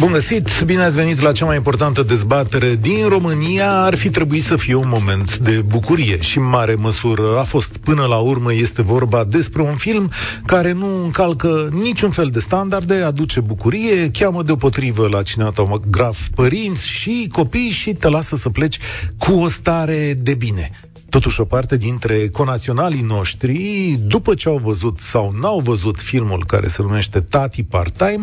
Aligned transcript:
Bun 0.00 0.12
găsit, 0.12 0.62
bine 0.64 0.82
ați 0.82 0.96
venit 0.96 1.20
la 1.20 1.32
cea 1.32 1.44
mai 1.44 1.56
importantă 1.56 2.02
dezbatere 2.02 2.74
din 2.74 3.08
România. 3.08 3.70
Ar 3.70 3.94
fi 3.94 4.10
trebuit 4.10 4.42
să 4.42 4.56
fie 4.56 4.74
un 4.74 4.88
moment 4.88 5.36
de 5.38 5.50
bucurie 5.50 6.20
și 6.20 6.38
în 6.38 6.44
mare 6.48 6.74
măsură 6.74 7.38
a 7.38 7.42
fost. 7.42 7.76
Până 7.76 8.04
la 8.04 8.16
urmă 8.16 8.54
este 8.54 8.82
vorba 8.82 9.24
despre 9.24 9.62
un 9.62 9.76
film 9.76 10.10
care 10.46 10.72
nu 10.72 11.02
încalcă 11.04 11.68
niciun 11.72 12.10
fel 12.10 12.28
de 12.28 12.40
standarde, 12.40 12.94
aduce 12.94 13.40
bucurie, 13.40 14.10
cheamă 14.10 14.42
deopotrivă 14.42 15.08
la 15.08 15.22
cinematograf 15.22 16.28
părinți 16.34 16.88
și 16.88 17.28
copii 17.32 17.70
și 17.70 17.92
te 17.92 18.08
lasă 18.08 18.36
să 18.36 18.48
pleci 18.48 18.78
cu 19.18 19.32
o 19.32 19.48
stare 19.48 20.14
de 20.18 20.34
bine. 20.34 20.70
Totuși, 21.10 21.40
o 21.40 21.44
parte 21.44 21.76
dintre 21.76 22.28
conaționalii 22.28 23.02
noștri, 23.02 23.98
după 24.06 24.34
ce 24.34 24.48
au 24.48 24.58
văzut 24.58 24.98
sau 24.98 25.34
n-au 25.40 25.60
văzut 25.60 25.96
filmul 25.96 26.44
care 26.46 26.68
se 26.68 26.82
numește 26.82 27.20
Tati 27.20 27.62
Part-Time, 27.62 28.22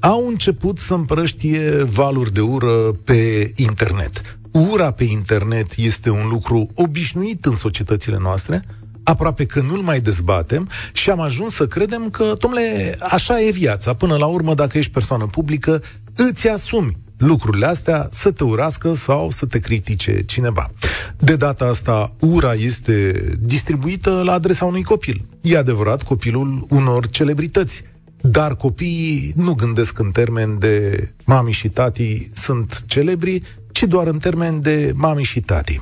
au 0.00 0.26
început 0.28 0.78
să 0.78 0.94
împrăștie 0.94 1.82
valuri 1.82 2.32
de 2.32 2.40
ură 2.40 2.92
pe 3.04 3.50
internet. 3.56 4.38
Ura 4.50 4.90
pe 4.90 5.04
internet 5.04 5.74
este 5.76 6.10
un 6.10 6.28
lucru 6.28 6.70
obișnuit 6.74 7.44
în 7.44 7.54
societățile 7.54 8.18
noastre, 8.20 8.64
aproape 9.02 9.44
că 9.46 9.60
nu-l 9.60 9.80
mai 9.80 10.00
dezbatem 10.00 10.68
și 10.92 11.10
am 11.10 11.20
ajuns 11.20 11.54
să 11.54 11.66
credem 11.66 12.10
că, 12.10 12.32
domnule, 12.38 12.96
așa 13.00 13.40
e 13.40 13.50
viața. 13.50 13.94
Până 13.94 14.16
la 14.16 14.26
urmă, 14.26 14.54
dacă 14.54 14.78
ești 14.78 14.92
persoană 14.92 15.26
publică, 15.26 15.82
îți 16.16 16.48
asumi 16.48 16.96
lucrurile 17.16 17.66
astea 17.66 18.08
să 18.10 18.30
te 18.30 18.44
urască 18.44 18.94
sau 18.94 19.30
să 19.30 19.46
te 19.46 19.58
critique 19.58 20.22
cineva. 20.22 20.70
De 21.18 21.36
data 21.36 21.64
asta, 21.64 22.14
ura 22.20 22.54
este 22.54 23.22
distribuită 23.40 24.22
la 24.24 24.32
adresa 24.32 24.64
unui 24.64 24.82
copil. 24.82 25.24
E 25.40 25.56
adevărat, 25.56 26.02
copilul 26.02 26.66
unor 26.68 27.06
celebrități. 27.06 27.82
Dar 28.20 28.56
copiii 28.56 29.32
nu 29.36 29.54
gândesc 29.54 29.98
în 29.98 30.10
termen 30.10 30.58
de 30.58 31.08
mami 31.24 31.52
și 31.52 31.68
tati 31.68 32.30
sunt 32.34 32.82
celebri, 32.86 33.42
ci 33.72 33.82
doar 33.82 34.06
în 34.06 34.18
termen 34.18 34.60
de 34.60 34.92
mami 34.94 35.22
și 35.22 35.40
tati. 35.40 35.80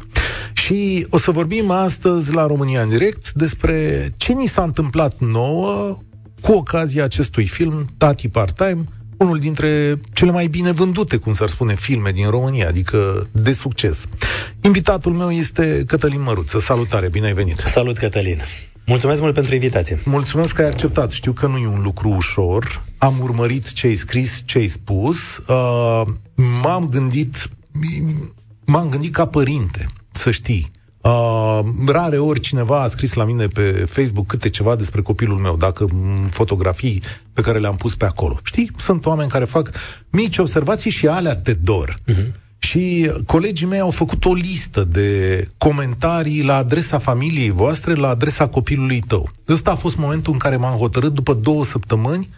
Și 0.53 1.07
o 1.11 1.19
să 1.19 1.31
vorbim 1.31 1.71
astăzi 1.71 2.35
la 2.35 2.47
România 2.47 2.83
în 2.83 2.89
direct 2.89 3.33
despre 3.33 4.11
ce 4.17 4.33
ni 4.33 4.47
s-a 4.47 4.63
întâmplat 4.63 5.19
nouă 5.19 5.99
cu 6.41 6.53
ocazia 6.53 7.05
acestui 7.05 7.47
film, 7.47 7.87
Tati 7.97 8.29
Part-Time, 8.29 8.85
unul 9.23 9.39
dintre 9.39 10.01
cele 10.13 10.31
mai 10.31 10.47
bine 10.47 10.71
vândute, 10.71 11.17
cum 11.17 11.33
s-ar 11.33 11.49
spune, 11.49 11.75
filme 11.75 12.11
din 12.11 12.31
România, 12.31 12.69
adică 12.69 13.29
de 13.33 13.53
succes. 13.53 14.07
Invitatul 14.61 15.13
meu 15.13 15.31
este 15.31 15.85
Cătălin 15.87 16.23
Măruță. 16.23 16.59
Salutare, 16.59 17.09
bine 17.09 17.27
ai 17.27 17.33
venit! 17.33 17.57
Salut, 17.57 17.99
Cătălin! 17.99 18.43
Mulțumesc 18.87 19.21
mult 19.21 19.35
pentru 19.35 19.55
invitație. 19.55 20.01
Mulțumesc 20.05 20.55
că 20.55 20.63
ai 20.63 20.69
acceptat. 20.69 21.11
Știu 21.11 21.33
că 21.33 21.47
nu 21.47 21.57
e 21.57 21.67
un 21.67 21.83
lucru 21.83 22.09
ușor. 22.09 22.85
Am 22.99 23.15
urmărit 23.21 23.73
ce 23.73 23.87
ai 23.87 23.95
scris, 23.95 24.43
ce 24.45 24.59
ai 24.59 24.69
spus. 24.69 25.17
Uh, 25.37 26.03
m-am 26.63 26.89
gândit, 26.89 27.51
m-am 28.65 28.89
gândit 28.89 29.13
ca 29.13 29.27
părinte, 29.27 29.87
să 30.13 30.31
știi. 30.31 30.71
Uh, 31.03 31.61
rare 31.87 32.19
ori 32.19 32.41
cineva 32.41 32.83
a 32.83 32.87
scris 32.87 33.13
la 33.13 33.25
mine 33.25 33.47
pe 33.47 33.63
Facebook 33.89 34.27
câte 34.27 34.51
ceva 34.51 34.77
despre 34.77 35.03
copilul 35.03 35.39
meu, 35.39 35.57
dacă 35.57 35.87
fotografii 36.31 37.03
pe 37.33 37.41
care 37.41 37.59
le-am 37.59 37.77
pus 37.77 37.95
pe 37.95 38.05
acolo. 38.05 38.41
Știi, 38.43 38.71
sunt 38.77 39.07
oameni 39.07 39.31
care 39.31 39.45
fac 39.45 39.71
mici 40.11 40.39
observații 40.39 40.91
și 40.91 41.07
alea 41.07 41.37
te 41.37 41.53
dor. 41.53 41.99
Uh-huh. 42.09 42.33
Și 42.59 43.13
colegii 43.27 43.67
mei 43.67 43.81
au 43.81 43.91
făcut 43.91 44.25
o 44.25 44.35
listă 44.35 44.85
de 44.85 45.49
comentarii 45.59 46.43
la 46.43 46.57
adresa 46.57 46.99
familiei 46.99 47.51
voastre, 47.51 47.95
la 47.95 48.09
adresa 48.09 48.49
copilului 48.49 49.01
tău. 49.01 49.31
Ăsta 49.49 49.71
a 49.71 49.75
fost 49.75 49.97
momentul 49.97 50.33
în 50.33 50.39
care 50.39 50.57
m-am 50.57 50.77
hotărât 50.77 51.13
după 51.13 51.35
două 51.35 51.65
săptămâni 51.65 52.29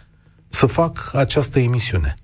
să 0.47 0.65
fac 0.65 1.11
această 1.13 1.59
emisiune. 1.59 2.15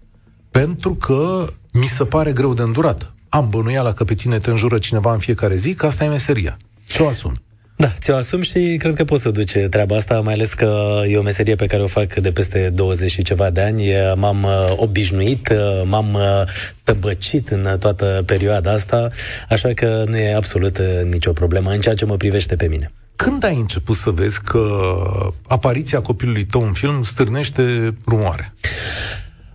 Pentru 0.52 0.94
că 0.94 1.46
mi 1.72 1.86
se 1.86 2.04
pare 2.04 2.32
greu 2.32 2.54
de 2.54 2.62
îndurat. 2.62 3.14
Am 3.34 3.50
bănuiala 3.50 3.94
că 3.94 4.04
pe 4.04 4.14
tine 4.14 4.40
te 4.40 4.50
înjură 4.50 4.78
cineva 4.78 5.14
în 5.14 5.20
fiecare 5.20 5.56
zi, 5.56 5.74
că 5.74 5.86
asta 5.86 6.04
e 6.04 6.08
meseria. 6.08 6.58
Ce 6.88 7.04
o 7.04 7.08
asumi. 7.08 7.42
Da, 7.76 7.94
ți-o 8.00 8.16
asum 8.16 8.42
și 8.42 8.76
cred 8.80 8.96
că 8.96 9.04
poți 9.04 9.22
să 9.22 9.30
duce 9.30 9.60
treaba 9.60 9.96
asta, 9.96 10.20
mai 10.20 10.34
ales 10.34 10.54
că 10.54 11.02
e 11.08 11.18
o 11.18 11.22
meserie 11.22 11.56
pe 11.56 11.66
care 11.66 11.82
o 11.82 11.88
fac 11.88 12.14
de 12.14 12.32
peste 12.32 12.70
20 12.70 13.12
și 13.12 13.24
ceva 13.24 13.50
de 13.50 13.62
ani. 13.62 13.92
M-am 14.16 14.44
uh, 14.44 14.74
obișnuit, 14.76 15.50
uh, 15.50 15.82
m-am 15.86 16.14
uh, 16.14 16.22
tăbăcit 16.84 17.50
în 17.50 17.76
toată 17.80 18.24
perioada 18.26 18.72
asta, 18.72 19.10
așa 19.50 19.74
că 19.74 20.04
nu 20.08 20.18
e 20.18 20.36
absolut 20.36 20.80
nicio 21.10 21.32
problemă 21.32 21.72
în 21.72 21.80
ceea 21.80 21.96
ce 21.96 22.06
mă 22.06 22.16
privește 22.16 22.56
pe 22.56 22.68
mine. 22.68 22.92
Când 23.16 23.44
ai 23.44 23.56
început 23.56 23.96
să 23.96 24.10
vezi 24.10 24.42
că 24.42 24.68
apariția 25.48 26.02
copilului 26.02 26.46
tău 26.46 26.64
în 26.64 26.74
film 26.74 27.04
stârnește 27.04 27.96
rumoare? 28.08 28.54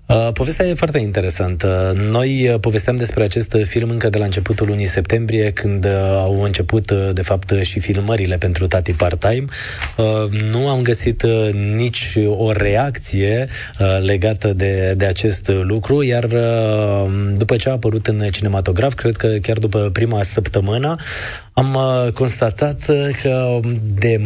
Uh, 0.06 0.28
povestea 0.33 0.67
e 0.67 0.75
foarte 0.75 0.99
interesantă. 0.99 1.97
Noi 2.11 2.49
uh, 2.49 2.61
povesteam 2.61 2.97
despre 2.97 3.22
acest 3.22 3.56
film 3.65 3.91
încă 3.91 4.09
de 4.09 4.19
la 4.19 4.25
începutul 4.25 4.67
lunii 4.67 4.87
septembrie, 4.87 5.53
când 5.53 5.84
uh, 5.84 5.91
au 6.12 6.43
început, 6.43 6.93
de 7.12 7.22
fapt, 7.22 7.53
și 7.62 7.81
filmările 7.81 8.37
pentru 8.37 8.67
Tati 8.67 8.93
Part-Time. 8.93 9.44
Nu 10.50 10.69
am 10.69 10.83
găsit 10.83 11.22
nici 11.75 12.19
o 12.37 12.53
reacție 12.53 13.49
legată 14.00 14.53
de, 14.53 14.94
de 14.97 15.05
acest 15.05 15.49
lucru, 15.49 16.03
iar 16.03 16.27
după 17.34 17.56
ce 17.56 17.69
a 17.69 17.73
apărut 17.73 18.06
în 18.06 18.19
cinematograf, 18.31 18.94
cred 18.94 19.17
că 19.17 19.27
chiar 19.27 19.59
după 19.59 19.91
prima 19.93 20.23
săptămână, 20.23 20.97
am 21.53 21.78
constatat 22.15 22.84
că, 23.23 23.61
de, 23.99 24.21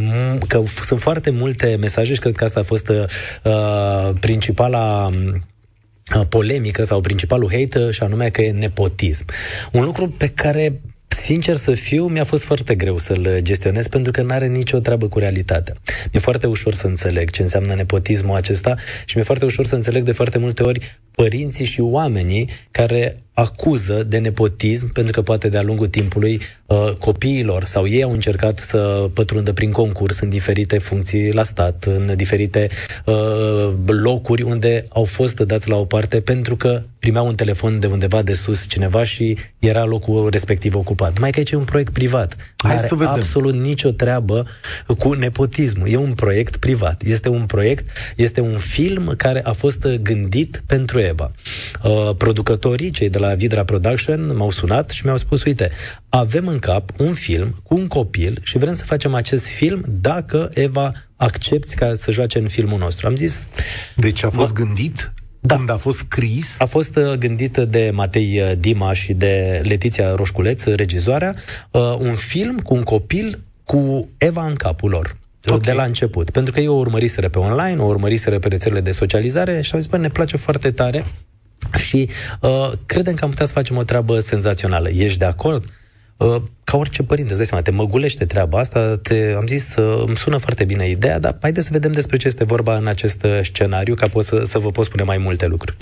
că 0.48 0.62
sunt 0.84 1.00
foarte 1.00 1.30
multe 1.30 1.76
mesaje 1.80 2.14
și 2.14 2.20
cred 2.20 2.36
că 2.36 2.44
asta 2.44 2.60
a 2.60 2.62
fost 2.62 2.88
uh, 2.88 4.10
principala 4.20 5.10
Uh, 5.10 5.40
polemică 6.28 6.84
sau 6.84 7.00
principalul 7.00 7.50
hate 7.50 7.90
și 7.90 8.02
anume 8.02 8.28
că 8.28 8.42
e 8.42 8.50
nepotism. 8.50 9.24
Un 9.72 9.84
lucru 9.84 10.08
pe 10.08 10.28
care 10.28 10.80
sincer 11.08 11.56
să 11.56 11.74
fiu, 11.74 12.06
mi-a 12.06 12.24
fost 12.24 12.44
foarte 12.44 12.74
greu 12.74 12.98
să-l 12.98 13.38
gestionez 13.42 13.86
pentru 13.86 14.12
că 14.12 14.22
nu 14.22 14.32
are 14.32 14.46
nicio 14.46 14.78
treabă 14.78 15.08
cu 15.08 15.18
realitatea. 15.18 15.74
Mi-e 16.12 16.20
foarte 16.20 16.46
ușor 16.46 16.74
să 16.74 16.86
înțeleg 16.86 17.30
ce 17.30 17.42
înseamnă 17.42 17.74
nepotismul 17.74 18.36
acesta 18.36 18.74
și 19.04 19.16
mi-e 19.16 19.24
foarte 19.24 19.44
ușor 19.44 19.66
să 19.66 19.74
înțeleg 19.74 20.02
de 20.02 20.12
foarte 20.12 20.38
multe 20.38 20.62
ori 20.62 20.98
părinții 21.14 21.64
și 21.64 21.80
oamenii 21.80 22.48
care 22.70 23.16
acuză 23.40 24.02
de 24.02 24.18
nepotism, 24.18 24.92
pentru 24.92 25.12
că 25.12 25.22
poate 25.22 25.48
de-a 25.48 25.62
lungul 25.62 25.86
timpului 25.86 26.40
uh, 26.66 26.92
copiilor 26.98 27.64
sau 27.64 27.86
ei 27.86 28.02
au 28.02 28.12
încercat 28.12 28.58
să 28.58 29.08
pătrundă 29.14 29.52
prin 29.52 29.70
concurs 29.70 30.20
în 30.20 30.28
diferite 30.28 30.78
funcții 30.78 31.32
la 31.32 31.42
stat, 31.42 31.84
în 31.84 32.12
diferite 32.16 32.68
uh, 33.04 33.72
locuri 33.86 34.42
unde 34.42 34.86
au 34.88 35.04
fost 35.04 35.40
dați 35.40 35.68
la 35.68 35.76
o 35.76 35.84
parte 35.84 36.20
pentru 36.20 36.56
că 36.56 36.82
primeau 36.98 37.26
un 37.26 37.34
telefon 37.34 37.78
de 37.78 37.86
undeva 37.86 38.22
de 38.22 38.32
sus 38.32 38.68
cineva 38.68 39.04
și 39.04 39.36
era 39.58 39.84
locul 39.84 40.28
respectiv 40.30 40.74
ocupat. 40.74 41.18
Mai 41.18 41.30
că 41.30 41.38
aici 41.38 41.50
e 41.50 41.56
un 41.56 41.64
proiect 41.64 41.92
privat. 41.92 42.36
Hai 42.56 42.72
are 42.72 42.86
să 42.86 42.94
vedem. 42.94 43.12
absolut 43.12 43.54
nicio 43.54 43.90
treabă 43.90 44.46
cu 44.98 45.12
nepotismul. 45.12 45.88
E 45.88 45.96
un 45.96 46.12
proiect 46.12 46.56
privat. 46.56 47.02
Este 47.04 47.28
un 47.28 47.46
proiect, 47.46 47.86
este 48.16 48.40
un 48.40 48.58
film 48.58 49.14
care 49.16 49.40
a 49.44 49.52
fost 49.52 49.86
gândit 50.02 50.62
pentru 50.66 50.99
Eva. 51.02 51.30
Uh, 51.84 52.10
producătorii, 52.16 52.90
cei 52.90 53.08
de 53.08 53.18
la 53.18 53.34
Vidra 53.34 53.64
Production, 53.64 54.36
m-au 54.36 54.50
sunat 54.50 54.90
și 54.90 55.04
mi-au 55.04 55.16
spus, 55.16 55.44
uite, 55.44 55.70
avem 56.08 56.46
în 56.46 56.58
cap 56.58 56.90
un 56.98 57.14
film 57.14 57.60
cu 57.62 57.74
un 57.74 57.86
copil 57.86 58.40
și 58.42 58.58
vrem 58.58 58.74
să 58.74 58.84
facem 58.84 59.14
acest 59.14 59.46
film 59.46 59.84
dacă 59.88 60.50
Eva 60.54 60.92
accepti 61.16 61.74
ca 61.74 61.94
să 61.94 62.10
joace 62.10 62.38
în 62.38 62.48
filmul 62.48 62.78
nostru. 62.78 63.06
Am 63.06 63.16
zis... 63.16 63.46
Deci 63.96 64.24
a 64.24 64.30
fost 64.30 64.52
gândit 64.52 65.12
da. 65.40 65.56
Când 65.56 65.70
a 65.70 65.76
fost 65.76 65.98
scris? 65.98 66.54
A 66.58 66.64
fost 66.64 66.96
uh, 66.96 67.12
gândită 67.12 67.64
de 67.64 67.90
Matei 67.94 68.40
uh, 68.40 68.52
Dima 68.58 68.92
și 68.92 69.12
de 69.12 69.60
Letiția 69.64 70.14
Roșculeț, 70.14 70.64
regizoarea, 70.64 71.34
uh, 71.70 71.96
un 71.98 72.14
film 72.14 72.58
cu 72.58 72.74
un 72.74 72.82
copil 72.82 73.44
cu 73.64 74.08
Eva 74.18 74.46
în 74.46 74.54
capul 74.54 74.90
lor. 74.90 75.16
Okay. 75.46 75.58
De 75.58 75.72
la 75.72 75.82
început. 75.82 76.30
Pentru 76.30 76.52
că 76.52 76.60
eu 76.60 76.74
o 76.74 76.78
urmăriseră 76.78 77.28
pe 77.28 77.38
online, 77.38 77.82
o 77.82 77.86
urmăriseră 77.86 78.38
pe 78.38 78.48
rețelele 78.48 78.80
de 78.80 78.90
socializare 78.90 79.60
și 79.60 79.74
am 79.74 79.80
zis, 79.80 79.90
bă, 79.90 79.96
ne 79.96 80.08
place 80.08 80.36
foarte 80.36 80.70
tare 80.70 81.04
și 81.76 82.08
uh, 82.40 82.72
credem 82.86 83.14
că 83.14 83.24
am 83.24 83.30
putea 83.30 83.46
să 83.46 83.52
facem 83.52 83.76
o 83.76 83.82
treabă 83.82 84.18
senzațională. 84.18 84.88
Ești 84.88 85.18
de 85.18 85.24
acord? 85.24 85.64
Uh, 86.16 86.42
ca 86.64 86.76
orice 86.76 87.02
părinte, 87.02 87.28
îți 87.28 87.38
dai 87.38 87.46
seama, 87.46 87.62
te 87.64 87.70
măgulește 87.70 88.24
treaba 88.24 88.58
asta, 88.58 88.96
te, 88.96 89.34
am 89.36 89.46
zis, 89.46 89.76
uh, 89.76 90.04
îmi 90.06 90.16
sună 90.16 90.36
foarte 90.36 90.64
bine 90.64 90.88
ideea, 90.88 91.18
dar 91.18 91.36
haideți 91.40 91.66
să 91.66 91.72
vedem 91.72 91.92
despre 91.92 92.16
ce 92.16 92.26
este 92.26 92.44
vorba 92.44 92.76
în 92.76 92.86
acest 92.86 93.22
uh, 93.22 93.40
scenariu, 93.42 93.94
ca 93.94 94.08
pot 94.08 94.24
să, 94.24 94.42
să 94.44 94.58
vă 94.58 94.70
pot 94.70 94.84
spune 94.84 95.02
mai 95.02 95.18
multe 95.18 95.46
lucruri. 95.46 95.76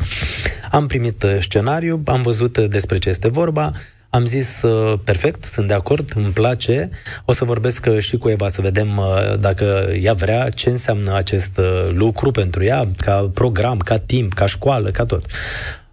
Am 0.70 0.86
primit 0.86 1.22
uh, 1.22 1.36
scenariu, 1.40 2.02
am 2.04 2.22
văzut 2.22 2.56
uh, 2.56 2.68
despre 2.68 2.98
ce 2.98 3.08
este 3.08 3.28
vorba, 3.28 3.70
am 4.10 4.24
zis, 4.24 4.62
uh, 4.62 4.98
perfect, 5.04 5.44
sunt 5.44 5.66
de 5.66 5.74
acord, 5.74 6.12
îmi 6.16 6.32
place, 6.32 6.90
o 7.24 7.32
să 7.32 7.44
vorbesc 7.44 7.86
uh, 7.88 7.98
și 7.98 8.16
cu 8.16 8.28
Eva 8.28 8.48
să 8.48 8.60
vedem 8.60 8.96
uh, 8.96 9.38
dacă 9.40 9.88
ea 10.00 10.12
vrea, 10.12 10.48
ce 10.48 10.70
înseamnă 10.70 11.14
acest 11.14 11.60
lucru 11.90 12.30
pentru 12.30 12.64
ea, 12.64 12.88
ca 12.96 13.30
program, 13.34 13.78
ca 13.78 13.98
timp, 13.98 14.32
ca 14.32 14.46
școală, 14.46 14.90
ca 14.90 15.04
tot. 15.04 15.24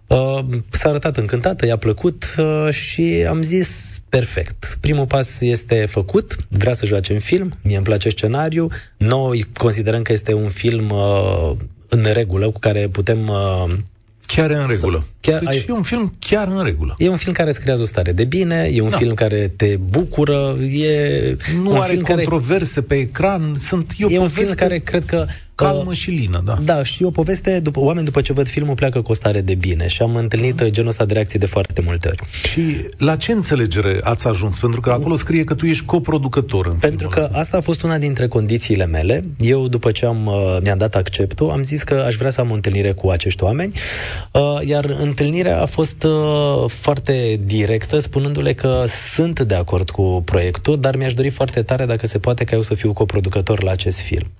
Uh, 0.06 0.38
s-a 0.70 0.88
arătat 0.88 1.16
încântată, 1.16 1.66
i-a 1.66 1.76
plăcut 1.76 2.34
uh, 2.38 2.68
și 2.70 3.24
am 3.28 3.42
zis 3.42 4.00
perfect. 4.08 4.78
Primul 4.80 5.06
pas 5.06 5.40
este 5.40 5.86
făcut, 5.86 6.36
vrea 6.48 6.72
să 6.72 6.86
joace 6.86 7.12
în 7.12 7.18
film, 7.18 7.52
mie 7.62 7.76
îmi 7.76 7.84
place 7.84 8.08
scenariu, 8.08 8.68
noi 8.96 9.46
considerăm 9.52 10.02
că 10.02 10.12
este 10.12 10.32
un 10.32 10.48
film 10.48 10.90
uh, 10.90 11.52
în 11.88 12.02
regulă 12.12 12.50
cu 12.50 12.58
care 12.58 12.88
putem 12.88 13.28
uh, 13.28 13.64
Chiar 14.26 14.50
în 14.50 14.66
regulă. 14.66 15.04
Chiar 15.30 15.38
deci 15.38 15.48
ai... 15.48 15.66
e 15.68 15.72
un 15.72 15.82
film 15.82 16.14
chiar 16.18 16.48
în 16.48 16.62
regulă. 16.62 16.94
E 16.98 17.08
un 17.08 17.16
film 17.16 17.32
care 17.32 17.48
îți 17.48 17.60
creează 17.60 17.82
o 17.82 17.86
stare 17.86 18.12
de 18.12 18.24
bine, 18.24 18.70
e 18.72 18.80
un 18.80 18.90
da. 18.90 18.96
film 18.96 19.14
care 19.14 19.52
te 19.56 19.76
bucură, 19.76 20.56
e... 20.60 21.36
Nu 21.62 21.70
un 21.70 21.80
are 21.80 21.92
film 21.92 22.02
controverse 22.02 22.74
care... 22.74 22.86
pe 22.86 22.94
ecran, 22.94 23.54
sunt... 23.58 23.92
E, 23.98 24.06
e 24.14 24.18
un 24.18 24.28
film 24.28 24.54
care 24.54 24.78
cred 24.78 25.04
că 25.04 25.26
calmă 25.56 25.92
și 25.92 26.10
lină, 26.10 26.42
da. 26.44 26.58
Da, 26.64 26.82
și 26.82 27.02
o 27.02 27.10
poveste, 27.10 27.60
după, 27.60 27.80
oameni 27.80 28.04
după 28.04 28.20
ce 28.20 28.32
văd 28.32 28.48
filmul 28.48 28.74
pleacă 28.74 29.02
cu 29.02 29.10
o 29.10 29.14
stare 29.14 29.40
de 29.40 29.54
bine 29.54 29.86
și 29.86 30.02
am 30.02 30.16
întâlnit 30.16 30.60
uh 30.60 30.66
genul 30.70 30.88
ăsta 30.88 31.04
de 31.04 31.12
reacții 31.12 31.38
de 31.38 31.46
foarte 31.46 31.80
multe 31.80 32.08
ori. 32.08 32.22
Și 32.48 32.60
la 32.98 33.16
ce 33.16 33.32
înțelegere 33.32 34.00
ați 34.02 34.26
ajuns? 34.26 34.58
Pentru 34.58 34.80
că 34.80 34.90
acolo 34.90 35.16
scrie 35.16 35.44
că 35.44 35.54
tu 35.54 35.66
ești 35.66 35.84
coproducător 35.84 36.66
în 36.66 36.74
Pentru 36.74 37.08
că 37.08 37.20
ăsta. 37.22 37.38
asta 37.38 37.56
a 37.56 37.60
fost 37.60 37.82
una 37.82 37.98
dintre 37.98 38.28
condițiile 38.28 38.86
mele. 38.86 39.24
Eu, 39.38 39.68
după 39.68 39.90
ce 39.90 40.06
am, 40.06 40.26
uh, 40.26 40.58
mi-am 40.62 40.78
dat 40.78 40.94
acceptul, 40.94 41.50
am 41.50 41.62
zis 41.62 41.82
că 41.82 41.94
aș 42.06 42.14
vrea 42.14 42.30
să 42.30 42.40
am 42.40 42.50
o 42.50 42.54
întâlnire 42.54 42.92
cu 42.92 43.08
acești 43.08 43.42
oameni, 43.42 43.72
uh, 44.32 44.58
iar 44.64 44.84
întâlnirea 45.18 45.60
a 45.60 45.66
fost 45.66 46.02
uh, 46.02 46.64
foarte 46.70 47.40
directă, 47.44 47.98
spunându-le 47.98 48.54
că 48.54 48.84
sunt 49.14 49.40
de 49.40 49.54
acord 49.54 49.90
cu 49.90 50.22
proiectul, 50.24 50.80
dar 50.80 50.96
mi-aș 50.96 51.14
dori 51.14 51.28
foarte 51.28 51.62
tare 51.62 51.86
dacă 51.86 52.06
se 52.06 52.18
poate 52.18 52.44
ca 52.44 52.54
eu 52.54 52.62
să 52.62 52.74
fiu 52.74 52.92
coproducător 52.92 53.62
la 53.62 53.70
acest 53.70 54.00
film. 54.00 54.30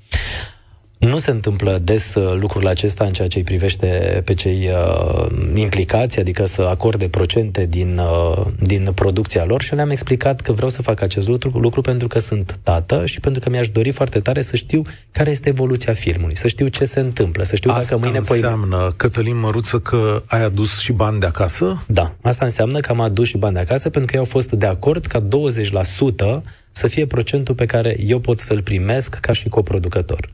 Nu 0.99 1.19
se 1.19 1.31
întâmplă 1.31 1.79
des 1.83 2.15
uh, 2.15 2.37
lucrul 2.41 2.67
acesta 2.67 3.05
în 3.05 3.13
ceea 3.13 3.29
ce 3.29 3.39
îi 3.39 3.45
privește 3.45 4.23
pe 4.25 4.35
cei 4.35 4.71
uh, 4.71 5.27
implicați, 5.55 6.19
adică 6.19 6.47
să 6.47 6.63
acorde 6.63 7.09
procente 7.09 7.67
din, 7.67 7.99
uh, 7.99 8.47
din 8.59 8.91
producția 8.95 9.45
lor 9.45 9.63
și 9.63 9.75
le-am 9.75 9.91
explicat 9.91 10.41
că 10.41 10.53
vreau 10.53 10.69
să 10.69 10.83
fac 10.83 11.01
acest 11.01 11.29
lucru, 11.29 11.59
lucru 11.59 11.81
pentru 11.81 12.09
că 12.09 12.19
sunt 12.19 12.59
tată 12.63 13.07
și 13.07 13.21
pentru 13.21 13.41
că 13.41 13.51
mi-aș 13.51 13.69
dori 13.69 13.91
foarte 13.91 14.21
tare 14.21 14.43
să 14.43 14.57
știu 14.57 14.83
care 15.11 15.31
este 15.31 15.49
evoluția 15.49 15.93
filmului, 15.93 16.37
să 16.37 16.49
știu 16.49 16.67
ce 16.67 16.85
se 16.85 17.01
întâmplă, 17.01 17.45
să 17.45 17.57
știu 17.57 17.71
asta 17.71 17.83
dacă 17.83 17.99
mâine... 17.99 18.19
înseamnă, 18.19 18.77
poi... 18.77 18.93
Cătălin 18.97 19.39
Măruță, 19.39 19.79
că 19.79 20.23
ai 20.27 20.45
adus 20.45 20.79
și 20.79 20.93
bani 20.93 21.21
de 21.21 21.27
acasă? 21.27 21.85
Da, 21.87 22.15
asta 22.21 22.45
înseamnă 22.45 22.81
că 22.81 22.91
am 22.91 23.01
adus 23.01 23.29
și 23.29 23.37
bani 23.37 23.55
de 23.55 23.61
acasă 23.61 23.91
pentru 23.91 24.05
că 24.05 24.13
ei 24.13 24.19
au 24.19 24.31
fost 24.31 24.51
de 24.51 24.67
acord 24.67 25.07
ca 25.07 25.21
20% 25.21 26.43
să 26.71 26.89
fie 26.89 27.07
procentul 27.07 27.55
pe 27.55 27.65
care 27.65 27.97
eu 28.07 28.19
pot 28.19 28.41
să-l 28.41 28.63
primesc 28.63 29.15
ca 29.15 29.33
și 29.33 29.49
coproducător. 29.49 30.29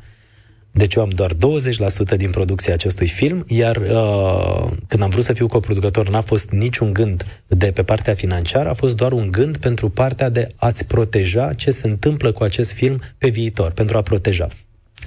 Deci 0.74 0.94
eu 0.94 1.02
am 1.02 1.08
doar 1.08 1.32
20% 1.32 1.36
din 2.16 2.30
producția 2.30 2.72
acestui 2.72 3.08
film, 3.08 3.44
iar 3.46 3.76
uh, 3.76 4.70
când 4.86 5.02
am 5.02 5.10
vrut 5.10 5.24
să 5.24 5.32
fiu 5.32 5.46
coproducător, 5.46 6.08
n-a 6.08 6.20
fost 6.20 6.50
niciun 6.50 6.92
gând 6.92 7.42
de 7.46 7.70
pe 7.70 7.82
partea 7.82 8.14
financiară, 8.14 8.68
a 8.68 8.72
fost 8.72 8.96
doar 8.96 9.12
un 9.12 9.30
gând 9.30 9.56
pentru 9.56 9.88
partea 9.88 10.28
de 10.28 10.48
a-ți 10.56 10.86
proteja 10.86 11.52
ce 11.52 11.70
se 11.70 11.86
întâmplă 11.86 12.32
cu 12.32 12.42
acest 12.42 12.72
film 12.72 13.00
pe 13.18 13.28
viitor, 13.28 13.70
pentru 13.70 13.96
a 13.96 14.02
proteja. 14.02 14.48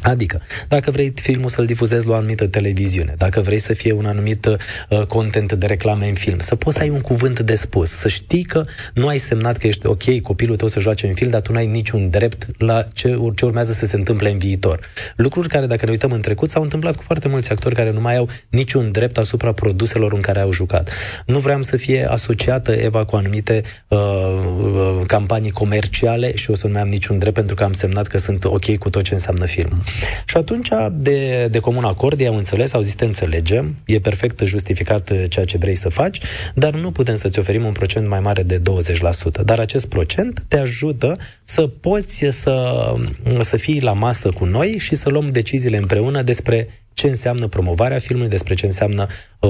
Adică, 0.06 0.42
dacă 0.68 0.92
vrei 0.92 1.14
filmul 1.16 1.50
să-l 1.50 1.66
difuzezi 1.66 2.08
la 2.08 2.14
o 2.14 2.16
anumită 2.16 2.48
televiziune, 2.48 3.14
dacă 3.18 3.42
vrei 3.42 3.60
să 3.60 3.74
fie 3.74 3.94
un 3.94 4.06
anumit 4.06 4.46
uh, 4.46 5.02
content 5.08 5.54
de 5.54 5.66
reclame 5.66 6.08
în 6.08 6.14
film, 6.14 6.40
să 6.40 6.56
poți 6.56 6.76
să 6.76 6.82
ai 6.82 6.90
un 6.90 7.02
cuvânt 7.02 7.40
de 7.40 7.56
spus, 7.56 7.90
să 7.90 8.08
știi 8.08 8.44
că 8.44 8.64
nu 8.94 9.08
ai 9.08 9.18
semnat 9.18 9.58
că 9.58 9.68
ești 9.68 9.86
ok, 9.86 10.20
copilul 10.22 10.56
tău 10.56 10.68
să 10.68 10.80
joace 10.80 11.08
în 11.08 11.14
film, 11.14 11.30
dar 11.30 11.42
tu 11.42 11.52
nu 11.52 11.58
ai 11.58 11.68
niciun 11.68 12.10
drept 12.10 12.48
la 12.58 12.88
ce, 12.94 13.20
ce 13.36 13.46
urmează 13.46 13.72
să 13.72 13.86
se 13.86 13.96
întâmple 13.96 14.30
în 14.30 14.38
viitor. 14.38 14.80
Lucruri 15.16 15.48
care, 15.48 15.66
dacă 15.66 15.86
ne 15.86 15.92
uităm 15.92 16.12
în 16.12 16.22
trecut, 16.22 16.50
s-au 16.50 16.64
întâmplat 16.64 16.96
cu 16.96 17.02
foarte 17.02 17.28
mulți 17.28 17.52
actori 17.52 17.76
care 17.76 17.92
nu 17.92 18.02
mai 18.02 18.16
au 18.16 18.30
niciun 18.50 18.92
drept 18.92 19.18
asupra 19.18 19.52
produselor 19.52 20.14
în 20.14 20.22
care 20.22 20.40
au 20.40 20.52
jucat. 20.52 20.90
Nu 21.26 21.40
vreau 21.40 21.62
să 21.62 21.78
fie 21.78 22.10
asociată 22.10 22.72
Eva 22.72 23.06
cu 23.06 23.16
anumite 23.16 23.64
uh, 23.88 24.00
uh, 24.00 25.02
campanii 25.08 25.52
comerciale 25.52 26.36
și 26.36 26.52
o 26.52 26.56
să 26.56 26.68
nu 26.68 26.74
mai 26.74 26.82
am 26.82 26.88
niciun 26.88 27.18
drept 27.18 27.36
pentru 27.36 27.56
că 27.56 27.64
am 27.64 27.74
semnat 27.74 28.08
că 28.08 28.18
sunt 28.18 28.44
ok 28.44 28.78
cu 28.78 28.90
tot 28.90 29.04
ce 29.04 29.14
înseamnă 29.14 29.46
film. 29.46 29.84
Și 30.26 30.38
atunci, 30.38 30.70
de, 30.92 31.48
de 31.52 31.60
comun 31.60 31.84
acord, 31.84 32.20
ei 32.20 32.28
au 32.28 32.36
înțeles, 32.36 32.74
au 32.74 32.82
zis, 32.82 32.94
te 32.94 33.06
înțelegem, 33.06 33.76
e 33.86 34.00
perfect 34.00 34.42
justificat 34.46 35.10
uh, 35.10 35.24
ceea 35.30 35.46
ce 35.46 35.58
vrei 35.58 35.76
să 35.76 35.90
faci, 35.90 36.20
dar 36.54 36.74
nu 36.74 36.92
putem 36.92 37.16
să-ți 37.16 37.40
oferim 37.40 37.66
un 37.66 37.72
procent 37.72 38.08
mai 38.08 38.20
mare 38.20 38.44
de 38.44 38.62
20%. 38.62 39.44
Dar 39.46 39.60
acest 39.60 39.86
procent 39.86 40.46
te 40.48 40.58
ajută 40.58 41.18
să 41.44 41.68
poți 41.68 42.26
să, 42.30 42.86
să 43.40 43.58
fii 43.58 43.82
la 43.82 43.94
masă 43.94 44.30
cu 44.30 44.46
noi 44.46 44.78
și 44.80 44.96
să 44.96 45.10
luăm 45.10 45.28
deciziile 45.28 45.78
împreună 45.78 46.22
despre 46.22 46.68
ce 46.96 47.08
înseamnă 47.08 47.48
promovarea 47.48 47.98
filmului, 47.98 48.30
despre 48.30 48.54
ce 48.54 48.66
înseamnă 48.66 49.08
uh, 49.40 49.50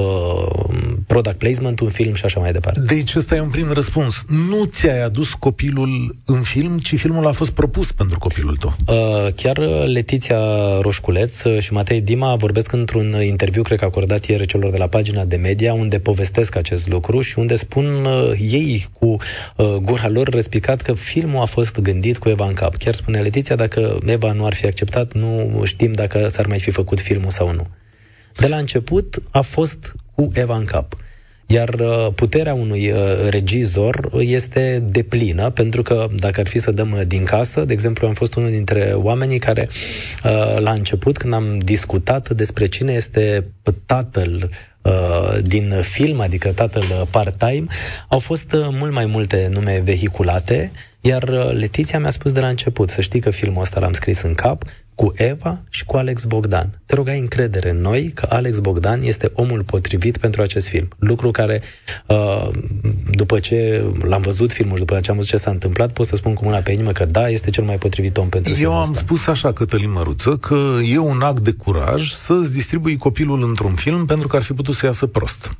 product 1.06 1.38
placement 1.38 1.80
un 1.80 1.88
film 1.88 2.14
și 2.14 2.24
așa 2.24 2.40
mai 2.40 2.52
departe. 2.52 2.80
Deci 2.80 3.14
ăsta 3.14 3.34
e 3.34 3.40
un 3.40 3.48
prim 3.48 3.72
răspuns. 3.72 4.24
Nu 4.50 4.64
ți-ai 4.64 5.02
adus 5.02 5.32
copilul 5.32 6.16
în 6.24 6.42
film, 6.42 6.78
ci 6.78 6.98
filmul 6.98 7.26
a 7.26 7.32
fost 7.32 7.50
propus 7.50 7.92
pentru 7.92 8.18
copilul 8.18 8.56
tău. 8.56 8.76
Uh, 8.86 9.32
chiar 9.34 9.58
Letiția 9.86 10.38
Roșculeț 10.80 11.42
și 11.58 11.72
Matei 11.72 12.00
Dima 12.00 12.34
vorbesc 12.34 12.72
într-un 12.72 13.22
interviu, 13.22 13.62
cred 13.62 13.78
că 13.78 13.84
acordat 13.84 14.24
ieri 14.24 14.46
celor 14.46 14.70
de 14.70 14.76
la 14.76 14.86
pagina 14.86 15.24
de 15.24 15.36
media, 15.36 15.72
unde 15.72 15.98
povestesc 15.98 16.56
acest 16.56 16.88
lucru 16.88 17.20
și 17.20 17.38
unde 17.38 17.54
spun 17.54 18.04
uh, 18.04 18.30
ei 18.38 18.86
cu 18.92 19.16
uh, 19.56 19.66
gura 19.82 20.08
lor 20.08 20.28
răspicat 20.28 20.80
că 20.80 20.92
filmul 20.92 21.40
a 21.40 21.44
fost 21.44 21.80
gândit 21.80 22.18
cu 22.18 22.28
Eva 22.28 22.46
în 22.46 22.54
cap. 22.54 22.76
Chiar 22.76 22.94
spune 22.94 23.20
Letiția, 23.20 23.56
dacă 23.56 23.98
Eva 24.06 24.32
nu 24.32 24.46
ar 24.46 24.54
fi 24.54 24.66
acceptat, 24.66 25.12
nu 25.12 25.60
știm 25.64 25.92
dacă 25.92 26.28
s-ar 26.28 26.46
mai 26.46 26.58
fi 26.58 26.70
făcut 26.70 27.00
filmul 27.00 27.30
sau 27.36 27.52
nu. 27.52 27.66
De 28.36 28.46
la 28.46 28.56
început 28.56 29.22
a 29.30 29.40
fost 29.40 29.94
cu 30.14 30.30
Eva 30.34 30.56
în 30.56 30.64
cap. 30.64 30.96
Iar 31.46 31.68
uh, 31.68 32.08
puterea 32.14 32.54
unui 32.54 32.90
uh, 32.90 32.98
regizor 33.28 34.10
este 34.18 34.82
deplină, 34.90 35.50
pentru 35.50 35.82
că 35.82 36.06
dacă 36.18 36.40
ar 36.40 36.46
fi 36.46 36.58
să 36.58 36.70
dăm 36.70 36.92
uh, 36.92 37.00
din 37.06 37.24
casă, 37.24 37.64
de 37.64 37.72
exemplu, 37.72 38.06
am 38.06 38.12
fost 38.14 38.34
unul 38.34 38.50
dintre 38.50 38.92
oamenii 38.94 39.38
care, 39.38 39.68
la 40.58 40.70
început, 40.70 41.16
când 41.16 41.32
am 41.32 41.58
discutat 41.58 42.30
despre 42.30 42.66
cine 42.66 42.92
este 42.92 43.44
tatăl 43.86 44.50
din 45.42 45.74
film, 45.80 46.20
adică 46.20 46.48
tatăl 46.48 47.08
part-time, 47.10 47.66
au 48.08 48.18
fost 48.18 48.56
mult 48.70 48.92
mai 48.92 49.06
multe 49.06 49.48
nume 49.52 49.80
vehiculate, 49.84 50.72
iar 51.00 51.52
Letiția 51.52 51.98
mi-a 51.98 52.10
spus 52.10 52.32
de 52.32 52.40
la 52.40 52.48
început, 52.48 52.88
să 52.88 53.00
știi 53.00 53.20
că 53.20 53.30
filmul 53.30 53.62
ăsta 53.62 53.80
l-am 53.80 53.92
scris 53.92 54.22
în 54.22 54.34
cap, 54.34 54.64
cu 54.96 55.12
Eva 55.16 55.58
și 55.70 55.84
cu 55.84 55.96
Alex 55.96 56.24
Bogdan. 56.24 56.80
Te 56.86 56.94
rog, 56.94 57.08
ai 57.08 57.18
încredere 57.18 57.70
în 57.70 57.80
noi 57.80 58.10
că 58.14 58.26
Alex 58.30 58.58
Bogdan 58.58 59.00
este 59.02 59.30
omul 59.34 59.62
potrivit 59.62 60.16
pentru 60.16 60.42
acest 60.42 60.66
film. 60.66 60.88
Lucru 60.98 61.30
care, 61.30 61.62
uh, 62.06 62.48
după 63.10 63.38
ce 63.38 63.84
l-am 64.02 64.22
văzut 64.22 64.52
filmul 64.52 64.76
și 64.76 64.84
după 64.84 65.00
ce 65.00 65.10
am 65.10 65.16
văzut 65.16 65.30
ce 65.30 65.36
s-a 65.36 65.50
întâmplat, 65.50 65.92
pot 65.92 66.06
să 66.06 66.16
spun 66.16 66.34
cu 66.34 66.44
mâna 66.44 66.58
pe 66.58 66.72
inimă 66.72 66.92
că 66.92 67.04
da, 67.04 67.28
este 67.28 67.50
cel 67.50 67.64
mai 67.64 67.76
potrivit 67.76 68.16
om 68.16 68.28
pentru 68.28 68.50
Eu 68.50 68.56
filmul 68.56 68.74
am 68.74 68.80
ăsta. 68.80 68.98
spus 68.98 69.26
așa, 69.26 69.52
Cătălin 69.52 69.92
Măruță, 69.92 70.36
că 70.36 70.78
e 70.84 70.98
un 70.98 71.20
act 71.20 71.40
de 71.40 71.52
curaj 71.52 72.12
să-ți 72.12 72.52
distribui 72.52 72.96
copilul 72.96 73.42
într-un 73.42 73.74
film 73.74 74.06
pentru 74.06 74.28
că 74.28 74.36
ar 74.36 74.42
fi 74.42 74.52
putut 74.52 74.74
să 74.74 74.86
iasă 74.86 75.06
prost. 75.06 75.56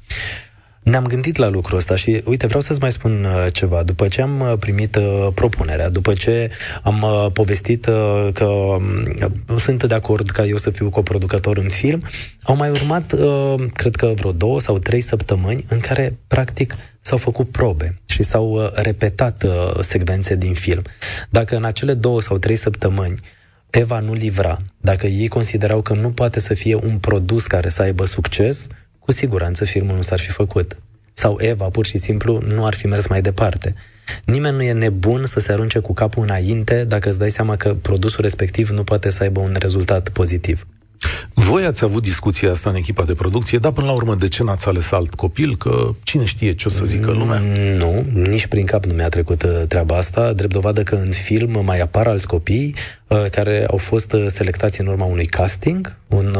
Ne-am 0.91 1.07
gândit 1.07 1.37
la 1.37 1.49
lucrul 1.49 1.79
ăsta 1.79 1.97
și, 1.97 2.23
uite, 2.25 2.47
vreau 2.47 2.61
să-ți 2.61 2.81
mai 2.81 2.93
spun 2.93 3.25
uh, 3.25 3.47
ceva. 3.53 3.83
După 3.83 4.09
ce 4.09 4.23
am 4.23 4.41
uh, 4.41 4.53
primit 4.59 4.97
uh, 4.97 5.29
propunerea, 5.35 5.89
după 5.89 6.13
ce 6.13 6.51
am 6.83 7.03
uh, 7.03 7.33
povestit 7.33 7.87
uh, 7.87 8.29
că 8.33 8.45
uh, 8.45 9.31
sunt 9.57 9.85
de 9.85 9.95
acord 9.95 10.31
ca 10.31 10.45
eu 10.45 10.57
să 10.57 10.71
fiu 10.71 10.91
coproducător 10.91 11.57
în 11.57 11.69
film, 11.69 12.03
au 12.43 12.57
mai 12.57 12.71
urmat, 12.71 13.13
uh, 13.13 13.55
cred 13.73 13.97
că 13.97 14.13
vreo 14.17 14.33
două 14.33 14.61
sau 14.61 14.79
trei 14.79 15.01
săptămâni 15.01 15.65
în 15.69 15.81
care, 15.81 16.19
practic, 16.27 16.77
s-au 17.01 17.19
făcut 17.19 17.51
probe 17.51 18.01
și 18.05 18.23
s-au 18.23 18.51
uh, 18.51 18.71
repetat 18.75 19.43
uh, 19.43 19.81
secvențe 19.81 20.35
din 20.35 20.55
film. 20.55 20.83
Dacă 21.31 21.57
în 21.57 21.65
acele 21.65 21.95
două 21.95 22.21
sau 22.21 22.39
trei 22.39 22.57
săptămâni 22.57 23.21
Eva 23.71 24.01
nu 24.01 24.13
livra, 24.13 24.59
dacă 24.81 25.07
ei 25.07 25.29
considerau 25.29 25.83
că 25.83 25.95
nu 25.95 26.11
poate 26.11 26.41
să 26.41 26.55
fie 26.55 26.75
un 26.75 26.99
produs 26.99 27.47
care 27.47 27.69
să 27.69 27.83
aibă 27.83 28.05
succes, 28.05 28.67
cu 29.07 29.13
siguranță 29.13 29.65
filmul 29.65 29.97
nu 29.97 30.03
s-ar 30.03 30.21
fi 30.21 30.31
făcut. 30.31 30.77
Sau 31.13 31.37
Eva, 31.41 31.65
pur 31.65 31.87
și 31.87 31.99
simplu, 31.99 32.43
nu 32.47 32.67
ar 32.67 32.75
fi 32.75 32.87
mers 32.87 33.07
mai 33.07 33.23
departe. 33.23 33.75
Nimeni 34.25 34.57
nu 34.57 34.63
e 34.63 34.73
nebun 34.73 35.27
să 35.27 35.41
se 35.41 35.53
arunce 35.53 35.79
cu 35.79 35.95
capul 35.95 36.23
înainte 36.23 36.85
dacă 36.85 37.09
îți 37.09 37.19
dai 37.19 37.31
seama 37.31 37.57
că 37.57 37.75
produsul 37.75 38.23
respectiv 38.23 38.71
nu 38.71 38.85
poate 38.85 39.11
să 39.11 39.23
aibă 39.23 39.41
un 39.41 39.55
rezultat 39.59 40.09
pozitiv. 40.09 40.67
Voi 41.35 41.65
ați 41.65 41.85
avut 41.85 42.03
discuția 42.03 42.51
asta 42.51 42.71
în 42.71 42.77
echipa 42.77 43.05
de 43.05 43.15
producție, 43.15 43.59
dar 43.59 43.73
până 43.73 43.87
la 43.87 43.93
urmă 43.93 44.15
de 44.15 44.29
ce 44.29 44.43
n-ați 44.43 44.69
ales 44.69 44.93
alt 44.93 45.15
copil? 45.15 45.57
Că 45.57 45.95
cine 46.03 46.25
știe 46.25 46.55
ce 46.55 46.69
o 46.69 46.71
să 46.71 46.85
zică 46.85 47.11
lumea? 47.11 47.43
Nu, 47.77 48.05
nici 48.13 48.47
prin 48.47 48.67
cap 48.67 48.85
nu 48.85 48.95
mi-a 48.95 49.09
trecut 49.09 49.43
uh, 49.43 49.63
treaba 49.69 49.97
asta. 49.97 50.33
Drept 50.33 50.53
dovadă 50.53 50.83
că 50.83 50.95
în 50.95 51.11
film 51.11 51.65
mai 51.65 51.81
apar 51.81 52.07
alți 52.07 52.27
copii 52.27 52.75
uh, 52.75 53.06
care 53.09 53.67
au 53.71 53.77
fost 53.77 54.13
uh, 54.13 54.25
selectați 54.29 54.81
în 54.81 54.87
urma 54.87 55.05
unui 55.05 55.27
casting, 55.27 55.97
un, 56.07 56.37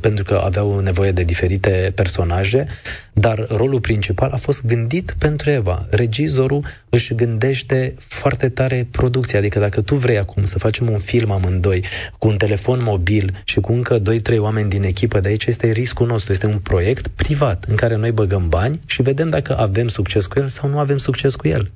pentru 0.00 0.24
că 0.24 0.40
aveau 0.44 0.78
nevoie 0.78 1.12
de 1.12 1.22
diferite 1.22 1.92
personaje. 1.94 2.66
dar 3.12 3.46
rolul 3.48 3.80
principal 3.80 4.30
a 4.30 4.36
fost 4.36 4.66
gândit 4.66 5.14
pentru 5.18 5.50
Eva. 5.50 5.86
Regizorul 5.90 6.64
își 6.88 7.14
gândește 7.14 7.94
foarte 7.98 8.48
tare 8.48 8.86
producția, 8.90 9.38
adică 9.38 9.58
dacă 9.58 9.80
tu 9.80 9.94
vrei 9.94 10.18
acum 10.18 10.44
să 10.44 10.58
facem 10.58 10.90
un 10.90 10.98
film 10.98 11.30
amândoi 11.30 11.84
cu 12.18 12.28
un 12.28 12.36
telefon 12.36 12.82
mobil 12.82 13.42
și 13.44 13.60
cu 13.60 13.72
încă 13.72 14.02
2-3 14.32 14.38
oameni 14.38 14.68
din 14.68 14.82
echipă, 14.82 15.20
de 15.20 15.28
aici 15.28 15.46
este 15.46 15.70
riscul 15.70 16.06
nostru, 16.06 16.32
este 16.32 16.46
un 16.46 16.58
proiect 16.58 17.06
privat 17.06 17.64
în 17.68 17.74
care 17.74 17.96
noi 17.96 18.10
băgăm 18.10 18.48
bani 18.48 18.80
și 18.86 19.02
vedem 19.02 19.28
dacă 19.28 19.58
avem 19.58 19.88
succes 19.88 20.26
cu 20.26 20.38
el 20.38 20.48
sau 20.48 20.68
nu 20.68 20.78
avem 20.78 20.96
succes 20.96 21.34
cu 21.34 21.48
el. 21.48 21.70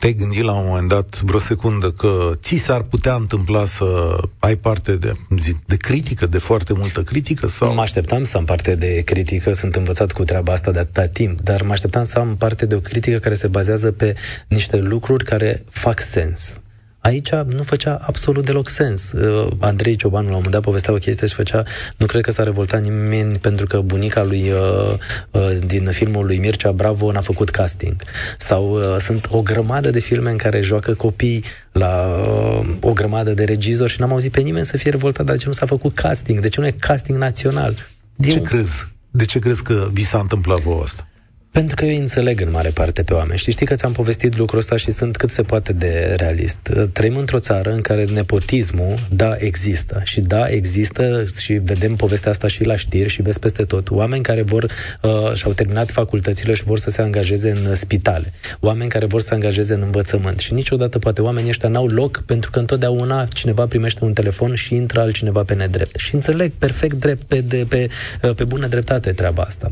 Te-ai 0.00 0.12
gândit 0.12 0.42
la 0.42 0.52
un 0.52 0.66
moment 0.66 0.88
dat, 0.88 1.20
vreo 1.20 1.38
secundă, 1.38 1.90
că 1.90 2.32
ți 2.42 2.56
s-ar 2.56 2.82
putea 2.82 3.14
întâmpla 3.14 3.64
să 3.64 4.18
ai 4.38 4.56
parte 4.56 4.96
de, 4.96 5.12
zi, 5.38 5.54
de 5.66 5.76
critică, 5.76 6.26
de 6.26 6.38
foarte 6.38 6.72
multă 6.72 7.02
critică? 7.02 7.46
Sau? 7.46 7.74
Mă 7.74 7.80
așteptam 7.80 8.24
să 8.24 8.36
am 8.36 8.44
parte 8.44 8.74
de 8.74 9.02
critică, 9.04 9.52
sunt 9.52 9.74
învățat 9.74 10.12
cu 10.12 10.24
treaba 10.24 10.52
asta 10.52 10.70
de 10.70 10.78
atâta 10.78 11.06
timp, 11.06 11.40
dar 11.40 11.62
mă 11.62 11.72
așteptam 11.72 12.04
să 12.04 12.18
am 12.18 12.36
parte 12.36 12.66
de 12.66 12.74
o 12.74 12.80
critică 12.80 13.18
care 13.18 13.34
se 13.34 13.46
bazează 13.46 13.92
pe 13.92 14.14
niște 14.48 14.76
lucruri 14.76 15.24
care 15.24 15.64
fac 15.68 16.00
sens 16.00 16.60
Aici 17.00 17.30
nu 17.30 17.62
făcea 17.62 17.98
absolut 18.02 18.44
deloc 18.44 18.68
sens. 18.68 19.12
Uh, 19.12 19.48
Andrei 19.58 19.96
Ciobanu 19.96 20.28
la 20.28 20.28
un 20.28 20.36
moment 20.36 20.52
dat 20.52 20.62
povestea 20.62 20.92
o 20.92 20.96
chestie 20.96 21.26
și 21.26 21.34
făcea, 21.34 21.62
nu 21.96 22.06
cred 22.06 22.22
că 22.22 22.30
s-a 22.30 22.42
revoltat 22.42 22.82
nimeni 22.82 23.38
pentru 23.38 23.66
că 23.66 23.80
bunica 23.80 24.24
lui 24.24 24.50
uh, 24.50 24.94
uh, 25.30 25.58
din 25.66 25.90
filmul 25.90 26.26
lui 26.26 26.38
Mircea 26.38 26.72
Bravo 26.72 27.12
n-a 27.12 27.20
făcut 27.20 27.50
casting. 27.50 28.02
Sau 28.38 28.70
uh, 28.70 28.96
sunt 28.98 29.26
o 29.30 29.42
grămadă 29.42 29.90
de 29.90 30.00
filme 30.00 30.30
în 30.30 30.36
care 30.36 30.60
joacă 30.60 30.94
copii 30.94 31.44
la 31.72 32.06
uh, 32.06 32.66
o 32.80 32.92
grămadă 32.92 33.34
de 33.34 33.44
regizori 33.44 33.90
și 33.90 34.00
n-am 34.00 34.12
auzit 34.12 34.32
pe 34.32 34.40
nimeni 34.40 34.66
să 34.66 34.76
fie 34.76 34.90
revoltat 34.90 35.26
de 35.26 35.36
ce 35.36 35.46
nu 35.46 35.52
s-a 35.52 35.66
făcut 35.66 35.94
casting, 35.94 36.40
de 36.40 36.48
ce 36.48 36.60
nu 36.60 36.66
e 36.66 36.74
casting 36.78 37.18
național. 37.18 37.74
Din... 38.14 38.32
Ce 38.32 38.40
crezi? 38.40 38.86
De 39.10 39.24
ce 39.24 39.38
crezi 39.38 39.62
că 39.62 39.88
vi 39.92 40.02
s-a 40.02 40.18
întâmplat 40.18 40.60
vouă 40.60 40.82
asta? 40.82 41.09
Pentru 41.52 41.76
că 41.76 41.84
eu 41.84 41.90
îi 41.90 41.98
înțeleg 41.98 42.40
în 42.40 42.50
mare 42.50 42.68
parte 42.68 43.02
pe 43.02 43.14
oameni. 43.14 43.38
Și 43.38 43.50
știi 43.50 43.66
că 43.66 43.74
ți-am 43.74 43.92
povestit 43.92 44.36
lucrul 44.36 44.58
ăsta 44.58 44.76
și 44.76 44.90
sunt 44.90 45.16
cât 45.16 45.30
se 45.30 45.42
poate 45.42 45.72
de 45.72 46.14
realist. 46.16 46.58
Trăim 46.92 47.16
într-o 47.16 47.38
țară 47.38 47.72
în 47.72 47.80
care 47.80 48.04
nepotismul, 48.04 48.94
da, 49.10 49.34
există. 49.38 50.00
Și 50.04 50.20
da, 50.20 50.48
există 50.48 51.24
și 51.40 51.52
vedem 51.52 51.96
povestea 51.96 52.30
asta 52.30 52.46
și 52.46 52.64
la 52.64 52.76
știri 52.76 53.08
și 53.08 53.22
vezi 53.22 53.38
peste 53.38 53.62
tot. 53.64 53.90
Oameni 53.90 54.22
care 54.22 54.42
vor 54.42 54.64
uh, 55.02 55.32
și-au 55.34 55.52
terminat 55.52 55.90
facultățile 55.90 56.54
și 56.54 56.64
vor 56.64 56.78
să 56.78 56.90
se 56.90 57.02
angajeze 57.02 57.50
în 57.50 57.74
spitale. 57.74 58.32
Oameni 58.60 58.90
care 58.90 59.06
vor 59.06 59.20
să 59.20 59.26
se 59.26 59.34
angajeze 59.34 59.74
în 59.74 59.82
învățământ. 59.82 60.38
Și 60.38 60.52
niciodată 60.52 60.98
poate 60.98 61.22
oamenii 61.22 61.50
ăștia 61.50 61.68
n-au 61.68 61.86
loc 61.86 62.22
pentru 62.26 62.50
că 62.50 62.58
întotdeauna 62.58 63.26
cineva 63.26 63.66
primește 63.66 64.04
un 64.04 64.12
telefon 64.12 64.54
și 64.54 64.74
intră 64.74 65.00
altcineva 65.00 65.42
pe 65.42 65.54
nedrept. 65.54 65.96
Și 65.96 66.14
înțeleg 66.14 66.52
perfect 66.58 66.94
drept, 66.94 67.22
pe, 67.22 67.40
de, 67.40 67.66
pe, 67.68 67.88
uh, 68.22 68.34
pe 68.34 68.44
bună 68.44 68.66
dreptate 68.66 69.12
treaba 69.12 69.42
asta. 69.42 69.70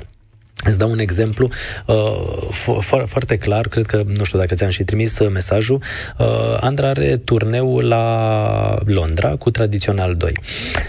Îți 0.65 0.79
dau 0.79 0.91
un 0.91 0.99
exemplu 0.99 1.49
uh, 1.87 1.97
fo- 2.51 3.05
foarte 3.07 3.39
clar, 3.39 3.69
cred 3.69 3.87
că, 3.87 4.03
nu 4.07 4.25
știu 4.25 4.39
dacă 4.39 4.55
ți-am 4.55 4.71
și 4.71 4.85
trimis 4.85 5.19
uh, 5.19 5.31
mesajul, 5.31 5.83
uh, 6.19 6.27
Andra 6.61 6.89
are 6.89 7.17
turneu 7.17 7.79
la 7.79 8.79
Londra 8.85 9.37
cu 9.37 9.51
Tradițional 9.51 10.17
2. 10.17 10.33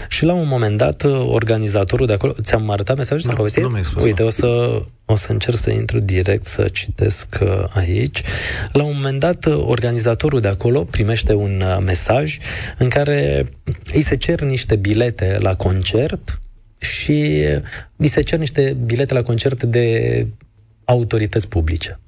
Și 0.08 0.24
la 0.24 0.32
un 0.32 0.48
moment 0.48 0.76
dat, 0.76 1.02
uh, 1.02 1.26
organizatorul 1.26 2.06
de 2.06 2.12
acolo, 2.12 2.34
ți-am 2.42 2.70
arătat 2.70 2.96
mesajul? 2.96 3.30
Nu, 3.30 3.36
povestit? 3.36 3.62
nu 3.62 3.82
spus, 3.82 4.04
Uite, 4.04 4.22
o 4.22 4.30
să, 4.30 4.82
o 5.04 5.16
să 5.16 5.32
încerc 5.32 5.56
să 5.56 5.70
intru 5.70 5.98
direct 5.98 6.46
să 6.46 6.68
citesc 6.72 7.38
uh, 7.40 7.64
aici. 7.74 8.22
La 8.72 8.82
un 8.82 8.92
moment 8.94 9.20
dat, 9.20 9.46
organizatorul 9.46 10.40
de 10.40 10.48
acolo 10.48 10.84
primește 10.84 11.32
un 11.32 11.62
mesaj 11.84 12.38
în 12.78 12.88
care 12.88 13.50
îi 13.92 14.02
se 14.02 14.16
cer 14.16 14.40
niște 14.40 14.76
bilete 14.76 15.38
la 15.40 15.54
concert 15.54 16.39
și 16.80 17.44
mi 17.96 18.06
se 18.06 18.22
cer 18.22 18.38
niște 18.38 18.76
bilete 18.84 19.14
la 19.14 19.22
concert 19.22 19.62
de 19.62 20.26
autorități 20.84 21.48
publice. 21.48 21.98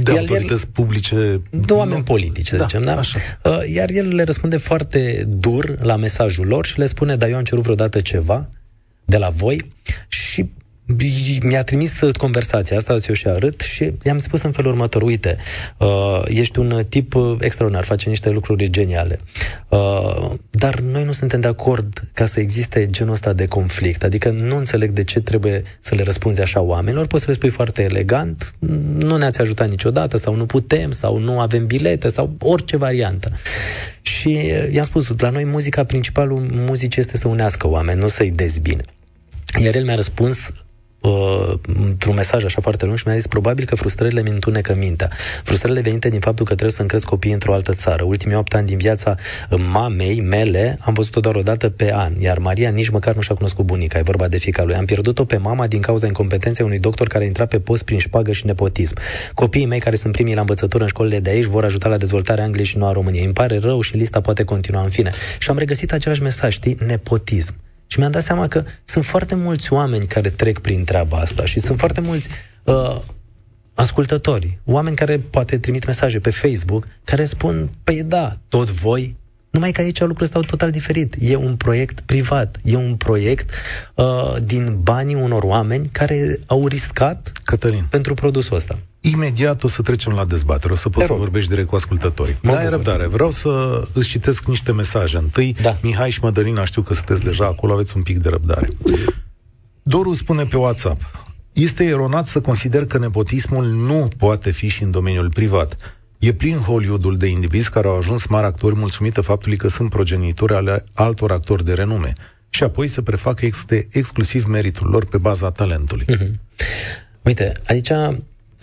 De 0.00 0.10
Iar 0.10 0.20
autorități 0.20 0.64
el, 0.64 0.70
publice... 0.72 1.40
De 1.50 1.72
oameni 1.72 2.02
politici, 2.02 2.48
să 2.48 2.56
da, 2.56 2.62
zicem, 2.62 2.82
da? 2.82 2.96
Așa. 2.96 3.18
Uh, 3.44 3.58
iar 3.74 3.90
el 3.90 4.14
le 4.14 4.22
răspunde 4.22 4.56
foarte 4.56 5.24
dur 5.28 5.78
la 5.82 5.96
mesajul 5.96 6.46
lor 6.46 6.66
și 6.66 6.78
le 6.78 6.86
spune, 6.86 7.16
dar 7.16 7.28
eu 7.28 7.36
am 7.36 7.44
cerut 7.44 7.62
vreodată 7.62 8.00
ceva 8.00 8.48
de 9.04 9.16
la 9.16 9.28
voi 9.28 9.72
și 10.08 10.50
mi-a 11.42 11.64
trimis 11.64 12.00
conversația 12.16 12.76
asta, 12.76 12.98
ți-o 12.98 13.14
și 13.14 13.28
arăt 13.28 13.60
și 13.60 13.92
i-am 14.02 14.18
spus 14.18 14.42
în 14.42 14.52
felul 14.52 14.70
următor, 14.70 15.02
uite, 15.02 15.36
uh, 15.76 16.22
ești 16.26 16.58
un 16.58 16.84
tip 16.88 17.14
extraordinar, 17.40 17.84
face 17.84 18.08
niște 18.08 18.30
lucruri 18.30 18.70
geniale, 18.70 19.20
uh, 19.68 20.30
dar 20.50 20.80
noi 20.80 21.04
nu 21.04 21.12
suntem 21.12 21.40
de 21.40 21.48
acord 21.48 22.08
ca 22.12 22.26
să 22.26 22.40
existe 22.40 22.86
genul 22.90 23.12
ăsta 23.12 23.32
de 23.32 23.46
conflict, 23.46 24.04
adică 24.04 24.30
nu 24.30 24.56
înțeleg 24.56 24.90
de 24.90 25.04
ce 25.04 25.20
trebuie 25.20 25.62
să 25.80 25.94
le 25.94 26.02
răspunzi 26.02 26.40
așa 26.40 26.60
oamenilor, 26.60 27.06
poți 27.06 27.22
să 27.24 27.30
le 27.30 27.36
spui 27.36 27.50
foarte 27.50 27.82
elegant, 27.82 28.54
nu 28.98 29.16
ne-ați 29.16 29.40
ajutat 29.40 29.68
niciodată 29.68 30.16
sau 30.16 30.34
nu 30.34 30.46
putem 30.46 30.90
sau 30.90 31.18
nu 31.18 31.40
avem 31.40 31.66
bilete 31.66 32.08
sau 32.08 32.34
orice 32.40 32.76
variantă. 32.76 33.32
Și 34.02 34.38
i-am 34.70 34.84
spus, 34.84 35.12
la 35.18 35.30
noi 35.30 35.44
muzica, 35.44 35.84
principalul 35.84 36.48
muzicii 36.52 37.00
este 37.00 37.16
să 37.16 37.28
unească 37.28 37.68
oameni, 37.68 38.00
nu 38.00 38.08
să-i 38.08 38.30
dezbine. 38.30 38.82
Iar 39.62 39.74
el 39.74 39.84
mi-a 39.84 39.94
răspuns 39.94 40.50
uh, 41.00 41.54
într-un 41.86 42.14
mesaj 42.14 42.44
așa 42.44 42.60
foarte 42.60 42.84
lung 42.84 42.98
și 42.98 43.04
mi-a 43.06 43.16
zis 43.16 43.26
probabil 43.26 43.64
că 43.64 43.76
frustrările 43.76 44.22
mi 44.22 44.30
întunecă 44.30 44.74
mintea. 44.74 45.10
Frustrările 45.44 45.80
venite 45.80 46.08
din 46.08 46.20
faptul 46.20 46.44
că 46.44 46.52
trebuie 46.52 46.74
să 46.74 46.82
încrezi 46.82 47.06
copiii 47.06 47.32
într-o 47.32 47.54
altă 47.54 47.72
țară. 47.72 48.04
Ultimii 48.04 48.36
opt 48.36 48.54
ani 48.54 48.66
din 48.66 48.76
viața 48.76 49.14
mamei 49.72 50.20
mele 50.20 50.78
am 50.80 50.94
văzut-o 50.94 51.20
doar 51.20 51.34
o 51.34 51.42
dată 51.42 51.68
pe 51.70 51.92
an, 51.94 52.14
iar 52.20 52.38
Maria 52.38 52.70
nici 52.70 52.88
măcar 52.88 53.14
nu 53.14 53.20
și-a 53.20 53.34
cunoscut 53.34 53.64
bunica, 53.64 53.98
e 53.98 54.02
vorba 54.02 54.28
de 54.28 54.38
fica 54.38 54.64
lui. 54.64 54.74
Am 54.74 54.84
pierdut-o 54.84 55.24
pe 55.24 55.36
mama 55.36 55.66
din 55.66 55.80
cauza 55.80 56.06
incompetenței 56.06 56.64
unui 56.64 56.78
doctor 56.78 57.06
care 57.06 57.24
a 57.24 57.26
intrat 57.26 57.48
pe 57.48 57.60
post 57.60 57.84
prin 57.84 57.98
șpagă 57.98 58.32
și 58.32 58.46
nepotism. 58.46 58.96
Copiii 59.34 59.66
mei 59.66 59.80
care 59.80 59.96
sunt 59.96 60.12
primii 60.12 60.34
la 60.34 60.40
învățătură 60.40 60.82
în 60.82 60.88
școlile 60.88 61.20
de 61.20 61.30
aici 61.30 61.44
vor 61.44 61.64
ajuta 61.64 61.88
la 61.88 61.96
dezvoltarea 61.96 62.44
Angliei 62.44 62.66
și 62.66 62.78
nu 62.78 62.86
a 62.86 62.92
României. 62.92 63.24
Îmi 63.24 63.34
pare 63.34 63.58
rău 63.58 63.80
și 63.80 63.96
lista 63.96 64.20
poate 64.20 64.44
continua 64.44 64.82
în 64.82 64.90
fine. 64.90 65.12
Și 65.38 65.50
am 65.50 65.58
regăsit 65.58 65.92
același 65.92 66.22
mesaj, 66.22 66.52
știi? 66.52 66.76
Nepotism. 66.86 67.67
Și 67.90 67.98
mi-am 67.98 68.10
dat 68.10 68.22
seama 68.22 68.48
că 68.48 68.64
sunt 68.84 69.04
foarte 69.04 69.34
mulți 69.34 69.72
oameni 69.72 70.06
care 70.06 70.30
trec 70.30 70.58
prin 70.58 70.84
treaba 70.84 71.16
asta 71.16 71.44
și 71.44 71.60
sunt 71.60 71.78
foarte 71.78 72.00
mulți 72.00 72.28
uh, 72.64 73.00
ascultători, 73.74 74.58
oameni 74.64 74.96
care 74.96 75.18
poate 75.30 75.58
trimit 75.58 75.86
mesaje 75.86 76.18
pe 76.18 76.30
Facebook, 76.30 76.86
care 77.04 77.24
spun, 77.24 77.70
păi 77.84 78.02
da, 78.02 78.36
tot 78.48 78.70
voi, 78.70 79.16
numai 79.50 79.72
că 79.72 79.80
aici 79.80 79.98
lucrurile 80.00 80.26
stau 80.26 80.42
total 80.42 80.70
diferit. 80.70 81.14
E 81.20 81.36
un 81.36 81.56
proiect 81.56 82.00
privat, 82.00 82.58
e 82.64 82.76
un 82.76 82.96
proiect 82.96 83.50
uh, 83.94 84.36
din 84.42 84.78
banii 84.82 85.14
unor 85.14 85.42
oameni 85.42 85.88
care 85.92 86.38
au 86.46 86.66
riscat 86.66 87.32
Cătălin. 87.44 87.86
pentru 87.90 88.14
produsul 88.14 88.56
ăsta. 88.56 88.78
Imediat 89.00 89.64
o 89.64 89.68
să 89.68 89.82
trecem 89.82 90.12
la 90.12 90.24
dezbatere, 90.24 90.72
o 90.72 90.76
să 90.76 90.88
poți 90.88 91.06
să 91.06 91.12
vorbești 91.12 91.48
direct 91.48 91.68
cu 91.68 91.74
ascultătorii. 91.74 92.38
Mă 92.42 92.52
da, 92.52 92.68
răbdare. 92.68 93.06
Vreau 93.06 93.30
să 93.30 93.82
îți 93.92 94.08
citesc 94.08 94.44
niște 94.44 94.72
mesaje. 94.72 95.16
Întâi, 95.16 95.56
da. 95.62 95.76
Mihai 95.82 96.10
și 96.10 96.20
Mădălina, 96.22 96.64
știu 96.64 96.82
că 96.82 96.94
sunteți 96.94 97.22
deja 97.22 97.44
acolo, 97.44 97.72
aveți 97.72 97.96
un 97.96 98.02
pic 98.02 98.18
de 98.18 98.28
răbdare. 98.28 98.68
Doru 99.82 100.12
spune 100.12 100.44
pe 100.44 100.56
WhatsApp, 100.56 101.00
este 101.52 101.84
eronat 101.84 102.26
să 102.26 102.40
consider 102.40 102.86
că 102.86 102.98
nepotismul 102.98 103.64
nu 103.64 104.08
poate 104.16 104.50
fi 104.50 104.68
și 104.68 104.82
în 104.82 104.90
domeniul 104.90 105.30
privat. 105.30 105.98
E 106.18 106.32
plin 106.32 106.56
Hollywoodul 106.56 107.16
de 107.16 107.26
indivizi 107.26 107.70
care 107.70 107.88
au 107.88 107.96
ajuns 107.96 108.26
mari 108.26 108.46
actori 108.46 108.76
mulțumită 108.76 109.20
faptului 109.20 109.56
că 109.56 109.68
sunt 109.68 109.90
progenitori 109.90 110.54
ale 110.54 110.84
altor 110.94 111.32
actori 111.32 111.64
de 111.64 111.72
renume 111.72 112.12
și 112.50 112.62
apoi 112.62 112.88
se 112.88 113.02
prefacă 113.02 113.46
este 113.46 113.86
exclusiv 113.90 114.44
meritul 114.44 114.88
lor 114.88 115.04
pe 115.04 115.18
baza 115.18 115.50
talentului. 115.50 116.04
Mm-hmm. 116.04 116.30
Uite, 117.22 117.52
aici 117.66 117.90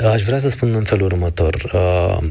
Aș 0.03 0.23
vrea 0.23 0.37
să 0.37 0.49
spun 0.49 0.73
în 0.75 0.83
felul 0.83 1.05
următor. 1.05 1.71
Uh, 1.73 2.27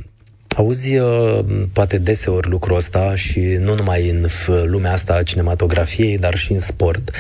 auzi 0.57 0.97
uh, 0.97 1.45
poate 1.73 1.99
deseori 1.99 2.49
lucrul 2.49 2.77
ăsta 2.77 3.15
și 3.15 3.41
nu 3.41 3.75
numai 3.75 4.09
în 4.09 4.27
lumea 4.65 4.93
asta 4.93 5.15
a 5.15 5.23
cinematografiei, 5.23 6.19
dar 6.19 6.37
și 6.37 6.53
în 6.53 6.61
sport. 6.61 7.11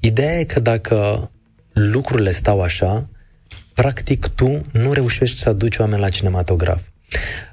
Ideea 0.00 0.38
e 0.38 0.44
că 0.44 0.60
dacă 0.60 1.30
lucrurile 1.72 2.30
stau 2.30 2.62
așa, 2.62 3.08
practic 3.74 4.26
tu 4.26 4.66
nu 4.72 4.92
reușești 4.92 5.38
să 5.38 5.48
aduci 5.48 5.78
oameni 5.78 6.00
la 6.00 6.08
cinematograf. 6.08 6.80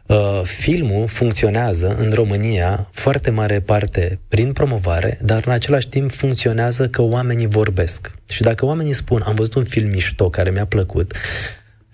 Uh, 0.05 0.41
filmul 0.43 1.07
funcționează 1.07 1.95
în 1.97 2.11
România 2.11 2.89
foarte 2.91 3.29
mare 3.29 3.59
parte 3.59 4.19
prin 4.27 4.51
promovare, 4.51 5.17
dar 5.21 5.43
în 5.45 5.51
același 5.51 5.89
timp 5.89 6.11
funcționează 6.11 6.87
că 6.87 7.01
oamenii 7.01 7.47
vorbesc. 7.47 8.11
Și 8.29 8.41
dacă 8.41 8.65
oamenii 8.65 8.93
spun, 8.93 9.23
am 9.25 9.35
văzut 9.35 9.53
un 9.53 9.63
film 9.63 9.89
mișto 9.89 10.29
care 10.29 10.49
mi-a 10.49 10.65
plăcut, 10.65 11.13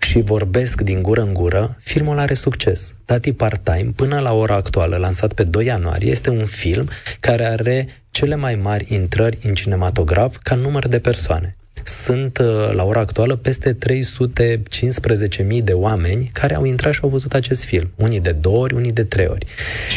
și 0.06 0.20
vorbesc 0.20 0.80
din 0.80 1.02
gură 1.02 1.20
în 1.20 1.34
gură, 1.34 1.76
filmul 1.80 2.18
are 2.18 2.34
succes. 2.34 2.94
Tati 3.04 3.32
Part-Time, 3.32 3.92
până 3.96 4.20
la 4.20 4.32
ora 4.32 4.54
actuală, 4.54 4.96
lansat 4.96 5.32
pe 5.32 5.44
2 5.44 5.64
ianuarie, 5.64 6.10
este 6.10 6.30
un 6.30 6.46
film 6.46 6.88
care 7.20 7.44
are 7.44 7.88
cele 8.10 8.34
mai 8.34 8.54
mari 8.54 8.94
intrări 8.94 9.38
în 9.42 9.54
cinematograf 9.54 10.36
ca 10.42 10.54
număr 10.54 10.88
de 10.88 10.98
persoane. 10.98 11.56
Sunt 11.88 12.38
uh, 12.38 12.72
la 12.72 12.84
ora 12.84 13.00
actuală 13.00 13.36
peste 13.36 13.76
315.000 13.86 15.62
de 15.62 15.72
oameni 15.72 16.30
care 16.32 16.54
au 16.54 16.64
intrat 16.64 16.92
și 16.92 17.00
au 17.02 17.08
văzut 17.08 17.34
acest 17.34 17.64
film. 17.64 17.90
Unii 17.94 18.20
de 18.20 18.32
două 18.32 18.58
ori, 18.58 18.74
unii 18.74 18.92
de 18.92 19.04
trei 19.04 19.26
ori. 19.26 19.46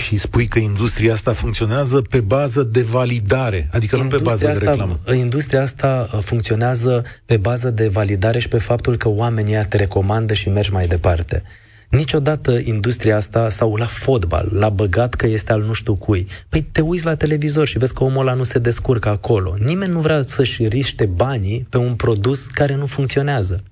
Și 0.04 0.18
spui 0.18 0.48
că 0.48 0.60
industria 0.60 1.14
asta 1.14 1.34
funcționează 1.34 2.02
pe 2.10 2.20
bază 2.20 2.64
de 2.64 2.82
validare, 2.82 3.68
adică 3.72 3.96
industria 3.96 4.18
nu 4.18 4.24
pe 4.24 4.30
bază 4.30 4.48
asta, 4.48 4.60
de 4.60 4.66
reclamă. 4.66 5.00
Industria 5.14 5.62
asta 5.62 6.10
uh, 6.14 6.20
funcționează 6.22 7.04
pe 7.26 7.38
bază 7.38 7.70
de 7.70 7.88
validare 7.88 8.40
și 8.40 8.48
pe 8.48 8.58
faptul 8.58 8.98
că 8.98 9.10
oamenii 9.10 9.66
te 9.70 9.78
recomandă 9.78 10.34
și 10.34 10.50
mergi 10.50 10.72
mai 10.72 10.88
departe. 10.88 11.44
Niciodată 11.90 12.60
industria 12.64 13.16
asta 13.16 13.50
sau 13.50 13.76
la 13.76 13.86
fotbal 13.86 14.50
l-a 14.54 14.70
băgat 14.70 15.14
că 15.14 15.28
este 15.28 15.52
al 15.52 15.62
nu 15.62 15.74
știu 15.74 15.96
cui. 15.96 16.28
Păi 16.50 16.62
te 16.62 16.82
uiți 16.82 17.06
la 17.06 17.16
televizor 17.16 17.68
și 17.68 17.78
vezi 17.78 17.94
că 17.94 18.04
omul 18.04 18.20
ăla 18.20 18.34
nu 18.34 18.44
se 18.44 18.60
descurcă 18.60 19.10
acolo. 19.10 19.56
Nimeni 19.60 19.92
nu 19.92 20.00
vrea 20.00 20.24
să-și 20.26 20.68
riște 20.68 21.06
banii 21.06 21.68
pe 21.70 21.78
un 21.78 21.94
produs 21.94 22.46
care 22.46 22.76
nu 22.76 22.86
funcționează. 22.86 23.64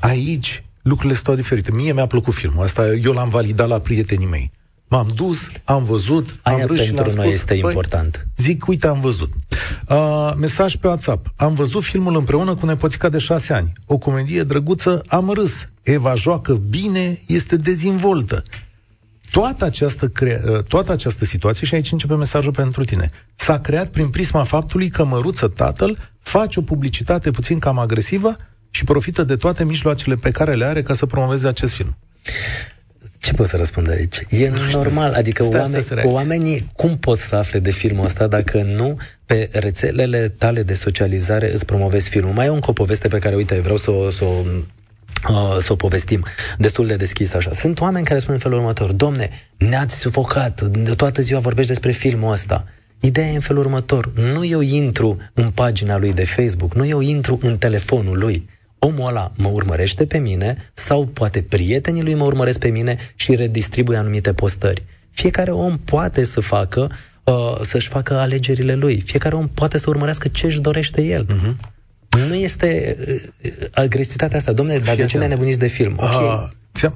Aici 0.00 0.64
lucrurile 0.82 1.18
sunt 1.24 1.36
diferite. 1.36 1.72
Mie 1.72 1.92
mi-a 1.92 2.06
plăcut 2.06 2.34
filmul 2.34 2.64
ăsta, 2.64 2.94
eu 2.94 3.12
l-am 3.12 3.28
validat 3.28 3.68
la 3.68 3.78
prietenii 3.78 4.26
mei. 4.26 4.50
M-am 4.88 5.08
dus, 5.14 5.48
am 5.64 5.84
văzut, 5.84 6.38
Aia 6.42 6.62
am 6.62 6.66
râs 6.66 6.84
pentru 6.84 7.08
și 7.08 7.14
noi 7.14 7.24
spus, 7.24 7.34
este 7.34 7.54
important. 7.54 8.26
Zic, 8.36 8.66
uite, 8.66 8.86
am 8.86 9.00
văzut. 9.00 9.32
Uh, 9.88 10.32
mesaj 10.38 10.74
pe 10.76 10.86
WhatsApp. 10.86 11.26
Am 11.36 11.54
văzut 11.54 11.82
filmul 11.82 12.16
împreună 12.16 12.54
cu 12.54 12.66
nepoțica 12.66 13.08
de 13.08 13.18
șase 13.18 13.52
ani. 13.52 13.72
O 13.86 13.98
comedie 13.98 14.42
drăguță, 14.42 15.02
am 15.06 15.30
râs. 15.30 15.68
Eva 15.86 16.14
joacă 16.14 16.54
bine, 16.54 17.20
este 17.26 17.56
dezvoltă. 17.56 18.42
Toată 19.30 19.64
această, 19.64 20.08
cre- 20.08 20.42
uh, 20.48 20.62
toată 20.62 20.92
această 20.92 21.24
situație, 21.24 21.66
și 21.66 21.74
aici 21.74 21.92
începe 21.92 22.14
mesajul 22.14 22.52
pentru 22.52 22.84
tine, 22.84 23.10
s-a 23.34 23.58
creat 23.58 23.88
prin 23.88 24.08
prisma 24.08 24.42
faptului 24.42 24.88
că 24.88 25.04
măruță 25.04 25.48
tatăl 25.48 25.98
face 26.20 26.58
o 26.58 26.62
publicitate 26.62 27.30
puțin 27.30 27.58
cam 27.58 27.78
agresivă 27.78 28.36
și 28.70 28.84
profită 28.84 29.22
de 29.22 29.36
toate 29.36 29.64
mijloacele 29.64 30.14
pe 30.14 30.30
care 30.30 30.54
le 30.54 30.64
are 30.64 30.82
ca 30.82 30.94
să 30.94 31.06
promoveze 31.06 31.48
acest 31.48 31.74
film. 31.74 31.96
Ce 33.18 33.32
pot 33.32 33.46
să 33.46 33.56
răspund 33.56 33.90
aici? 33.90 34.24
E 34.28 34.52
normal, 34.72 35.12
adică 35.12 35.44
oameni, 35.44 35.84
oamenii 36.04 36.68
cum 36.74 36.98
pot 36.98 37.18
să 37.18 37.36
afle 37.36 37.58
de 37.58 37.70
filmul 37.70 38.04
ăsta 38.04 38.26
dacă 38.26 38.62
nu 38.62 38.96
pe 39.26 39.48
rețelele 39.52 40.28
tale 40.28 40.62
de 40.62 40.74
socializare 40.74 41.52
îți 41.52 41.64
promovezi 41.64 42.08
filmul? 42.08 42.32
Mai 42.32 42.46
e 42.46 42.48
încă 42.48 42.70
o 42.70 42.72
poveste 42.72 43.08
pe 43.08 43.18
care, 43.18 43.34
uite, 43.34 43.60
vreau 43.60 43.76
să 43.76 43.90
o, 43.90 44.10
să 44.10 44.24
o 44.24 44.42
Uh, 45.30 45.56
să 45.58 45.72
o 45.72 45.76
povestim 45.76 46.24
destul 46.58 46.86
de 46.86 46.96
deschis 46.96 47.34
așa. 47.34 47.50
Sunt 47.52 47.80
oameni 47.80 48.04
care 48.04 48.18
spun 48.18 48.34
în 48.34 48.40
felul 48.40 48.58
următor, 48.58 48.92
domne, 48.92 49.30
ne-ați 49.56 49.96
sufocat, 49.96 50.62
de 50.62 50.94
toată 50.94 51.22
ziua 51.22 51.40
vorbești 51.40 51.70
despre 51.70 51.90
filmul 51.90 52.32
ăsta. 52.32 52.64
Ideea 53.00 53.26
e 53.26 53.34
în 53.34 53.40
felul 53.40 53.64
următor, 53.64 54.12
nu 54.14 54.44
eu 54.44 54.60
intru 54.60 55.16
în 55.34 55.50
pagina 55.50 55.98
lui 55.98 56.12
de 56.12 56.24
Facebook, 56.24 56.74
nu 56.74 56.86
eu 56.86 57.00
intru 57.00 57.38
în 57.42 57.58
telefonul 57.58 58.18
lui, 58.18 58.48
omul 58.78 59.08
ăla 59.08 59.32
mă 59.36 59.48
urmărește 59.48 60.06
pe 60.06 60.18
mine 60.18 60.70
sau 60.74 61.04
poate 61.04 61.42
prietenii 61.42 62.02
lui 62.02 62.14
mă 62.14 62.24
urmăresc 62.24 62.58
pe 62.58 62.68
mine 62.68 62.98
și 63.14 63.34
redistribuie 63.34 63.98
anumite 63.98 64.32
postări. 64.32 64.84
Fiecare 65.10 65.50
om 65.50 65.78
poate 65.78 66.24
să 66.24 66.40
facă, 66.40 66.90
uh, 67.24 67.58
să-și 67.60 67.88
facă 67.88 68.14
alegerile 68.14 68.74
lui. 68.74 69.02
Fiecare 69.06 69.34
om 69.34 69.48
poate 69.48 69.78
să 69.78 69.90
urmărească 69.90 70.28
ce 70.28 70.46
își 70.46 70.60
dorește 70.60 71.02
el. 71.02 71.26
Uh-huh. 71.26 71.75
Nu 72.16 72.34
este 72.34 72.96
uh, 73.08 73.50
agresivitatea 73.70 74.38
asta. 74.38 74.52
Domnule, 74.52 74.78
dar 74.78 74.96
de 74.96 75.04
ce 75.04 75.18
ne 75.18 75.26
nebuniți 75.26 75.58
de 75.58 75.66
film? 75.66 75.94
Okay. 75.98 76.50
Uh, 76.82 76.90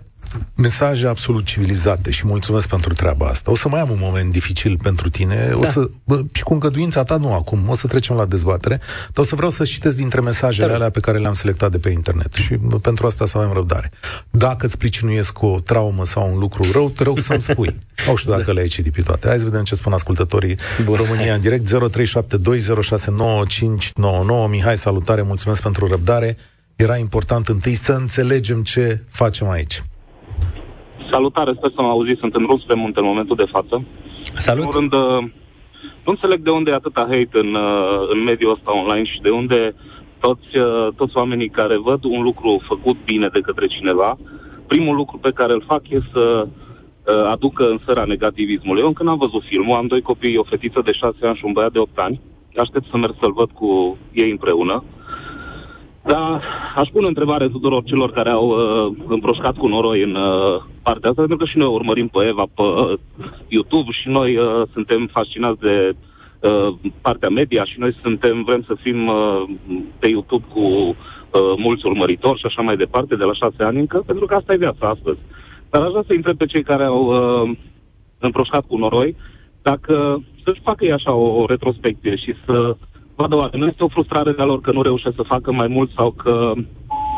mesaje 0.56 1.06
absolut 1.06 1.44
civilizate 1.44 2.10
și 2.10 2.26
mulțumesc 2.26 2.68
pentru 2.68 2.94
treaba 2.94 3.26
asta. 3.26 3.50
O 3.50 3.56
să 3.56 3.68
mai 3.68 3.80
am 3.80 3.90
un 3.90 3.98
moment 4.00 4.32
dificil 4.32 4.78
pentru 4.82 5.10
tine, 5.10 5.46
da. 5.50 5.56
o 5.56 5.64
să, 5.64 5.90
bă, 6.04 6.22
și 6.32 6.42
cu 6.42 6.52
îngăduința 6.52 7.02
ta, 7.02 7.16
nu 7.16 7.34
acum, 7.34 7.68
o 7.68 7.74
să 7.74 7.86
trecem 7.86 8.16
la 8.16 8.24
dezbatere, 8.24 8.80
dar 9.12 9.24
o 9.24 9.28
să 9.28 9.34
vreau 9.34 9.50
să 9.50 9.64
citesc 9.64 9.96
dintre 9.96 10.20
mesajele 10.20 10.66
da. 10.66 10.74
alea 10.74 10.90
pe 10.90 11.00
care 11.00 11.18
le-am 11.18 11.34
selectat 11.34 11.70
de 11.70 11.78
pe 11.78 11.90
internet 11.90 12.32
și 12.32 12.54
bă, 12.54 12.78
pentru 12.78 13.06
asta 13.06 13.26
să 13.26 13.38
avem 13.38 13.52
răbdare. 13.52 13.90
Dacă 14.30 14.66
îți 14.66 14.78
pricinuiesc 14.78 15.42
o 15.42 15.60
traumă 15.60 16.04
sau 16.04 16.32
un 16.32 16.38
lucru 16.38 16.72
rău, 16.72 16.90
te 16.90 17.02
rog 17.02 17.18
să-mi 17.18 17.42
spui. 17.42 17.78
Nu 18.06 18.14
știu 18.14 18.30
dacă 18.30 18.44
da. 18.46 18.52
le-ai 18.52 18.66
citit 18.66 18.92
pe 18.92 19.02
toate. 19.02 19.28
Hai 19.28 19.38
să 19.38 19.44
vedem 19.44 19.64
ce 19.64 19.74
spun 19.74 19.92
ascultătorii 19.92 20.56
Bun. 20.84 20.96
România 20.96 21.34
în 21.34 21.40
direct. 21.40 21.66
0372069599. 21.66 21.72
Mihai, 24.48 24.76
salutare, 24.76 25.22
mulțumesc 25.22 25.62
pentru 25.62 25.86
răbdare. 25.86 26.36
Era 26.86 26.96
important 26.96 27.46
întâi 27.46 27.74
să 27.74 27.92
înțelegem 27.92 28.62
ce 28.62 28.84
facem 29.08 29.48
aici. 29.48 29.82
Salutare, 31.10 31.52
sper 31.56 31.70
să 31.76 31.82
mă 31.82 31.88
auzi, 31.88 32.20
sunt 32.22 32.34
în 32.34 32.44
rus 32.46 32.62
pe 32.64 32.74
munte 32.74 33.00
în 33.00 33.06
momentul 33.06 33.36
de 33.36 33.48
față. 33.54 33.84
Salut! 34.36 34.64
În 34.64 34.70
rând, 34.70 34.92
uh, 34.92 35.22
nu 36.04 36.10
înțeleg 36.14 36.40
de 36.40 36.50
unde 36.50 36.70
e 36.70 36.74
atâta 36.74 37.00
hate 37.00 37.38
în, 37.44 37.54
uh, 37.54 38.08
în 38.12 38.22
mediul 38.22 38.52
ăsta 38.52 38.76
online 38.76 39.04
și 39.04 39.20
de 39.20 39.30
unde 39.30 39.74
toți, 40.18 40.58
uh, 40.58 40.88
toți 40.96 41.16
oamenii 41.16 41.48
care 41.48 41.76
văd 41.78 42.04
un 42.04 42.22
lucru 42.22 42.62
făcut 42.68 42.96
bine 43.04 43.28
de 43.32 43.40
către 43.40 43.66
cineva, 43.66 44.18
primul 44.66 44.94
lucru 44.96 45.16
pe 45.18 45.30
care 45.34 45.52
îl 45.52 45.64
fac 45.66 45.82
e 45.88 45.98
să 46.12 46.46
aducă 47.30 47.64
în 47.64 47.78
săra 47.86 48.04
negativismului. 48.04 48.80
Eu 48.80 48.86
încă 48.86 49.02
n-am 49.02 49.18
văzut 49.18 49.42
filmul, 49.48 49.76
am 49.76 49.86
doi 49.86 50.02
copii, 50.02 50.36
o 50.36 50.42
fetiță 50.42 50.80
de 50.84 50.92
șase 50.92 51.26
ani 51.26 51.36
și 51.36 51.44
un 51.44 51.52
băiat 51.52 51.72
de 51.72 51.78
opt 51.78 51.98
ani. 51.98 52.20
Aștept 52.56 52.86
să 52.90 52.96
merg 52.96 53.14
să-l 53.20 53.32
văd 53.32 53.50
cu 53.50 53.96
ei 54.12 54.30
împreună. 54.30 54.84
Da, 56.02 56.40
aș 56.76 56.88
pune 56.88 57.06
întrebare 57.06 57.48
tuturor 57.48 57.82
celor 57.84 58.12
care 58.12 58.30
au 58.30 58.48
uh, 58.48 58.96
împroșcat 59.08 59.56
cu 59.56 59.66
noroi 59.66 60.02
în 60.02 60.14
uh, 60.14 60.62
partea 60.82 61.08
asta, 61.10 61.20
pentru 61.20 61.36
că 61.36 61.44
și 61.44 61.58
noi 61.58 61.68
urmărim 61.68 62.08
pe 62.08 62.26
Eva 62.26 62.44
pe 62.54 62.62
uh, 62.62 62.98
YouTube 63.48 63.90
și 63.90 64.08
noi 64.08 64.36
uh, 64.36 64.62
suntem 64.72 65.08
fascinați 65.12 65.60
de 65.60 65.92
uh, 66.40 66.74
partea 67.00 67.28
media 67.28 67.64
și 67.64 67.78
noi 67.78 67.96
suntem, 68.02 68.42
vrem 68.42 68.62
să 68.66 68.74
fim 68.82 69.06
uh, 69.06 69.42
pe 69.98 70.08
YouTube 70.08 70.44
cu 70.52 70.60
uh, 70.60 70.94
mulți 71.56 71.86
urmăritori 71.86 72.38
și 72.38 72.46
așa 72.46 72.62
mai 72.62 72.76
departe, 72.76 73.16
de 73.16 73.24
la 73.24 73.32
șase 73.32 73.62
ani 73.62 73.78
încă, 73.78 74.02
pentru 74.06 74.26
că 74.26 74.34
asta 74.34 74.52
e 74.52 74.66
viața 74.66 74.88
astăzi. 74.88 75.18
Dar 75.70 75.82
aș 75.82 75.90
vrea 75.90 76.04
să 76.06 76.12
întreb 76.12 76.36
pe 76.36 76.46
cei 76.46 76.62
care 76.62 76.84
au 76.84 77.04
uh, 77.04 77.56
împroșcat 78.18 78.64
cu 78.66 78.76
noroi, 78.76 79.16
dacă 79.62 80.22
să-și 80.44 80.60
facă 80.60 80.84
ei 80.84 80.92
așa 80.92 81.12
o, 81.12 81.40
o 81.40 81.46
retrospecție 81.46 82.16
și 82.16 82.34
să 82.44 82.76
vadă 83.20 83.36
oare 83.36 83.58
nu 83.58 83.66
este 83.66 83.84
o 83.84 83.88
frustrare 83.88 84.32
de-a 84.32 84.44
lor 84.44 84.60
că 84.60 84.72
nu 84.72 84.82
reușesc 84.82 85.14
să 85.14 85.22
facă 85.22 85.52
mai 85.52 85.66
mult 85.66 85.90
sau 85.96 86.10
că 86.10 86.52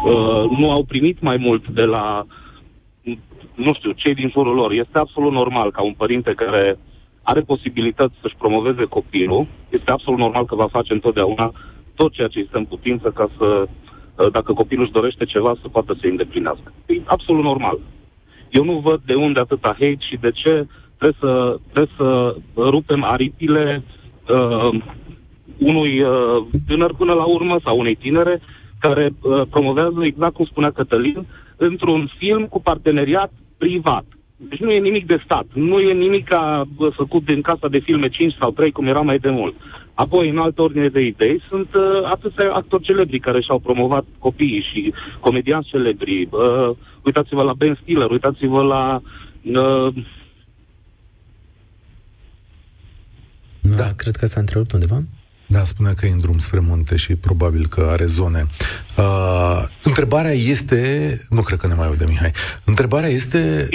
uh, 0.04 0.44
nu 0.58 0.70
au 0.70 0.84
primit 0.84 1.20
mai 1.20 1.36
mult 1.36 1.68
de 1.68 1.84
la, 1.84 2.26
nu 3.54 3.72
știu, 3.74 3.90
cei 3.92 4.14
din 4.14 4.28
jurul 4.28 4.54
lor. 4.54 4.72
Este 4.72 4.98
absolut 4.98 5.32
normal 5.32 5.70
ca 5.70 5.82
un 5.82 5.92
părinte 5.92 6.32
care 6.32 6.78
are 7.22 7.40
posibilități 7.40 8.14
să-și 8.20 8.36
promoveze 8.38 8.84
copilul, 8.84 9.46
este 9.68 9.90
absolut 9.92 10.18
normal 10.18 10.44
că 10.44 10.54
va 10.54 10.66
face 10.66 10.92
întotdeauna 10.92 11.52
tot 11.94 12.12
ceea 12.12 12.28
ce 12.28 12.38
este 12.38 12.56
în 12.58 12.64
putință 12.64 13.10
ca 13.10 13.28
să, 13.38 13.68
uh, 14.16 14.30
dacă 14.32 14.52
copilul 14.52 14.84
își 14.84 14.92
dorește 14.92 15.24
ceva, 15.24 15.54
să 15.60 15.68
poată 15.68 15.96
să 16.00 16.06
îndeplinească. 16.06 16.72
E 16.86 17.00
absolut 17.04 17.42
normal. 17.42 17.78
Eu 18.50 18.64
nu 18.64 18.78
văd 18.78 19.00
de 19.04 19.14
unde 19.14 19.40
atâta 19.40 19.68
hate 19.68 19.98
și 20.08 20.16
de 20.20 20.30
ce 20.30 20.66
trebuie 20.98 21.18
să, 21.20 21.58
trebuie 21.72 21.94
să 21.96 22.36
rupem 22.56 23.04
aripile 23.04 23.82
uh, 24.28 24.80
unui 25.58 26.02
uh, 26.02 26.44
tânăr 26.66 26.94
până 26.94 27.12
la 27.12 27.24
urmă 27.24 27.60
sau 27.64 27.78
unei 27.78 27.94
tinere 27.94 28.40
care 28.78 29.14
uh, 29.20 29.42
promovează, 29.50 29.98
exact 30.02 30.34
cum 30.34 30.44
spunea 30.44 30.70
Cătălin, 30.70 31.26
într-un 31.56 32.10
film 32.18 32.46
cu 32.46 32.62
parteneriat 32.62 33.32
privat. 33.58 34.04
Deci 34.36 34.58
nu 34.58 34.70
e 34.70 34.78
nimic 34.78 35.06
de 35.06 35.20
stat, 35.24 35.46
nu 35.52 35.78
e 35.78 35.92
nimic 35.92 36.28
ca 36.28 36.64
uh, 36.76 36.92
făcut 36.96 37.24
din 37.24 37.40
casa 37.40 37.68
de 37.68 37.78
filme 37.78 38.08
5 38.08 38.34
sau 38.40 38.50
3, 38.50 38.70
cum 38.70 38.86
era 38.86 39.00
mai 39.00 39.18
de 39.18 39.30
mult. 39.30 39.54
Apoi, 39.94 40.28
în 40.28 40.38
altă 40.38 40.62
ordine 40.62 40.88
de 40.88 41.00
idei, 41.00 41.42
sunt 41.48 41.74
uh, 41.74 41.82
atâția 42.04 42.52
actori 42.52 42.82
celebri 42.82 43.18
care 43.18 43.40
și-au 43.40 43.58
promovat 43.58 44.04
copiii 44.18 44.66
și 44.72 44.94
comedianți 45.20 45.68
celebri. 45.68 46.28
Uh, 46.30 46.76
uitați-vă 47.04 47.42
la 47.42 47.52
Ben 47.52 47.78
Stiller, 47.82 48.10
uitați-vă 48.10 48.62
la... 48.62 49.00
Uh, 49.42 49.94
da, 53.76 53.88
cred 53.96 54.16
că 54.16 54.26
s-a 54.26 54.40
întrerupt 54.40 54.72
undeva. 54.72 55.02
Da, 55.52 55.64
spune 55.64 55.92
că 55.92 56.06
e 56.06 56.10
în 56.10 56.20
drum 56.20 56.38
spre 56.38 56.60
munte 56.60 56.96
și 56.96 57.14
probabil 57.14 57.66
că 57.66 57.88
are 57.90 58.06
zone. 58.06 58.46
Uh, 58.96 59.62
întrebarea 59.82 60.30
este, 60.30 61.20
nu 61.28 61.40
cred 61.40 61.58
că 61.58 61.66
ne 61.66 61.74
mai 61.74 61.86
aude 61.86 62.04
Mihai, 62.04 62.32
întrebarea 62.64 63.08
este, 63.08 63.68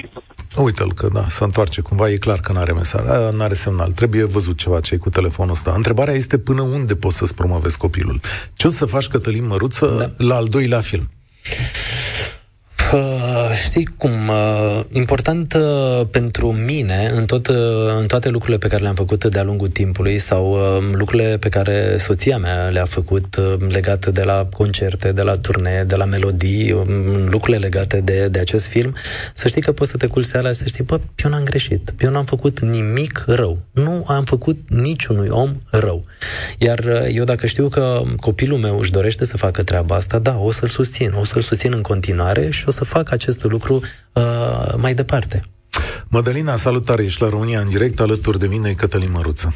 uite-l 0.55 0.93
că 0.93 1.09
da, 1.13 1.25
se 1.29 1.43
întoarce 1.43 1.81
cumva, 1.81 2.09
e 2.09 2.15
clar 2.15 2.39
că 2.39 2.51
nu 2.51 2.59
are 2.59 2.71
mesaj, 2.71 3.01
nu 3.33 3.41
are 3.41 3.53
semnal, 3.53 3.91
trebuie 3.91 4.23
văzut 4.23 4.57
ceva 4.57 4.79
ce 4.79 4.97
cu 4.97 5.09
telefonul 5.09 5.53
ăsta. 5.53 5.73
Întrebarea 5.75 6.13
este 6.13 6.37
până 6.37 6.61
unde 6.61 6.95
poți 6.95 7.17
să-ți 7.17 7.33
promovezi 7.33 7.77
copilul. 7.77 8.19
Ce 8.53 8.67
o 8.67 8.69
să 8.69 8.85
faci, 8.85 9.07
Cătălin 9.07 9.47
Măruță, 9.47 10.13
da. 10.17 10.25
la 10.25 10.35
al 10.35 10.45
doilea 10.45 10.79
film? 10.79 11.09
Uh, 12.93 13.49
știi 13.65 13.89
cum, 13.97 14.27
uh, 14.27 14.79
important 14.91 15.53
uh, 15.53 16.05
pentru 16.11 16.51
mine 16.51 17.11
în, 17.15 17.25
tot, 17.25 17.47
uh, 17.47 17.55
în 17.99 18.05
toate 18.05 18.29
lucrurile 18.29 18.57
pe 18.57 18.67
care 18.67 18.81
le-am 18.81 18.95
făcut 18.95 19.25
de-a 19.25 19.43
lungul 19.43 19.67
timpului 19.67 20.17
sau 20.17 20.51
uh, 20.51 20.83
lucrurile 20.91 21.37
pe 21.37 21.49
care 21.49 21.97
soția 21.97 22.37
mea 22.37 22.67
le-a 22.67 22.85
făcut 22.85 23.35
uh, 23.35 23.55
legate 23.69 24.11
de 24.11 24.23
la 24.23 24.47
concerte, 24.51 25.11
de 25.11 25.21
la 25.21 25.37
turnee, 25.37 25.83
de 25.83 25.95
la 25.95 26.05
melodii, 26.05 26.71
uh, 26.71 26.81
lucrurile 27.29 27.57
legate 27.57 28.01
de, 28.01 28.27
de 28.27 28.39
acest 28.39 28.65
film, 28.65 28.95
să 29.33 29.47
știi 29.47 29.61
că 29.61 29.71
poți 29.71 29.91
să 29.91 29.97
te 29.97 30.07
culci 30.07 30.25
seara 30.25 30.51
să 30.51 30.63
știi, 30.65 30.83
bă, 30.83 30.99
eu 31.23 31.31
n-am 31.31 31.43
greșit, 31.43 31.93
eu 31.99 32.11
n-am 32.11 32.25
făcut 32.25 32.59
nimic 32.59 33.23
rău, 33.27 33.57
nu 33.71 34.03
am 34.07 34.23
făcut 34.23 34.57
niciunui 34.67 35.27
om 35.29 35.57
rău. 35.71 36.03
Iar 36.57 36.79
uh, 36.79 37.01
eu 37.13 37.23
dacă 37.23 37.45
știu 37.45 37.69
că 37.69 38.01
copilul 38.19 38.57
meu 38.57 38.79
își 38.79 38.91
dorește 38.91 39.25
să 39.25 39.37
facă 39.37 39.63
treaba 39.63 39.95
asta, 39.95 40.19
da, 40.19 40.37
o 40.37 40.51
să-l 40.51 40.69
susțin, 40.69 41.13
o 41.19 41.23
să-l 41.23 41.41
susțin 41.41 41.73
în 41.73 41.81
continuare 41.81 42.49
și 42.49 42.63
o 42.67 42.71
să 42.77 42.85
fac 42.85 43.11
acest 43.11 43.43
lucru 43.43 43.75
uh, 43.75 44.73
mai 44.81 44.93
departe. 44.93 45.37
Mădălina, 46.15 46.55
salutare, 46.55 47.03
ești 47.03 47.21
la 47.21 47.29
România 47.29 47.59
în 47.59 47.69
direct, 47.69 47.99
alături 47.99 48.39
de 48.43 48.47
mine 48.47 48.69
Cătălin 48.81 49.11
Măruță. 49.15 49.47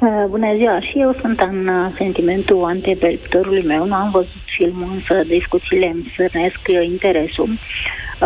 Uh, 0.00 0.24
bună 0.34 0.50
ziua, 0.58 0.80
și 0.88 0.94
eu 1.04 1.12
sunt 1.20 1.38
în 1.40 1.58
uh, 1.66 1.94
sentimentul 1.98 2.64
anteperceptorului 2.64 3.64
meu, 3.72 3.82
nu 3.86 3.94
am 3.94 4.10
văzut 4.10 4.44
filmul, 4.56 4.90
însă 4.96 5.14
discuțiile 5.36 5.88
îmi 5.94 6.12
sărnesc 6.16 6.60
uh, 6.68 6.86
interesul 6.94 7.50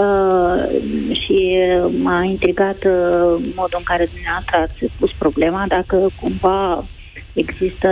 uh, 0.03 0.57
și 1.22 1.38
m-a 2.05 2.22
intrigat 2.35 2.81
uh, 2.85 3.33
modul 3.61 3.81
în 3.83 3.88
care 3.90 4.11
dumneavoastră 4.12 4.57
ați 4.57 4.92
pus 4.98 5.11
problema, 5.18 5.64
dacă 5.68 5.96
cumva 6.20 6.85
există, 7.33 7.88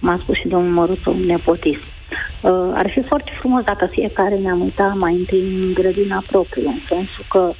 m-a 0.00 0.18
spus 0.22 0.36
și 0.36 0.48
domnul 0.48 0.72
Măruță, 0.72 1.10
un 1.10 1.24
nepotism. 1.34 1.86
Uh, 2.42 2.70
ar 2.74 2.90
fi 2.90 3.02
foarte 3.02 3.30
frumos 3.38 3.62
dacă 3.64 3.86
fiecare 3.86 4.36
ne-am 4.36 4.60
uitat 4.60 4.94
mai 4.96 5.14
întâi 5.14 5.40
în 5.40 5.72
grădina 5.74 6.24
proprie, 6.26 6.66
în 6.66 6.80
sensul 6.88 7.24
că 7.28 7.52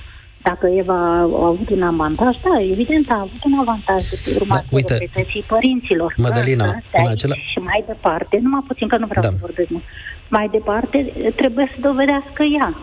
dacă 0.42 0.66
Eva 0.66 0.94
a 0.94 1.46
avut 1.52 1.70
un 1.70 1.82
avantaj, 1.82 2.36
da, 2.42 2.62
evident 2.62 3.10
a 3.10 3.14
avut 3.26 3.44
un 3.44 3.58
avantaj 3.58 4.02
de 4.10 4.16
pe 4.24 4.30
urma 4.40 4.54
Da, 4.54 4.62
uite, 4.70 4.94
proprietății 4.94 5.44
părinților. 5.48 6.14
Madalina, 6.16 6.64
Da, 6.66 6.72
da, 6.72 6.98
în 7.00 7.04
da, 7.04 7.10
acela- 7.10 7.34
Și 7.52 7.58
mai 7.58 7.84
departe, 7.86 8.38
numai 8.42 8.64
puțin 8.66 8.88
că 8.88 8.96
nu 8.96 9.06
vreau 9.06 9.22
Da. 9.24 9.28
să 9.30 9.36
vorbesc 9.40 9.68
mult. 9.70 9.84
Mai 10.28 10.48
departe, 10.48 11.12
trebuie 11.36 11.66
să 11.74 11.80
dovedească 11.88 12.42
ea. 12.58 12.74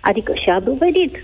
Adică 0.00 0.32
și 0.42 0.48
a 0.48 0.60
dovedit, 0.60 1.14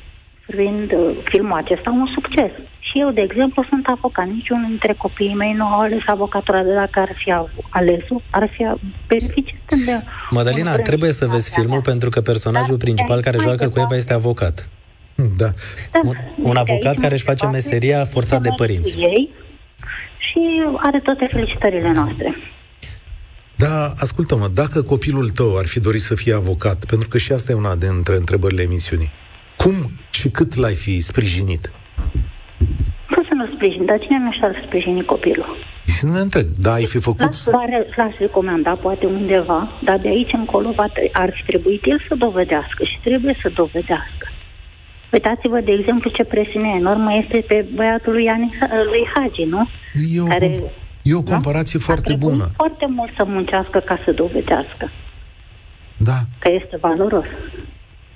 fiind 0.57 0.93
uh, 0.93 1.17
filmul 1.25 1.57
acesta 1.59 1.91
un 1.91 2.07
succes. 2.15 2.51
Și 2.89 3.01
eu, 3.01 3.11
de 3.11 3.21
exemplu, 3.21 3.67
sunt 3.71 3.87
avocat. 3.87 4.27
Niciunul 4.27 4.67
dintre 4.69 4.93
copiii 5.05 5.35
mei 5.35 5.53
nu 5.53 5.65
au 5.65 5.81
ales 5.81 6.03
avocatura 6.07 6.63
de 6.63 6.75
dacă 6.75 7.01
ar 7.01 7.13
fi 7.25 7.33
av- 7.33 7.51
ales-o, 7.71 8.21
ar 8.31 8.49
fi 8.55 8.65
a- 8.65 8.79
beneficiat 9.09 9.69
de... 9.87 9.93
Madalina, 10.31 10.73
un 10.75 10.83
trebuie 10.83 11.13
să 11.13 11.25
brânz 11.25 11.33
vezi 11.33 11.45
din 11.45 11.53
partea 11.55 11.63
filmul 11.63 11.81
mea. 11.83 11.91
pentru 11.91 12.09
că 12.11 12.21
personajul 12.21 12.77
Dar 12.77 12.85
principal 12.87 13.17
de 13.17 13.23
care 13.23 13.37
aici 13.37 13.47
joacă 13.47 13.65
mai 13.65 13.73
cu 13.73 13.79
Eva 13.79 13.89
departe- 13.89 13.97
este 14.03 14.13
avocat. 14.13 14.69
Da. 15.37 15.51
Da, 15.93 16.01
Un- 16.03 16.17
un 16.43 16.53
de 16.53 16.59
avocat 16.59 16.87
aici 16.93 17.03
care 17.05 17.15
mai 17.15 17.19
își 17.19 17.25
face 17.31 17.45
departe, 17.47 17.57
meseria 17.57 18.05
forțat 18.05 18.41
de 18.43 18.49
merg 18.49 18.61
părinți. 18.61 18.93
cu 18.95 19.01
Ei 19.01 19.31
și 20.27 20.41
are 20.77 21.01
toate 21.01 21.29
felicitările 21.33 21.93
noastre. 21.93 22.37
Da, 23.57 23.93
ascultă-mă, 23.99 24.49
dacă 24.55 24.83
copilul 24.83 25.29
tău 25.31 25.59
ar 25.59 25.67
fi 25.67 25.81
dorit 25.81 26.01
să 26.01 26.15
fie 26.15 26.35
avocat, 26.35 26.85
pentru 26.85 27.09
că 27.09 27.19
și 27.19 27.33
asta 27.33 27.53
e 27.53 27.55
una 27.55 27.75
dintre 27.75 28.17
întrebările 28.17 28.63
emisiunii, 28.63 29.11
cum 29.63 29.75
și 30.11 30.29
cât 30.31 30.55
l-ai 30.55 30.75
fi 30.75 31.01
sprijinit? 31.01 31.73
Pot 33.15 33.25
să 33.31 33.35
nu 33.35 33.47
sprijin, 33.55 33.85
dar 33.85 33.99
cine 33.99 34.19
nu 34.19 34.33
și-ar 34.33 34.63
sprijini 34.67 35.05
copilul? 35.05 35.57
Să 35.85 36.07
ne 36.07 36.19
întreg, 36.19 36.47
da, 36.67 36.73
ai 36.73 36.85
fi 36.85 36.99
făcut... 36.99 37.21
L-aș, 37.21 37.45
l-aș- 37.45 37.97
l-aș 37.97 38.15
recomanda 38.19 38.71
poate 38.75 39.07
undeva, 39.07 39.81
dar 39.85 39.99
de 39.99 40.09
aici 40.09 40.33
încolo 40.33 40.73
va, 40.77 40.87
tre- 40.89 41.11
ar 41.13 41.31
fi 41.37 41.43
trebuit 41.51 41.83
el 41.85 41.99
să 42.09 42.15
dovedească 42.15 42.85
și 42.85 42.99
trebuie 43.05 43.37
să 43.43 43.49
dovedească. 43.55 44.27
Uitați-vă, 45.13 45.61
de 45.61 45.73
exemplu, 45.73 46.11
ce 46.11 46.25
presiune 46.25 46.69
enormă 46.79 47.11
este 47.23 47.45
pe 47.49 47.67
băiatul 47.75 48.13
lui, 48.13 48.25
Iani, 48.25 48.55
lui 48.93 49.05
Hagi, 49.15 49.43
nu? 49.45 49.69
E 50.15 50.21
o, 50.21 50.25
Care- 50.25 50.51
com- 50.51 50.71
e 51.03 51.15
o 51.15 51.23
comparație 51.23 51.79
A 51.83 51.83
foarte 51.83 52.03
trebuit 52.09 52.31
bună. 52.31 52.47
foarte 52.57 52.87
mult 52.89 53.11
să 53.17 53.25
muncească 53.27 53.79
ca 53.79 53.99
să 54.05 54.13
dovedească 54.13 54.91
Da, 55.97 56.19
că 56.39 56.51
este 56.61 56.77
valoros. 56.81 57.25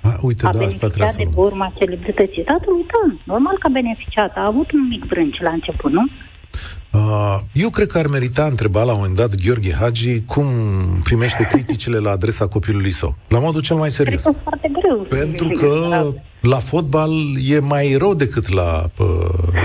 A, 0.05 0.17
uite, 0.21 0.45
a 0.45 0.51
da, 0.51 0.65
asta 0.65 0.87
trebuie 0.87 0.91
beneficiat 0.97 1.09
să 1.09 1.17
de 1.17 1.29
pe 1.35 1.39
urma 1.39 1.73
celebrității 1.79 2.43
tatălui, 2.43 2.85
da, 2.93 3.03
normal 3.33 3.55
că 3.59 3.67
a 3.67 3.71
beneficiat, 3.81 4.31
a 4.35 4.45
avut 4.45 4.71
un 4.71 4.87
mic 4.87 5.03
brânci 5.05 5.41
la 5.41 5.51
început, 5.51 5.91
nu? 5.91 6.03
Uh, 6.91 7.37
Eu 7.53 7.69
cred 7.69 7.87
că 7.87 7.97
ar 7.97 8.07
merita 8.07 8.45
întreba 8.45 8.83
la 8.83 8.91
un 8.91 8.97
moment 8.97 9.15
dat 9.17 9.35
Gheorghe 9.45 9.73
Hagi 9.73 10.21
cum 10.21 10.45
primește 11.03 11.43
criticile 11.43 11.97
la 11.97 12.11
adresa 12.11 12.47
copilului 12.47 12.91
său. 12.91 13.15
La 13.27 13.39
modul 13.39 13.61
cel 13.61 13.75
mai 13.75 13.89
Cred 13.89 14.05
serios. 14.05 14.23
că 14.23 14.33
foarte 14.43 14.71
greu. 14.81 14.97
Pentru 15.19 15.47
că 15.47 16.05
la 16.41 16.55
fotbal 16.57 17.11
e 17.47 17.59
mai 17.59 17.95
rău 17.97 18.13
decât 18.13 18.53
la, 18.53 18.83
pă, 18.95 19.03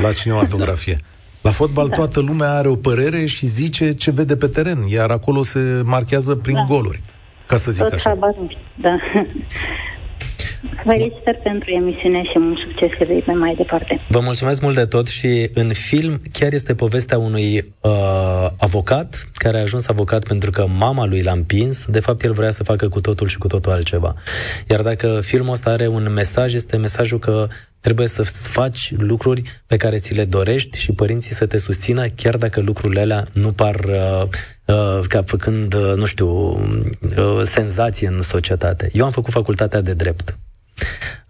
la 0.02 0.12
cinematografie. 0.12 0.98
La 1.40 1.50
fotbal 1.50 1.88
Da. 1.88 1.94
toată 1.94 2.20
lumea 2.20 2.50
are 2.56 2.68
o 2.68 2.74
părere 2.76 3.26
și 3.26 3.46
zice 3.46 3.92
ce 3.92 4.10
vede 4.10 4.36
pe 4.36 4.46
teren, 4.46 4.78
iar 4.88 5.10
acolo 5.10 5.42
se 5.42 5.82
marchează 5.84 6.34
prin 6.34 6.54
Da. 6.54 6.64
goluri, 6.68 7.02
ca 7.46 7.56
să 7.56 7.70
zic 7.70 7.82
Tot 7.82 7.92
așa. 7.92 8.08
habar 8.10 8.34
nu 8.40 8.46
știu, 8.48 8.60
da. 8.76 8.96
Felicitări 10.84 11.40
pentru 11.42 11.70
emisiune 11.70 12.22
și 12.22 12.38
mult 12.38 12.58
succes 12.58 12.90
că 12.98 13.04
vei 13.04 13.22
pe 13.22 13.32
mai 13.32 13.54
departe. 13.56 14.00
Vă 14.08 14.20
mulțumesc 14.20 14.62
mult 14.62 14.74
de 14.74 14.84
tot 14.84 15.06
și 15.06 15.50
în 15.54 15.72
film 15.72 16.20
chiar 16.32 16.52
este 16.52 16.74
povestea 16.74 17.18
unui 17.18 17.72
uh, 17.80 18.46
avocat 18.58 19.28
care 19.34 19.58
a 19.58 19.60
ajuns 19.60 19.88
avocat 19.88 20.24
pentru 20.24 20.50
că 20.50 20.66
mama 20.78 21.06
lui 21.06 21.22
l-a 21.22 21.32
împins. 21.32 21.84
De 21.86 22.00
fapt, 22.00 22.22
el 22.22 22.32
vrea 22.32 22.50
să 22.50 22.64
facă 22.64 22.88
cu 22.88 23.00
totul 23.00 23.28
și 23.28 23.38
cu 23.38 23.46
totul 23.46 23.72
altceva. 23.72 24.14
Iar 24.68 24.82
dacă 24.82 25.20
filmul 25.22 25.52
ăsta 25.52 25.70
are 25.70 25.86
un 25.86 26.12
mesaj, 26.12 26.54
este 26.54 26.76
mesajul 26.76 27.18
că 27.18 27.48
trebuie 27.80 28.06
să 28.06 28.22
faci 28.22 28.92
lucruri 28.96 29.42
pe 29.66 29.76
care 29.76 29.98
ți 29.98 30.14
le 30.14 30.24
dorești 30.24 30.78
și 30.78 30.92
părinții 30.92 31.34
să 31.34 31.46
te 31.46 31.56
susțină, 31.56 32.08
chiar 32.08 32.36
dacă 32.36 32.60
lucrurile 32.60 33.00
alea 33.00 33.28
nu 33.32 33.52
par 33.52 33.74
uh, 33.74 34.22
uh, 34.64 35.06
ca 35.08 35.22
făcând, 35.22 35.74
uh, 35.74 35.92
nu 35.96 36.04
știu, 36.04 36.28
uh, 36.28 37.40
senzație 37.42 38.08
în 38.08 38.22
societate. 38.22 38.88
Eu 38.92 39.04
am 39.04 39.10
făcut 39.10 39.32
facultatea 39.32 39.80
de 39.80 39.94
drept. 39.94 40.38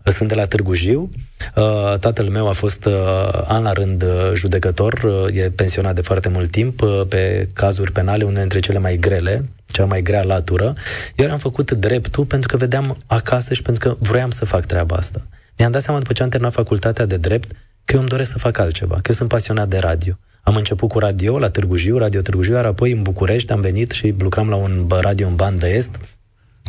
Sunt 0.05 0.29
de 0.29 0.35
la 0.35 0.47
Târgu 0.47 0.75
Jiu. 0.75 1.11
Uh, 1.57 1.99
Tatăl 1.99 2.29
meu 2.29 2.49
a 2.49 2.53
fost 2.53 2.85
uh, 2.85 2.95
an 3.47 3.63
la 3.63 3.73
rând 3.73 4.03
uh, 4.03 4.31
judecător, 4.35 4.93
uh, 4.93 5.37
e 5.37 5.51
pensionat 5.51 5.95
de 5.95 6.01
foarte 6.01 6.29
mult 6.29 6.51
timp 6.51 6.83
uh, 6.83 7.03
pe 7.09 7.49
cazuri 7.53 7.93
penale, 7.93 8.25
unele 8.25 8.41
dintre 8.41 8.61
cele 8.61 8.79
mai 8.79 8.97
grele, 8.97 9.49
cea 9.67 9.85
mai 9.85 10.03
grea 10.03 10.23
latură. 10.23 10.75
Eu 11.17 11.31
am 11.31 11.39
făcut 11.39 11.71
dreptul 11.71 12.25
pentru 12.25 12.49
că 12.49 12.57
vedeam 12.57 12.99
acasă 13.07 13.55
și 13.55 13.63
pentru 13.63 13.89
că 13.89 13.97
vroiam 13.99 14.31
să 14.31 14.45
fac 14.45 14.65
treaba 14.65 14.97
asta. 14.97 15.27
Mi-am 15.61 15.73
dat 15.73 15.83
seama 15.83 15.99
după 15.99 16.13
ce 16.13 16.23
am 16.23 16.29
terminat 16.29 16.55
facultatea 16.55 17.07
de 17.07 17.17
drept 17.17 17.51
că 17.85 17.93
eu 17.93 17.99
îmi 17.99 18.09
doresc 18.09 18.31
să 18.31 18.39
fac 18.39 18.59
altceva, 18.59 18.95
că 18.95 19.03
eu 19.07 19.15
sunt 19.15 19.29
pasionat 19.29 19.69
de 19.69 19.79
radio. 19.79 20.19
Am 20.43 20.57
început 20.57 20.89
cu 20.89 20.99
radio 20.99 21.39
la 21.39 21.51
Târgu 21.51 21.77
Jiu, 21.77 21.99
Radio 21.99 22.21
Târgu 22.21 22.43
Jiu, 22.43 22.55
iar 22.55 22.65
apoi 22.65 22.93
în 22.93 23.03
București 23.03 23.53
am 23.53 23.61
venit 23.61 23.91
și 23.91 24.15
lucram 24.19 24.49
la 24.49 24.57
un 24.57 24.87
bă, 24.87 25.01
radio 25.01 25.27
în 25.27 25.35
bandă 25.35 25.69
est, 25.69 25.91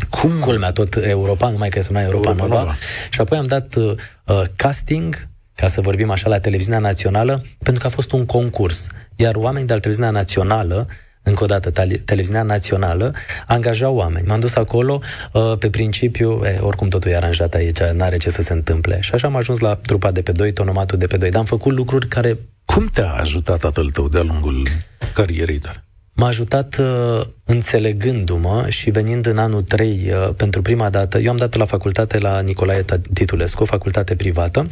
Cum? 0.10 0.39
culmea 0.39 0.71
tot 0.71 0.95
Europa, 0.95 1.49
numai 1.49 1.69
că 1.69 1.82
se 1.82 1.88
numea 1.91 2.08
Europa, 2.08 2.30
Europa 2.30 2.47
Nova. 2.47 2.60
Nova. 2.60 2.75
Și 3.10 3.21
apoi 3.21 3.38
am 3.38 3.45
dat 3.45 3.75
uh, 3.75 3.93
uh, 4.25 4.41
casting, 4.56 5.27
ca 5.56 5.67
să 5.67 5.82
vorbim 5.82 6.10
așa, 6.10 6.30
la 6.30 6.39
televiziunea 6.39 6.80
națională, 6.80 7.43
pentru 7.58 7.82
că 7.82 7.88
a 7.88 7.89
fost 7.89 8.12
un 8.12 8.25
concurs. 8.25 8.88
Iar 9.15 9.36
oamenii 9.36 9.67
de 9.67 9.73
la 9.73 9.80
televiziunea 9.80 10.19
națională 10.19 10.88
încă 11.23 11.43
o 11.43 11.47
dată, 11.47 11.71
tele- 11.71 12.01
televiziunea 12.05 12.43
națională, 12.43 13.13
angajau 13.47 13.95
oameni. 13.95 14.27
M-am 14.27 14.39
dus 14.39 14.55
acolo 14.55 15.01
uh, 15.34 15.57
pe 15.60 15.69
principiu, 15.69 16.41
eh, 16.43 16.57
oricum 16.62 16.88
totul 16.88 17.12
e 17.12 17.15
aranjat 17.15 17.53
aici, 17.53 17.79
n-are 17.79 18.17
ce 18.17 18.29
să 18.29 18.41
se 18.41 18.53
întâmple. 18.53 18.97
Și 19.01 19.13
așa 19.13 19.27
am 19.27 19.36
ajuns 19.36 19.60
la 19.60 19.75
trupa 19.75 20.12
de 20.12 20.21
pe 20.21 20.31
2, 20.31 20.53
tonomatul 20.53 20.97
de 20.97 21.07
pe 21.07 21.17
2. 21.17 21.29
Dar 21.29 21.39
am 21.39 21.45
făcut 21.45 21.73
lucruri 21.73 22.07
care 22.07 22.38
Cum 22.65 22.88
te-a 22.93 23.12
ajutat 23.12 23.60
tatăl 23.60 23.89
tău 23.89 24.07
de-a 24.07 24.21
lungul 24.21 24.67
carierei 25.13 25.57
tale? 25.57 25.84
M-a 26.13 26.27
ajutat 26.27 26.77
uh, 26.77 27.21
înțelegându-mă 27.45 28.65
și 28.69 28.89
venind 28.89 29.25
în 29.25 29.38
anul 29.38 29.62
3 29.62 30.12
uh, 30.12 30.34
pentru 30.38 30.62
prima 30.62 30.89
dată. 30.89 31.19
Eu 31.19 31.29
am 31.29 31.38
dat 31.38 31.55
la 31.55 31.65
facultate 31.65 32.17
la 32.17 32.39
Nicolae 32.39 32.86
Titulescu, 33.13 33.63
o 33.63 33.65
facultate 33.65 34.15
privată. 34.15 34.67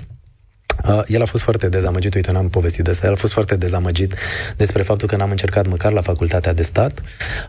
Uh, 0.87 1.01
el 1.07 1.21
a 1.21 1.25
fost 1.25 1.43
foarte 1.43 1.69
dezamăgit, 1.69 2.13
uite, 2.13 2.31
n-am 2.31 2.49
povestit 2.49 2.83
de 2.83 2.89
asta, 2.89 3.05
el 3.05 3.13
a 3.13 3.15
fost 3.15 3.33
foarte 3.33 3.55
dezamăgit 3.55 4.15
despre 4.57 4.81
faptul 4.81 5.07
că 5.07 5.15
n-am 5.15 5.29
încercat 5.29 5.67
măcar 5.67 5.91
la 5.91 6.01
facultatea 6.01 6.53
de 6.53 6.61
stat. 6.61 7.01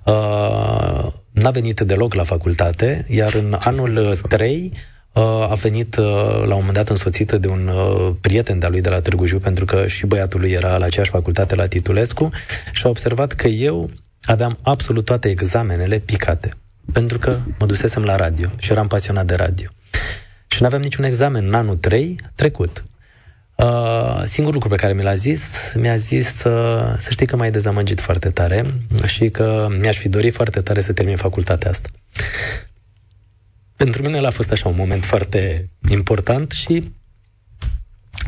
Uh, 0.04 1.12
n-a 1.30 1.50
venit 1.50 1.80
deloc 1.80 2.14
la 2.14 2.22
facultate, 2.22 3.04
iar 3.08 3.34
în 3.34 3.56
anul 3.60 4.14
3 4.28 4.72
uh, 5.12 5.22
a 5.22 5.54
venit 5.60 5.96
uh, 5.96 6.04
la 6.44 6.54
un 6.54 6.58
moment 6.58 6.72
dat 6.72 6.88
însoțită 6.88 7.38
de 7.38 7.48
un 7.48 7.68
uh, 7.68 8.14
prieten 8.20 8.58
de-a 8.58 8.68
lui 8.68 8.80
de 8.80 8.88
la 8.88 9.00
Târgu 9.00 9.26
Jiu, 9.26 9.38
pentru 9.38 9.64
că 9.64 9.86
și 9.86 10.06
băiatul 10.06 10.40
lui 10.40 10.50
era 10.50 10.76
la 10.76 10.84
aceeași 10.84 11.10
facultate 11.10 11.54
la 11.54 11.66
Titulescu 11.66 12.30
și 12.72 12.86
a 12.86 12.88
observat 12.88 13.32
că 13.32 13.46
eu 13.46 13.90
aveam 14.22 14.58
absolut 14.62 15.04
toate 15.04 15.28
examenele 15.28 15.98
picate, 15.98 16.50
pentru 16.92 17.18
că 17.18 17.38
mă 17.58 17.66
dusesem 17.66 18.02
la 18.02 18.16
radio 18.16 18.48
și 18.58 18.72
eram 18.72 18.86
pasionat 18.86 19.26
de 19.26 19.34
radio. 19.34 19.68
Și 20.46 20.60
nu 20.60 20.66
aveam 20.66 20.82
niciun 20.82 21.04
examen 21.04 21.46
în 21.46 21.54
anul 21.54 21.76
3 21.76 22.16
trecut. 22.34 22.84
Uh, 23.60 24.22
singurul 24.24 24.54
lucru 24.54 24.68
pe 24.68 24.76
care 24.76 24.92
mi 24.92 25.02
l-a 25.02 25.14
zis, 25.14 25.72
mi-a 25.74 25.96
zis 25.96 26.44
uh, 26.44 26.94
să 26.98 27.10
știi 27.10 27.26
că 27.26 27.36
m-ai 27.36 27.50
dezamăgit 27.50 28.00
foarte 28.00 28.30
tare 28.30 28.74
și 29.06 29.28
că 29.28 29.68
mi-aș 29.80 29.96
fi 29.96 30.08
dorit 30.08 30.34
foarte 30.34 30.60
tare 30.60 30.80
să 30.80 30.92
termin 30.92 31.16
facultatea 31.16 31.70
asta. 31.70 31.88
pentru 33.76 34.02
mine 34.02 34.18
a 34.26 34.30
fost 34.30 34.50
așa 34.50 34.68
un 34.68 34.74
moment 34.76 35.04
foarte 35.04 35.70
important 35.90 36.50
și 36.50 36.92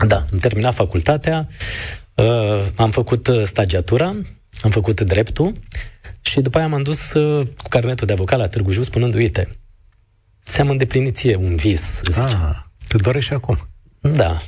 da, 0.07 0.17
am 0.33 0.39
terminat 0.39 0.75
facultatea, 0.75 1.49
uh, 2.15 2.67
am 2.77 2.91
făcut 2.91 3.27
uh, 3.27 3.43
stagiatura, 3.45 4.17
am 4.63 4.71
făcut 4.71 5.01
dreptul 5.01 5.53
și 6.21 6.41
după 6.41 6.59
aia 6.59 6.69
m-am 6.69 6.83
dus 6.83 7.13
uh, 7.13 7.47
cu 7.47 7.69
carnetul 7.69 8.07
de 8.07 8.13
avocat 8.13 8.39
la 8.39 8.49
Târgu 8.49 8.73
Jiu 8.73 8.83
spunând, 8.83 9.15
uite, 9.15 9.51
ți-am 10.45 10.71
îndeplinit 10.71 11.17
ție 11.17 11.37
un 11.37 11.57
vis, 11.57 12.01
zice. 12.05 12.21
Ah, 12.21 12.57
te 12.89 12.97
doare 12.97 13.21
și 13.21 13.33
acum. 13.33 13.69
Da. 14.01 14.43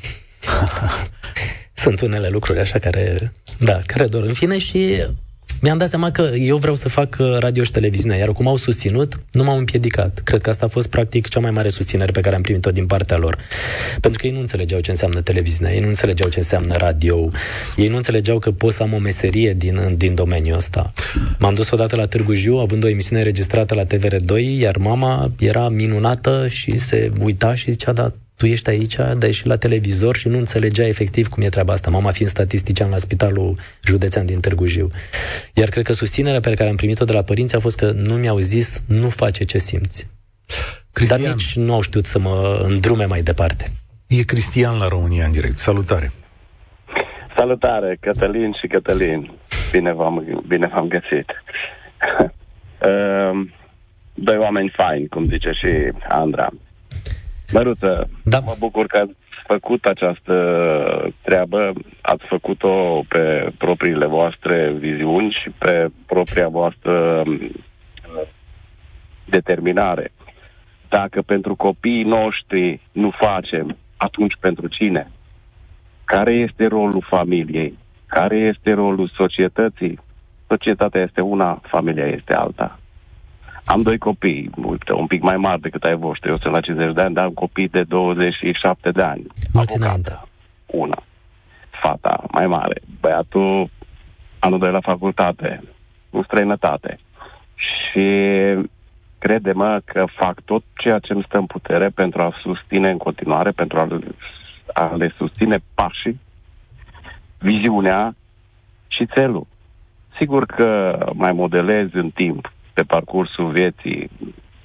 Sunt 1.85 2.01
unele 2.01 2.29
lucruri 2.29 2.59
așa 2.61 2.79
care, 2.79 3.33
da, 3.59 3.79
care 3.87 4.07
dor 4.07 4.23
în 4.23 4.33
fine 4.33 4.59
și 4.59 5.05
mi-am 5.61 5.79
dat 5.79 5.89
seama 5.89 6.11
că 6.11 6.23
eu 6.23 6.57
vreau 6.57 6.75
să 6.75 6.89
fac 6.89 7.17
uh, 7.21 7.37
radio 7.39 7.63
și 7.63 7.71
televiziune, 7.71 8.17
iar 8.17 8.33
cum 8.33 8.49
au 8.49 8.57
susținut, 8.57 9.21
nu 9.33 9.45
m-au 9.45 9.59
împiedicat. 9.59 10.21
Cred 10.25 10.41
că 10.41 10.51
asta 10.51 10.65
a 10.65 10.69
fost 10.69 10.87
practic 10.87 11.29
cea 11.29 11.41
mai 11.41 11.51
mare 11.51 11.69
susținere 11.69 12.13
pe 12.13 12.21
care 12.21 12.37
am 12.37 12.43
primit-o 12.43 12.71
din 12.71 12.87
partea 12.87 13.17
lor. 13.17 13.39
Pentru 14.01 14.21
că 14.21 14.27
ei 14.27 14.33
nu 14.33 14.41
înțelegeau 14.41 14.81
ce 14.81 14.91
înseamnă 14.91 15.21
televiziune, 15.21 15.73
ei 15.73 15.81
nu 15.81 15.89
înțelegeau 15.89 16.29
ce 16.29 16.39
înseamnă 16.39 16.77
radio, 16.77 17.29
ei 17.77 17.89
nu 17.89 17.97
înțelegeau 17.97 18.39
că 18.39 18.51
pot 18.51 18.73
să 18.73 18.83
am 18.83 18.93
o 18.93 18.99
meserie 18.99 19.53
din, 19.53 19.95
din 19.97 20.15
domeniul 20.15 20.57
ăsta. 20.57 20.93
M-am 21.39 21.55
dus 21.55 21.71
odată 21.71 21.97
la 21.97 22.07
Târgu 22.07 22.33
Jiu, 22.33 22.57
având 22.57 22.85
o 22.85 22.89
emisiune 22.89 23.21
înregistrată 23.21 23.75
la 23.75 23.85
TVR2, 23.85 24.59
iar 24.59 24.77
mama 24.77 25.31
era 25.39 25.69
minunată 25.69 26.49
și 26.49 26.79
se 26.79 27.13
uita 27.21 27.55
și 27.55 27.71
zicea, 27.71 27.93
da, 27.93 28.13
tu 28.37 28.47
ești 28.47 28.71
aici, 28.71 28.97
dar 28.97 29.25
ești 29.29 29.49
la 29.49 29.57
televizor 29.57 30.17
și 30.17 30.29
nu 30.29 30.39
înțelegea 30.39 30.87
efectiv 30.87 31.29
cum 31.29 31.43
e 31.43 31.49
treaba 31.49 31.73
asta, 31.73 31.91
mama 31.91 32.11
fiind 32.11 32.31
statistician 32.31 32.91
la 32.91 32.99
spitalul 32.99 33.59
județean 33.85 34.27
din 34.27 34.41
Târgu 34.41 34.67
Jiu. 34.67 34.89
Iar 35.55 35.69
cred 35.69 35.85
că 35.85 35.93
susținerea 35.93 36.41
pe 36.41 36.55
care 36.55 36.71
am 36.71 36.77
primit-o 36.77 37.05
de 37.05 37.13
la 37.13 37.23
părinți 37.23 37.55
a 37.55 37.59
fost 37.59 37.77
că 37.77 37.91
nu 37.91 38.15
mi-au 38.15 38.39
zis, 38.39 38.85
nu 38.89 39.09
face 39.09 39.45
ce 39.45 39.59
simți. 39.59 40.11
Cristian. 40.93 41.21
Dar 41.21 41.31
nici 41.31 41.57
nu 41.57 41.75
au 41.75 41.81
știut 41.81 42.05
să 42.05 42.19
mă 42.19 42.65
îndrume 42.69 43.05
mai 43.05 43.23
departe. 43.23 43.65
E 44.09 44.23
Cristian 44.23 44.79
la 44.79 44.89
România 44.89 45.25
în 45.25 45.33
direct. 45.33 45.57
Salutare! 45.57 46.13
Salutare, 47.37 47.97
Cătălin 48.01 48.53
și 48.61 48.67
Cătălin. 48.67 49.31
Bine 49.73 49.93
v-am, 49.93 50.43
bine 50.47 50.67
v-am 50.67 50.89
găsit. 50.89 51.33
Ehm, 52.79 53.53
doi 54.15 54.39
oameni 54.39 54.73
faini, 54.77 55.09
cum 55.09 55.25
zice 55.25 55.51
și 55.51 55.93
Andra. 56.09 56.49
Măruță, 57.53 58.09
da. 58.25 58.39
mă 58.39 58.55
bucur 58.59 58.87
că 58.87 58.99
ați 58.99 59.15
făcut 59.47 59.85
această 59.85 60.35
treabă, 61.23 61.73
ați 62.01 62.25
făcut-o 62.27 63.05
pe 63.09 63.53
propriile 63.59 64.07
voastre 64.07 64.73
viziuni 64.79 65.37
și 65.43 65.51
pe 65.51 65.89
propria 66.07 66.49
voastră 66.49 67.23
uh, 67.27 67.51
determinare. 69.25 70.13
Dacă 70.89 71.23
pentru 71.23 71.55
copiii 71.55 72.03
noștri 72.03 72.81
nu 72.93 73.11
facem, 73.11 73.77
atunci 73.97 74.37
pentru 74.41 74.67
cine? 74.69 75.11
Care 76.05 76.33
este 76.33 76.67
rolul 76.67 77.05
familiei? 77.09 77.79
Care 78.07 78.37
este 78.37 78.73
rolul 78.73 79.09
societății? 79.15 79.99
Societatea 80.49 81.03
este 81.03 81.21
una, 81.21 81.61
familia 81.63 82.07
este 82.07 82.35
alta. 82.35 82.79
Am 83.67 83.83
doi 83.83 83.99
copii, 83.99 84.51
uite, 84.65 84.93
un 84.93 85.07
pic 85.07 85.23
mai 85.23 85.37
mari 85.37 85.61
decât 85.61 85.83
ai 85.83 85.97
voștri. 85.97 86.31
Eu 86.31 86.37
sunt 86.37 86.53
la 86.53 86.61
50 86.61 86.95
de 86.95 87.01
ani, 87.01 87.15
dar 87.15 87.25
am 87.25 87.31
copii 87.31 87.69
de 87.69 87.83
27 87.83 88.91
de 88.91 89.03
ani. 89.03 89.27
Mulți 89.53 89.77
înainte. 89.77 90.21
Una. 90.67 91.03
Fata 91.83 92.25
mai 92.31 92.47
mare. 92.47 92.81
Băiatul 93.01 93.71
anul 94.39 94.59
doi 94.59 94.71
la 94.71 94.81
facultate, 94.81 95.63
în 96.11 96.23
străinătate. 96.23 96.99
Și 97.57 98.07
crede-mă 99.19 99.81
că 99.85 100.05
fac 100.17 100.41
tot 100.41 100.63
ceea 100.77 100.99
ce 100.99 101.13
îmi 101.13 101.25
stă 101.27 101.39
în 101.39 101.47
putere 101.47 101.89
pentru 101.89 102.23
a 102.23 102.39
susține 102.43 102.91
în 102.91 102.97
continuare, 102.97 103.51
pentru 103.51 103.79
a, 103.79 103.89
a 104.73 104.95
le 104.97 105.15
susține 105.17 105.59
pașii, 105.75 106.21
viziunea 107.39 108.15
și 108.89 109.07
țelul. 109.07 109.47
Sigur 110.19 110.47
că 110.47 110.99
mai 111.15 111.33
modelez 111.33 111.89
în 111.93 112.11
timp 112.11 112.53
pe 112.75 112.83
parcursul 112.83 113.53
vieții, 113.53 114.11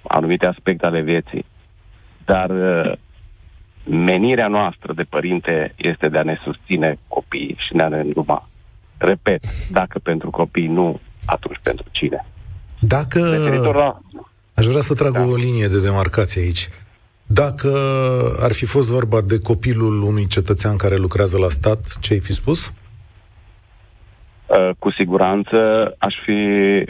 anumite 0.08 0.46
aspecte 0.46 0.86
ale 0.86 1.02
vieții. 1.02 1.46
Dar 2.26 2.50
uh, 2.50 2.94
menirea 3.84 4.48
noastră 4.48 4.94
de 4.94 5.04
părinte 5.04 5.74
este 5.76 6.08
de 6.08 6.18
a 6.18 6.24
ne 6.24 6.40
susține 6.44 7.00
copiii 7.08 7.56
și 7.58 7.74
de 7.74 7.84
a 7.84 7.88
ne 7.88 8.00
îndruma. 8.00 8.50
Repet, 8.98 9.70
dacă 9.70 10.00
pentru 10.00 10.30
copii 10.30 10.68
nu, 10.68 11.00
atunci 11.26 11.60
pentru 11.64 11.86
cine? 11.92 12.26
Dacă... 12.80 13.20
La... 13.74 14.00
Aș 14.54 14.66
vrea 14.66 14.82
să 14.82 14.94
trag 14.94 15.14
da. 15.14 15.26
o 15.26 15.36
linie 15.36 15.68
de 15.68 15.82
demarcație 15.82 16.42
aici. 16.42 16.70
Dacă 17.26 17.72
ar 18.40 18.52
fi 18.52 18.66
fost 18.66 18.90
vorba 18.90 19.22
de 19.22 19.40
copilul 19.40 20.02
unui 20.02 20.28
cetățean 20.28 20.76
care 20.76 20.96
lucrează 20.96 21.38
la 21.38 21.50
stat, 21.50 21.98
ce 22.00 22.14
ai 22.14 22.20
fi 22.20 22.34
spus? 22.34 22.72
Uh, 24.50 24.70
cu 24.80 24.92
siguranță 24.92 25.58
aș 25.98 26.16
fi, 26.26 26.38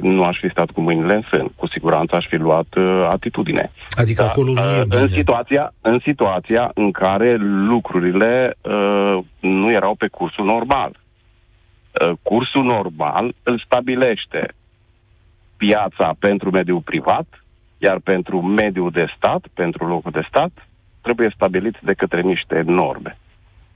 nu 0.02 0.24
aș 0.24 0.38
fi 0.39 0.50
stat 0.50 0.69
cu 0.69 0.82
mâinile 0.82 1.15
în 1.15 1.24
sân, 1.30 1.48
cu 1.56 1.67
siguranță 1.67 2.15
aș 2.15 2.26
fi 2.28 2.36
luat 2.36 2.76
uh, 2.76 3.08
atitudine. 3.12 3.72
Adică 3.89 4.22
da, 4.22 4.28
acolo 4.28 4.52
nu 4.54 4.60
e 4.60 4.80
uh, 4.80 4.84
bine. 4.88 5.02
În 5.02 5.08
situația, 5.08 5.74
în 5.82 6.00
situația 6.06 6.72
în 6.74 6.91
care 6.91 7.36
lucrurile 7.67 8.58
uh, 8.62 9.17
nu 9.39 9.72
erau 9.72 9.95
pe 9.95 10.08
cursul 10.08 10.45
normal. 10.45 11.00
Uh, 12.02 12.12
cursul 12.22 12.63
normal 12.63 13.36
îl 13.43 13.62
stabilește 13.65 14.54
piața 15.58 16.15
pentru 16.19 16.50
mediul 16.50 16.82
privat, 16.82 17.28
iar 17.78 18.00
pentru 18.04 18.41
mediul 18.41 18.91
de 18.91 19.06
stat, 19.17 19.45
pentru 19.54 19.88
locul 19.88 20.12
de 20.12 20.26
stat, 20.28 20.52
trebuie 21.02 21.32
stabilit 21.36 21.76
de 21.84 21.93
către 21.93 22.22
niște 22.22 22.63
norme. 22.65 23.17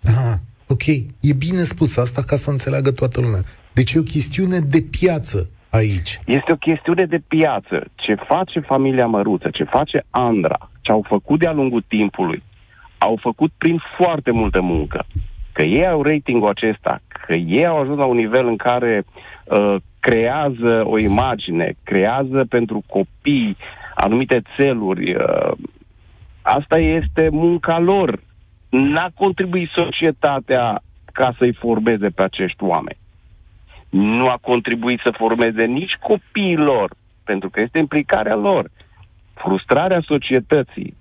Aha, 0.04 0.40
ok. 0.68 0.88
E 1.20 1.34
bine 1.38 1.64
spus 1.64 1.98
asta 1.98 2.22
ca 2.22 2.36
să 2.36 2.50
înțeleagă 2.50 2.92
toată 2.92 3.22
lumea. 3.22 3.42
Deci 3.74 3.94
e 3.94 4.00
o 4.00 4.04
chestiune 4.04 4.60
de 4.60 4.86
piață 5.00 5.50
aici. 5.70 6.20
Este 6.26 6.52
o 6.52 6.56
chestiune 6.56 7.06
de 7.06 7.22
piață. 7.28 7.84
Ce 7.96 8.16
face 8.16 8.60
familia 8.60 9.08
Măruță, 9.08 9.50
ce 9.50 9.64
face 9.64 10.06
Andra, 10.10 10.70
ce 10.82 10.92
au 10.92 11.06
făcut 11.08 11.40
de-a 11.40 11.52
lungul 11.52 11.84
timpului, 11.88 12.44
au 12.98 13.18
făcut 13.22 13.52
prin 13.58 13.82
foarte 13.98 14.32
multă 14.32 14.62
muncă. 14.62 15.06
Că 15.52 15.62
ei 15.62 15.88
au 15.88 16.02
ratingul 16.02 16.50
acesta, 16.50 17.02
că 17.08 17.34
ei 17.34 17.66
au 17.66 17.80
ajuns 17.80 17.98
la 17.98 18.06
un 18.06 18.16
nivel 18.16 18.48
în 18.48 18.56
care 18.56 19.06
uh, 19.44 19.76
creează 20.00 20.84
o 20.86 20.98
imagine, 20.98 21.74
creează 21.84 22.46
pentru 22.50 22.84
copii 22.88 23.58
anumite 23.96 24.42
țeluri. 24.58 25.16
Uh, 25.16 25.52
asta 26.42 26.78
este 26.78 27.30
munca 27.32 27.80
lor. 27.80 28.20
N-a 28.70 29.10
contribuit 29.16 29.70
societatea 29.76 30.82
ca 31.14 31.36
să-i 31.38 31.54
formeze 31.54 32.10
pe 32.10 32.22
acești 32.22 32.64
oameni 32.64 33.02
nu 33.94 34.28
a 34.28 34.38
contribuit 34.42 35.00
să 35.04 35.14
formeze 35.18 35.66
nici 35.66 35.96
copiilor, 35.96 36.92
pentru 37.24 37.50
că 37.50 37.62
este 37.62 37.80
implicarea 37.80 38.36
lor. 38.36 38.70
Frustrarea 39.34 40.02
societății 40.06 40.96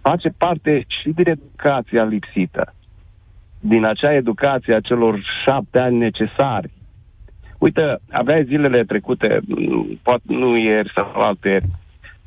face 0.00 0.28
parte 0.38 0.84
și 0.86 1.08
din 1.08 1.28
educația 1.28 2.04
lipsită, 2.04 2.74
din 3.60 3.84
acea 3.84 4.12
educație 4.12 4.74
a 4.74 4.80
celor 4.80 5.20
șapte 5.44 5.78
ani 5.78 5.96
necesari. 5.96 6.70
Uite, 7.58 7.98
aveai 8.10 8.44
zilele 8.44 8.84
trecute, 8.84 9.40
poate 10.02 10.22
nu 10.26 10.56
ieri 10.56 10.92
sau 10.94 11.12
alte 11.14 11.48
ieri, 11.48 11.66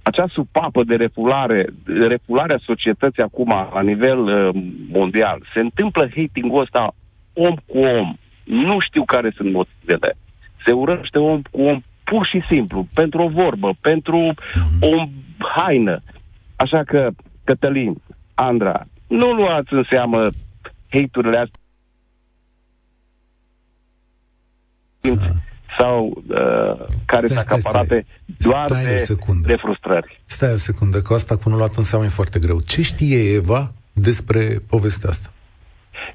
acea 0.01 0.27
supapă 0.27 0.83
de 0.83 0.95
refulare, 0.95 1.65
refularea 1.85 2.59
societății 2.63 3.23
acum 3.23 3.69
la 3.73 3.81
nivel 3.81 4.19
uh, 4.19 4.61
mondial. 4.91 5.41
Se 5.53 5.59
întâmplă 5.59 6.09
hating-ul 6.15 6.61
ăsta 6.61 6.95
om 7.33 7.55
cu 7.65 7.77
om. 7.77 8.15
Nu 8.47 8.79
știu 8.79 9.05
care 9.05 9.33
sunt 9.35 9.51
motivele. 9.51 10.17
Se 10.65 10.71
urăște 10.71 11.17
om 11.17 11.41
cu 11.41 11.61
om 11.61 11.81
pur 12.03 12.25
și 12.25 12.43
simplu, 12.49 12.87
pentru 12.93 13.21
o 13.21 13.29
vorbă, 13.29 13.75
pentru 13.81 14.17
mhm. 14.17 14.77
o 14.79 15.07
haină. 15.55 16.01
Așa 16.55 16.83
că, 16.83 17.09
Cătălin, 17.43 18.01
Andra, 18.33 18.85
nu 19.07 19.31
luați 19.31 19.73
în 19.73 19.85
seamă 19.89 20.29
hate-urile 20.89 21.37
astea 21.37 21.61
sau 25.77 26.23
uh, 26.27 26.85
care 27.05 27.27
sunt 27.27 27.37
acaparate 27.37 28.05
doar 28.37 28.67
stai 28.67 28.83
de, 28.83 29.15
de 29.45 29.55
frustrări. 29.55 30.21
Stai 30.25 30.53
o 30.53 30.57
secundă, 30.57 31.01
că 31.01 31.13
asta 31.13 31.35
cu 31.37 31.49
nu 31.49 31.55
luat 31.55 31.75
în 31.75 31.83
seamă 31.83 32.05
e 32.05 32.07
foarte 32.07 32.39
greu. 32.39 32.61
Ce 32.61 32.81
știe 32.81 33.33
Eva 33.33 33.71
despre 33.93 34.61
povestea 34.67 35.09
asta? 35.09 35.31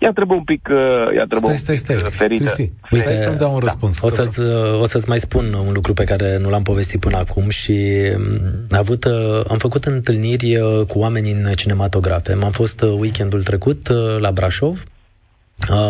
Ea 0.01 0.13
trebuie 0.13 0.39
un 0.39 0.45
pic, 0.45 0.69
uh, 0.71 1.17
ea 1.17 1.25
trebuie 1.29 1.57
stai, 1.57 1.77
stai, 1.77 1.97
stai. 1.97 2.11
ferită. 2.11 2.43
Cristi, 2.45 2.71
stai 2.93 3.15
să-mi 3.15 3.37
dau 3.37 3.55
un 3.55 3.59
da. 3.59 3.65
răspuns. 3.65 4.01
O, 4.01 4.09
să-ți, 4.09 4.41
o 4.81 4.85
să-ți 4.85 5.09
mai 5.09 5.19
spun 5.19 5.53
un 5.53 5.73
lucru 5.73 5.93
pe 5.95 6.05
care 6.05 6.39
nu 6.39 6.51
l-am 6.51 6.63
povestit 6.63 7.01
până 7.01 7.17
acum 7.17 7.49
și 7.49 8.01
mm, 8.17 8.67
am, 8.71 8.79
avut, 8.79 9.05
uh, 9.05 9.43
am 9.49 9.59
făcut 9.59 9.85
întâlniri 9.85 10.57
uh, 10.57 10.87
cu 10.87 10.99
oameni 10.99 11.31
în 11.31 11.53
cinematografe. 11.55 12.35
M-am 12.35 12.51
fost 12.51 12.81
weekendul 12.81 13.43
trecut 13.43 13.89
la 14.19 14.31
Brașov, 14.33 14.85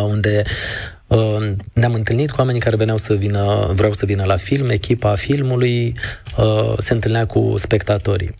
unde 0.08 0.42
ne-am 1.72 1.94
întâlnit 1.94 2.30
cu 2.30 2.36
oamenii 2.38 2.60
care 2.60 2.76
veneau 2.76 2.96
să 2.96 3.14
vină, 3.14 3.70
vreau 3.74 3.92
să 3.92 4.06
vină 4.06 4.24
la 4.24 4.36
film, 4.36 4.70
echipa 4.70 5.14
filmului 5.14 5.94
se 6.78 6.92
întâlnea 6.92 7.26
cu 7.26 7.54
spectatorii. 7.56 8.34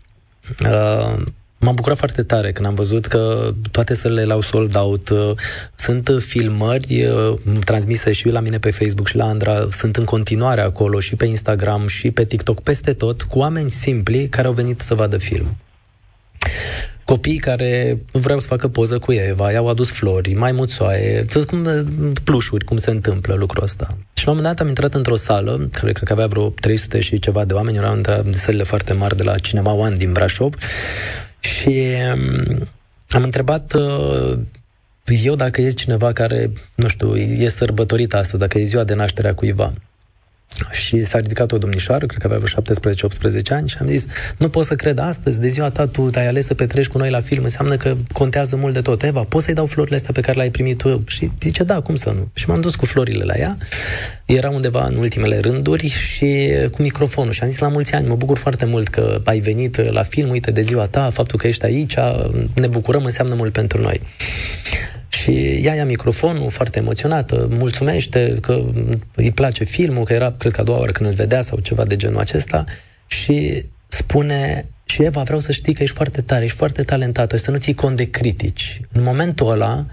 Uh, 1.63 1.69
M-am 1.69 1.75
bucurat 1.75 1.97
foarte 1.97 2.23
tare 2.23 2.51
când 2.51 2.67
am 2.67 2.73
văzut 2.73 3.05
că 3.05 3.51
toate 3.71 3.93
sălile 3.93 4.25
l-au 4.25 4.41
sold 4.41 4.75
out. 4.75 5.09
Sunt 5.75 6.09
filmări 6.19 7.05
uh, 7.05 7.33
transmise 7.65 8.11
și 8.11 8.27
la 8.27 8.39
mine 8.39 8.59
pe 8.59 8.71
Facebook 8.71 9.07
și 9.07 9.15
la 9.15 9.25
Andra, 9.25 9.67
sunt 9.71 9.95
în 9.95 10.03
continuare 10.03 10.61
acolo 10.61 10.99
și 10.99 11.15
pe 11.15 11.25
Instagram 11.25 11.87
și 11.87 12.11
pe 12.11 12.23
TikTok, 12.23 12.61
peste 12.61 12.93
tot, 12.93 13.21
cu 13.21 13.39
oameni 13.39 13.69
simpli 13.69 14.27
care 14.27 14.47
au 14.47 14.53
venit 14.53 14.81
să 14.81 14.93
vadă 14.93 15.17
film 15.17 15.55
copii 17.05 17.37
care 17.37 18.01
nu 18.11 18.19
vreau 18.19 18.39
să 18.39 18.47
facă 18.47 18.67
poză 18.67 18.99
cu 18.99 19.11
Eva, 19.11 19.51
i-au 19.51 19.69
adus 19.69 19.91
flori, 19.91 20.33
mai 20.33 20.39
maimuțoaie, 20.39 21.25
cum, 21.47 21.67
plușuri, 22.23 22.65
cum 22.65 22.77
se 22.77 22.89
întâmplă 22.89 23.33
lucrul 23.33 23.63
ăsta. 23.63 23.97
Și 24.13 24.25
la 24.25 24.31
un 24.31 24.37
moment 24.37 24.55
dat 24.55 24.59
am 24.59 24.67
intrat 24.67 24.93
într-o 24.93 25.15
sală, 25.15 25.69
care 25.71 25.91
cred 25.91 26.07
că 26.07 26.13
avea 26.13 26.27
vreo 26.27 26.49
300 26.49 26.99
și 26.99 27.19
ceva 27.19 27.45
de 27.45 27.53
oameni, 27.53 27.77
erau 27.77 27.93
între 27.93 28.23
sălile 28.31 28.63
foarte 28.63 28.93
mari 28.93 29.17
de 29.17 29.23
la 29.23 29.37
Cinema 29.37 29.71
One 29.71 29.95
din 29.95 30.11
Brașov, 30.11 30.53
și 31.43 31.95
um, 32.13 32.67
am 33.09 33.23
întrebat 33.23 33.73
uh, 33.73 34.37
eu 35.23 35.35
dacă 35.35 35.61
e 35.61 35.69
cineva 35.69 36.13
care, 36.13 36.51
nu 36.75 36.87
știu, 36.87 37.15
e 37.15 37.47
sărbătorit 37.47 38.13
astăzi, 38.13 38.39
dacă 38.39 38.57
e 38.57 38.63
ziua 38.63 38.83
de 38.83 38.93
naștere 38.93 39.27
a 39.27 39.33
cuiva. 39.33 39.73
Și 40.71 41.03
s-a 41.03 41.19
ridicat 41.19 41.51
o 41.51 41.57
domnișoară, 41.57 42.05
cred 42.05 42.21
că 42.21 42.27
avea 42.27 42.37
vreo 42.37 42.75
17-18 43.39 43.41
ani, 43.49 43.69
și 43.69 43.77
am 43.79 43.87
zis, 43.87 44.05
nu 44.37 44.49
pot 44.49 44.65
să 44.65 44.75
cred 44.75 44.97
astăzi, 44.99 45.39
de 45.39 45.47
ziua 45.47 45.69
ta 45.69 45.87
tu 45.87 46.09
ai 46.13 46.27
ales 46.27 46.45
să 46.45 46.53
petreci 46.53 46.87
cu 46.87 46.97
noi 46.97 47.09
la 47.09 47.21
film, 47.21 47.43
înseamnă 47.43 47.75
că 47.75 47.95
contează 48.11 48.55
mult 48.55 48.73
de 48.73 48.81
tot. 48.81 49.03
Eva, 49.03 49.21
poți 49.21 49.45
să-i 49.45 49.53
dau 49.53 49.65
florile 49.65 49.95
astea 49.95 50.13
pe 50.13 50.21
care 50.21 50.37
le-ai 50.37 50.49
primit 50.49 50.77
tu? 50.77 51.03
Și 51.07 51.31
zice, 51.41 51.63
da, 51.63 51.81
cum 51.81 51.95
să 51.95 52.09
nu? 52.09 52.27
Și 52.33 52.49
m-am 52.49 52.61
dus 52.61 52.75
cu 52.75 52.85
florile 52.85 53.23
la 53.23 53.33
ea, 53.37 53.57
era 54.25 54.49
undeva 54.49 54.85
în 54.85 54.95
ultimele 54.95 55.39
rânduri 55.39 55.87
și 55.87 56.51
cu 56.71 56.81
microfonul 56.81 57.31
și 57.31 57.43
am 57.43 57.49
zis 57.49 57.59
la 57.59 57.67
mulți 57.67 57.93
ani, 57.93 58.07
mă 58.07 58.15
bucur 58.15 58.37
foarte 58.37 58.65
mult 58.65 58.87
că 58.87 59.21
ai 59.23 59.39
venit 59.39 59.91
la 59.91 60.03
film, 60.03 60.29
uite 60.29 60.51
de 60.51 60.61
ziua 60.61 60.85
ta, 60.85 61.09
faptul 61.09 61.39
că 61.39 61.47
ești 61.47 61.65
aici, 61.65 61.95
ne 62.53 62.67
bucurăm, 62.67 63.03
înseamnă 63.05 63.35
mult 63.35 63.51
pentru 63.51 63.81
noi. 63.81 64.01
Și 65.13 65.31
ea 65.63 65.73
ia 65.73 65.85
microfonul 65.85 66.49
foarte 66.49 66.79
emoționată, 66.79 67.47
mulțumește 67.49 68.37
că 68.41 68.63
îi 69.15 69.31
place 69.31 69.63
filmul, 69.63 70.03
că 70.03 70.13
era, 70.13 70.33
cred 70.37 70.51
că 70.51 70.61
a 70.61 70.63
doua 70.63 70.79
oară 70.79 70.91
când 70.91 71.09
îl 71.09 71.15
vedea 71.15 71.41
sau 71.41 71.59
ceva 71.59 71.85
de 71.85 71.95
genul 71.95 72.19
acesta 72.19 72.63
și 73.07 73.65
spune 73.87 74.65
și 74.85 75.03
Eva, 75.03 75.21
vreau 75.21 75.39
să 75.39 75.51
știi 75.51 75.73
că 75.73 75.83
ești 75.83 75.95
foarte 75.95 76.21
tare, 76.21 76.43
ești 76.43 76.57
foarte 76.57 76.81
talentată, 76.81 77.37
să 77.37 77.51
nu 77.51 77.57
ții 77.57 77.73
cont 77.73 77.95
de 77.95 78.09
critici. 78.09 78.81
În 78.91 79.03
momentul 79.03 79.49
ăla, 79.51 79.85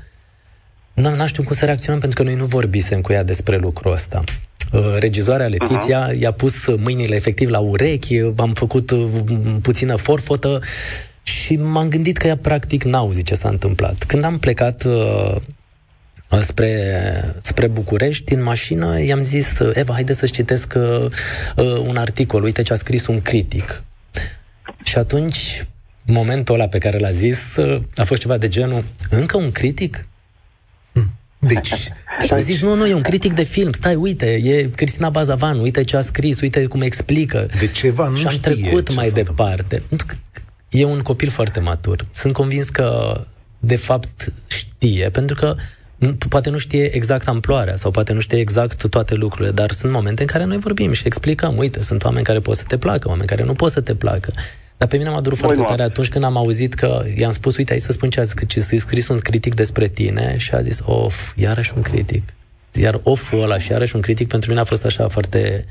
nu, 0.92 1.14
nu 1.14 1.26
știu 1.26 1.42
cum 1.42 1.52
să 1.52 1.64
reacționăm 1.64 2.00
pentru 2.00 2.22
că 2.22 2.28
noi 2.28 2.38
nu 2.38 2.44
vorbisem 2.44 3.00
cu 3.00 3.12
ea 3.12 3.24
despre 3.24 3.56
lucrul 3.56 3.92
ăsta. 3.92 4.24
Uh, 4.72 4.96
regizoarea 4.98 5.46
Letiția 5.46 6.10
uh-huh. 6.10 6.18
i-a 6.18 6.32
pus 6.32 6.66
mâinile 6.66 7.14
efectiv 7.14 7.48
la 7.48 7.58
urechi, 7.58 8.18
am 8.36 8.52
făcut 8.52 8.90
uh, 8.90 9.06
puțină 9.62 9.96
forfotă 9.96 10.60
și 11.30 11.56
m-am 11.56 11.88
gândit 11.88 12.16
că 12.16 12.26
ea 12.26 12.36
practic 12.36 12.84
n-auzi 12.84 13.22
ce 13.22 13.34
s-a 13.34 13.48
întâmplat. 13.48 14.04
Când 14.04 14.24
am 14.24 14.38
plecat 14.38 14.84
uh, 14.84 15.36
spre, 16.40 17.34
spre 17.40 17.66
București, 17.66 18.32
în 18.32 18.42
mașină, 18.42 19.02
i-am 19.02 19.22
zis, 19.22 19.58
Eva, 19.72 19.92
haide 19.92 20.12
să-ți 20.12 20.32
citesc 20.32 20.74
uh, 20.76 21.04
uh, 21.56 21.78
un 21.86 21.96
articol, 21.96 22.42
uite 22.42 22.62
ce 22.62 22.72
a 22.72 22.76
scris 22.76 23.06
un 23.06 23.20
critic. 23.20 23.82
Și 24.84 24.98
atunci, 24.98 25.66
momentul 26.02 26.54
ăla 26.54 26.68
pe 26.68 26.78
care 26.78 26.98
l-a 26.98 27.10
zis, 27.10 27.56
uh, 27.56 27.80
a 27.96 28.04
fost 28.04 28.20
ceva 28.20 28.36
de 28.36 28.48
genul, 28.48 28.84
încă 29.10 29.36
un 29.36 29.52
critic? 29.52 30.08
Hm. 30.92 31.10
Deci, 31.38 31.74
și 32.26 32.32
am 32.32 32.40
zis, 32.40 32.60
nu, 32.60 32.74
nu, 32.74 32.86
e 32.86 32.94
un 32.94 33.02
critic 33.02 33.32
de 33.32 33.42
film, 33.42 33.72
stai, 33.72 33.94
uite, 33.94 34.26
e 34.26 34.70
Cristina 34.74 35.08
Bazavan, 35.08 35.58
uite 35.58 35.84
ce 35.84 35.96
a 35.96 36.00
scris, 36.00 36.40
uite 36.40 36.66
cum 36.66 36.80
explică. 36.80 37.48
De 37.58 37.66
ceva 37.66 38.08
nu 38.08 38.16
Și 38.16 38.26
am 38.26 38.36
trecut 38.40 38.94
mai 38.94 39.10
departe. 39.10 39.82
E 40.70 40.84
un 40.84 41.00
copil 41.00 41.28
foarte 41.28 41.60
matur. 41.60 42.06
Sunt 42.10 42.32
convins 42.32 42.68
că, 42.68 43.20
de 43.58 43.76
fapt, 43.76 44.32
știe, 44.46 45.10
pentru 45.10 45.36
că 45.36 45.54
poate 46.28 46.50
nu 46.50 46.58
știe 46.58 46.94
exact 46.94 47.28
amploarea 47.28 47.76
sau 47.76 47.90
poate 47.90 48.12
nu 48.12 48.20
știe 48.20 48.38
exact 48.38 48.88
toate 48.88 49.14
lucrurile, 49.14 49.50
dar 49.50 49.70
sunt 49.70 49.92
momente 49.92 50.22
în 50.22 50.28
care 50.28 50.44
noi 50.44 50.58
vorbim 50.58 50.92
și 50.92 51.06
explicăm, 51.06 51.56
uite, 51.56 51.82
sunt 51.82 52.04
oameni 52.04 52.24
care 52.24 52.38
pot 52.38 52.56
să 52.56 52.64
te 52.68 52.78
placă, 52.78 53.08
oameni 53.08 53.26
care 53.26 53.44
nu 53.44 53.54
pot 53.54 53.70
să 53.70 53.80
te 53.80 53.94
placă. 53.94 54.32
Dar 54.76 54.88
pe 54.88 54.96
mine 54.96 55.10
m-a 55.10 55.20
durut 55.20 55.38
foarte 55.38 55.62
tare 55.62 55.82
atunci 55.82 56.08
când 56.08 56.24
am 56.24 56.36
auzit 56.36 56.74
că 56.74 57.04
i-am 57.16 57.30
spus, 57.30 57.56
uite, 57.56 57.72
aici 57.72 57.82
să 57.82 57.92
spun 57.92 58.10
ce 58.10 58.20
a 58.20 58.24
scris 58.78 59.08
un 59.08 59.18
critic 59.18 59.54
despre 59.54 59.88
tine 59.88 60.34
și 60.38 60.54
a 60.54 60.60
zis, 60.60 60.80
of, 60.84 61.32
iarăși 61.36 61.72
un 61.76 61.82
critic. 61.82 62.22
Iar 62.72 63.00
off-ul 63.02 63.42
ăla 63.42 63.58
și 63.58 63.70
iarăși 63.70 63.94
un 63.94 64.00
critic 64.00 64.28
pentru 64.28 64.48
mine 64.48 64.60
a 64.60 64.64
fost 64.64 64.84
așa 64.84 65.08
foarte 65.08 65.64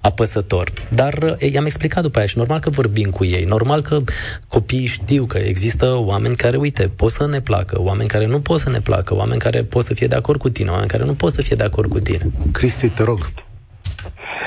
apăsător. 0.00 0.68
Dar 0.90 1.14
i-am 1.52 1.64
explicat 1.64 2.02
după 2.02 2.18
aia 2.18 2.26
și 2.26 2.38
normal 2.38 2.58
că 2.58 2.70
vorbim 2.70 3.10
cu 3.10 3.24
ei, 3.24 3.44
normal 3.44 3.82
că 3.82 3.98
copiii 4.48 4.86
știu 4.86 5.24
că 5.24 5.38
există 5.38 5.96
oameni 5.96 6.36
care, 6.36 6.56
uite, 6.56 6.90
pot 6.96 7.10
să 7.10 7.26
ne 7.26 7.40
placă, 7.40 7.80
oameni 7.80 8.08
care 8.08 8.26
nu 8.26 8.40
pot 8.40 8.58
să 8.58 8.70
ne 8.70 8.80
placă, 8.80 9.14
oameni 9.14 9.40
care 9.40 9.62
pot 9.62 9.84
să 9.84 9.94
fie 9.94 10.06
de 10.06 10.14
acord 10.14 10.40
cu 10.40 10.48
tine, 10.48 10.70
oameni 10.70 10.88
care 10.88 11.04
nu 11.04 11.14
pot 11.14 11.32
să 11.32 11.42
fie 11.42 11.56
de 11.56 11.64
acord 11.64 11.90
cu 11.90 11.98
tine. 11.98 12.24
Cristi, 12.52 12.88
te 12.88 13.02
rog. 13.02 13.18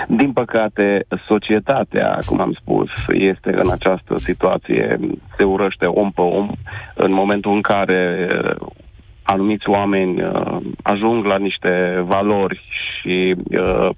Din 0.08 0.32
păcate, 0.34 1.06
societatea, 1.28 2.18
cum 2.26 2.42
am 2.42 2.58
spus, 2.62 2.90
este 3.08 3.50
în 3.56 3.72
această 3.72 4.16
situație, 4.18 5.00
se 5.38 5.44
urăște 5.44 5.86
om 5.86 6.12
pe 6.12 6.22
om 6.22 6.52
în 6.96 7.12
momentul 7.12 7.54
în 7.54 7.62
care 7.62 8.28
anumiți 9.24 9.70
oameni 9.70 10.22
uh, 10.22 10.58
ajung 10.82 11.26
la 11.26 11.38
niște 11.38 12.04
valori 12.06 12.62
și 13.02 13.36
uh, 13.52 13.90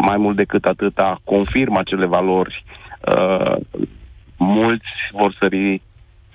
mai 0.00 0.16
mult 0.16 0.36
decât 0.36 0.64
atâta 0.64 1.20
confirmă 1.24 1.78
acele 1.78 2.06
valori, 2.06 2.64
uh, 3.00 3.56
mulți 4.36 4.88
vor 5.12 5.36
sări 5.40 5.80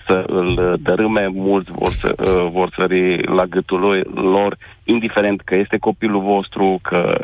să 0.07 0.23
îl 0.27 0.79
dărâme, 0.81 1.27
mulți 1.27 1.71
vor, 1.71 1.91
să, 1.91 2.13
uh, 2.19 2.51
vor 2.51 2.73
sări 2.77 3.23
la 3.23 3.45
gâtul 3.45 4.05
lor, 4.13 4.57
indiferent 4.83 5.41
că 5.41 5.57
este 5.57 5.77
copilul 5.77 6.21
vostru, 6.21 6.79
că 6.81 7.19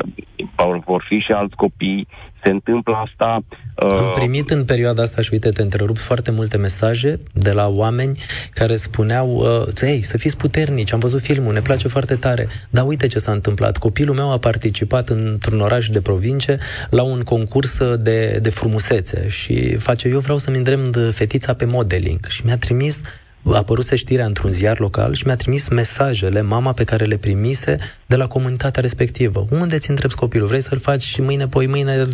vor 0.84 1.04
fi 1.08 1.18
și 1.18 1.32
alți 1.32 1.56
copii, 1.56 2.08
se 2.42 2.50
întâmplă 2.50 2.94
asta. 2.94 3.44
Uh... 3.82 3.92
Am 3.92 4.12
primit 4.14 4.50
în 4.50 4.64
perioada 4.64 5.02
asta, 5.02 5.22
și 5.22 5.28
uite, 5.32 5.50
te 5.50 5.62
întrerup, 5.62 5.98
foarte 5.98 6.30
multe 6.30 6.56
mesaje 6.56 7.20
de 7.32 7.52
la 7.52 7.68
oameni 7.68 8.18
care 8.54 8.76
spuneau, 8.76 9.28
uh, 9.30 9.74
hei, 9.78 10.02
să 10.02 10.18
fiți 10.18 10.36
puternici, 10.36 10.92
am 10.92 10.98
văzut 10.98 11.20
filmul, 11.20 11.52
ne 11.52 11.60
place 11.60 11.88
foarte 11.88 12.14
tare, 12.14 12.48
dar 12.70 12.86
uite 12.86 13.06
ce 13.06 13.18
s-a 13.18 13.32
întâmplat. 13.32 13.76
Copilul 13.76 14.14
meu 14.14 14.32
a 14.32 14.38
participat 14.38 15.08
într-un 15.08 15.60
oraș 15.60 15.88
de 15.88 16.00
provincie 16.00 16.58
la 16.90 17.02
un 17.02 17.22
concurs 17.22 17.78
de, 17.96 18.38
de 18.42 18.50
frumusețe 18.50 19.28
și 19.28 19.76
face, 19.76 20.08
eu 20.08 20.18
vreau 20.18 20.38
să-mi 20.38 20.56
îndremn 20.56 21.10
fetița 21.10 21.54
pe 21.54 21.64
modeling 21.64 22.26
și 22.28 22.42
mi-a 22.44 22.56
trimis 22.56 23.02
a 23.02 23.08
apăruse 23.42 23.96
știrea 23.96 24.26
într-un 24.26 24.50
ziar 24.50 24.78
local 24.78 25.14
și 25.14 25.26
mi-a 25.26 25.36
trimis 25.36 25.68
mesajele 25.68 26.40
mama 26.40 26.72
pe 26.72 26.84
care 26.84 27.04
le 27.04 27.16
primise 27.16 27.78
de 28.06 28.16
la 28.16 28.26
comunitatea 28.26 28.82
respectivă. 28.82 29.46
Unde 29.50 29.78
ți 29.78 29.90
întrebi 29.90 30.14
copilul? 30.14 30.46
Vrei 30.46 30.60
să-l 30.60 30.78
faci 30.78 31.02
și 31.02 31.20
mâine, 31.20 31.48
poi 31.48 31.66
mâine 31.66 32.06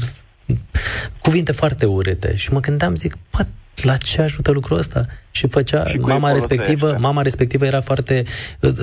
cuvinte 1.22 1.52
foarte 1.52 1.86
urâte. 1.86 2.36
Și 2.36 2.52
mă 2.52 2.60
gândeam, 2.60 2.94
zic, 2.94 3.16
bă, 3.30 3.46
la 3.82 3.96
ce 3.96 4.22
ajută 4.22 4.50
lucrul 4.50 4.78
ăsta? 4.78 5.04
Și 5.30 5.48
făcea, 5.48 5.88
și 5.88 5.96
mama 5.96 6.32
respectivă, 6.32 6.96
mama 6.98 7.22
respectivă 7.22 7.64
era 7.64 7.80
foarte, 7.80 8.24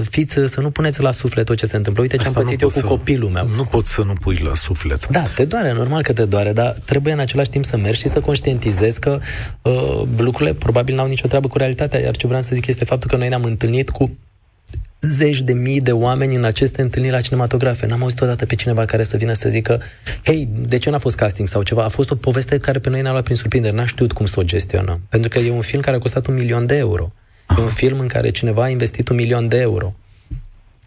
fiți 0.09 0.33
să 0.45 0.59
nu 0.61 0.69
puneți 0.69 1.01
la 1.01 1.11
suflet 1.11 1.45
tot 1.45 1.57
ce 1.57 1.65
se 1.65 1.75
întâmplă. 1.75 2.01
Uite 2.01 2.17
ce 2.17 2.23
Asta 2.25 2.39
am 2.39 2.45
pățit 2.45 2.61
eu 2.61 2.67
cu 2.67 2.73
să, 2.73 2.81
copilul 2.85 3.29
meu. 3.29 3.49
Nu 3.55 3.63
pot 3.63 3.85
să 3.85 4.01
nu 4.01 4.13
pui 4.13 4.39
la 4.43 4.55
suflet. 4.55 5.07
Da, 5.07 5.21
te 5.21 5.45
doare, 5.45 5.73
normal 5.73 6.01
că 6.01 6.13
te 6.13 6.25
doare, 6.25 6.53
dar 6.53 6.75
trebuie 6.85 7.13
în 7.13 7.19
același 7.19 7.49
timp 7.49 7.65
să 7.65 7.77
mergi 7.77 7.99
și 7.99 8.07
să 8.07 8.19
conștientizezi 8.19 8.99
că 8.99 9.19
uh, 9.61 10.01
lucrurile 10.17 10.55
probabil 10.55 10.95
n-au 10.95 11.07
nicio 11.07 11.27
treabă 11.27 11.47
cu 11.47 11.57
realitatea, 11.57 11.99
iar 11.99 12.15
ce 12.15 12.27
vreau 12.27 12.41
să 12.41 12.49
zic 12.53 12.67
este 12.67 12.85
faptul 12.85 13.09
că 13.09 13.15
noi 13.15 13.29
ne-am 13.29 13.43
întâlnit 13.43 13.89
cu 13.89 14.17
zeci 15.07 15.41
de 15.41 15.53
mii 15.53 15.81
de 15.81 15.91
oameni 15.91 16.35
în 16.35 16.43
aceste 16.43 16.81
întâlniri 16.81 17.13
la 17.13 17.21
cinematografe. 17.21 17.85
N-am 17.85 18.01
auzit 18.01 18.21
odată 18.21 18.45
pe 18.45 18.55
cineva 18.55 18.85
care 18.85 19.03
să 19.03 19.17
vină 19.17 19.33
să 19.33 19.49
zică 19.49 19.81
hei, 20.23 20.47
de 20.67 20.77
ce 20.77 20.89
n-a 20.89 20.97
fost 20.97 21.15
casting 21.15 21.47
sau 21.47 21.63
ceva? 21.63 21.83
A 21.83 21.87
fost 21.87 22.11
o 22.11 22.15
poveste 22.15 22.57
care 22.57 22.79
pe 22.79 22.89
noi 22.89 23.01
ne-a 23.01 23.11
luat 23.11 23.23
prin 23.23 23.35
surprindere. 23.35 23.75
N-a 23.75 23.85
știut 23.85 24.11
cum 24.11 24.25
să 24.25 24.39
o 24.39 24.43
gestionăm. 24.43 25.01
Pentru 25.09 25.29
că 25.29 25.39
e 25.39 25.51
un 25.51 25.61
film 25.61 25.81
care 25.81 25.95
a 25.95 25.99
costat 25.99 26.27
un 26.27 26.33
milion 26.33 26.65
de 26.65 26.77
euro. 26.77 27.13
E 27.57 27.61
un 27.61 27.69
film 27.69 27.99
în 27.99 28.07
care 28.07 28.29
cineva 28.29 28.63
a 28.63 28.69
investit 28.69 29.09
un 29.09 29.15
milion 29.15 29.47
de 29.47 29.59
euro. 29.59 29.93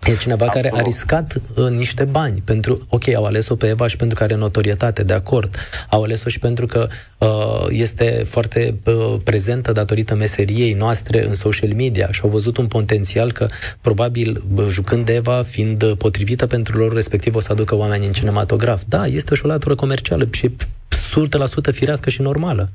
E 0.05 0.17
cineva 0.17 0.47
care 0.47 0.73
a 0.75 0.81
riscat 0.81 1.41
uh, 1.57 1.69
niște 1.69 2.05
bani 2.05 2.43
pentru, 2.45 2.87
ok, 2.89 3.09
au 3.09 3.25
ales-o 3.25 3.55
pe 3.55 3.67
Eva 3.67 3.87
și 3.87 3.97
pentru 3.97 4.17
că 4.17 4.23
are 4.23 4.35
notorietate, 4.35 5.03
de 5.03 5.13
acord. 5.13 5.57
Au 5.89 6.03
ales-o 6.03 6.29
și 6.29 6.39
pentru 6.39 6.67
că 6.67 6.89
uh, 7.19 7.67
este 7.69 8.23
foarte 8.29 8.75
uh, 8.85 9.17
prezentă 9.25 9.73
datorită 9.73 10.15
meseriei 10.15 10.73
noastre 10.73 11.27
în 11.27 11.35
social 11.35 11.73
media 11.75 12.09
și 12.11 12.21
au 12.23 12.29
văzut 12.29 12.57
un 12.57 12.67
potențial 12.67 13.33
că 13.33 13.49
probabil 13.81 14.43
uh, 14.55 14.67
jucând 14.69 15.09
Eva, 15.09 15.43
fiind 15.43 15.83
uh, 15.83 15.93
potrivită 15.99 16.47
pentru 16.47 16.79
lor 16.79 16.93
respectiv, 16.93 17.35
o 17.35 17.41
să 17.41 17.53
aducă 17.53 17.75
oameni 17.75 18.07
în 18.07 18.13
cinematograf. 18.13 18.83
Da, 18.89 19.07
este 19.07 19.35
și 19.35 19.45
o 19.45 19.49
latură 19.49 19.75
comercială 19.75 20.29
și 20.33 20.51
100% 20.51 21.73
firească 21.73 22.11
și 22.11 22.23
normală. 22.23 22.71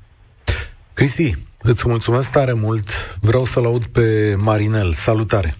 Cristi, 0.93 1.33
îți 1.61 1.87
mulțumesc 1.87 2.31
tare 2.31 2.53
mult. 2.53 3.17
Vreau 3.21 3.45
să-l 3.45 3.65
aud 3.65 3.85
pe 3.85 4.35
Marinel. 4.37 4.93
Salutare! 4.93 5.55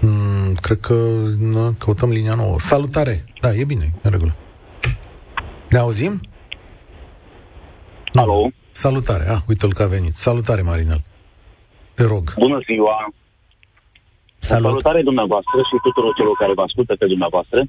Mm, 0.00 0.49
cred 0.60 0.78
că 0.80 0.94
nu, 1.38 1.74
căutăm 1.78 2.10
linia 2.10 2.34
nouă. 2.34 2.58
Salutare! 2.58 3.24
Da, 3.40 3.48
e 3.52 3.64
bine, 3.64 3.92
în 4.02 4.10
regulă. 4.10 4.36
Ne 5.70 5.78
auzim? 5.78 6.20
Alo? 8.12 8.50
Salutare. 8.70 9.24
Ah, 9.28 9.40
uite-l 9.48 9.72
că 9.72 9.82
a 9.82 9.86
venit. 9.86 10.14
Salutare, 10.14 10.62
Marinel. 10.62 11.02
Te 11.94 12.04
rog. 12.04 12.24
Bună 12.38 12.60
ziua! 12.66 13.12
Salut. 14.38 14.64
Salutare 14.64 15.02
dumneavoastră 15.02 15.58
și 15.58 15.76
tuturor 15.82 16.14
celor 16.14 16.36
care 16.36 16.52
vă 16.52 16.62
ascultă 16.62 16.94
pe 16.98 17.06
dumneavoastră. 17.06 17.60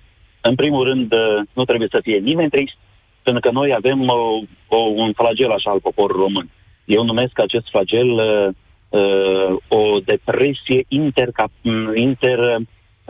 În 0.41 0.55
primul 0.55 0.83
rând, 0.87 1.13
uh, 1.13 1.47
nu 1.53 1.63
trebuie 1.65 1.87
să 1.91 1.99
fie 2.03 2.17
nimeni 2.17 2.49
trist, 2.49 2.77
pentru 3.23 3.41
că 3.41 3.51
noi 3.51 3.73
avem 3.73 4.09
o, 4.09 4.13
uh, 4.13 4.47
o, 4.67 4.77
un 4.77 5.13
flagel 5.13 5.51
așa 5.51 5.69
al 5.71 5.79
poporului 5.79 6.21
român. 6.21 6.49
Eu 6.85 7.03
numesc 7.03 7.39
acest 7.39 7.67
flagel 7.69 8.09
uh, 8.09 8.47
uh, 8.89 9.57
o 9.67 9.99
depresie 10.05 10.85
intercap, 10.87 11.51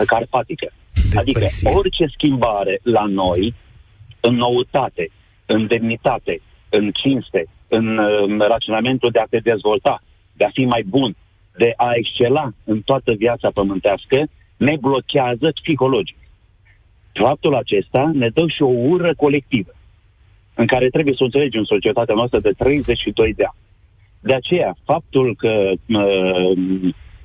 intercarpatică. 0.02 0.68
Adică 1.16 1.46
orice 1.64 2.06
schimbare 2.14 2.80
la 2.84 3.06
noi, 3.06 3.54
în 4.20 4.36
noutate, 4.36 5.10
în 5.46 5.68
demnitate, 5.68 6.42
în 6.70 6.92
cinste, 6.92 7.48
în 7.68 7.98
uh, 7.98 8.48
raționamentul 8.48 9.10
de 9.10 9.20
a 9.20 9.26
te 9.30 9.38
dezvolta, 9.38 10.02
de 10.34 10.46
a 10.46 10.50
fi 10.54 10.66
mai 10.66 10.84
bun, 10.88 11.16
de 11.58 11.74
a 11.76 11.92
excela 11.94 12.52
în 12.64 12.82
toată 12.82 13.14
viața 13.14 13.50
pământească, 13.54 14.28
ne 14.58 14.76
blochează 14.80 15.52
psihologic. 15.64 16.18
Faptul 17.14 17.56
acesta 17.56 18.12
ne 18.14 18.30
dă 18.30 18.48
și 18.48 18.62
o 18.62 18.74
ură 18.94 19.14
colectivă, 19.18 19.72
în 20.54 20.66
care 20.66 20.90
trebuie 20.90 21.14
să 21.14 21.24
o 21.24 21.26
înțelegem 21.26 21.64
societatea 21.64 22.16
noastră 22.16 22.40
de 22.40 22.52
32 22.58 23.34
de 23.34 23.44
ani. 23.44 23.60
De 24.20 24.34
aceea, 24.34 24.76
faptul 24.84 25.36
că 25.36 25.72
uh, 25.88 26.52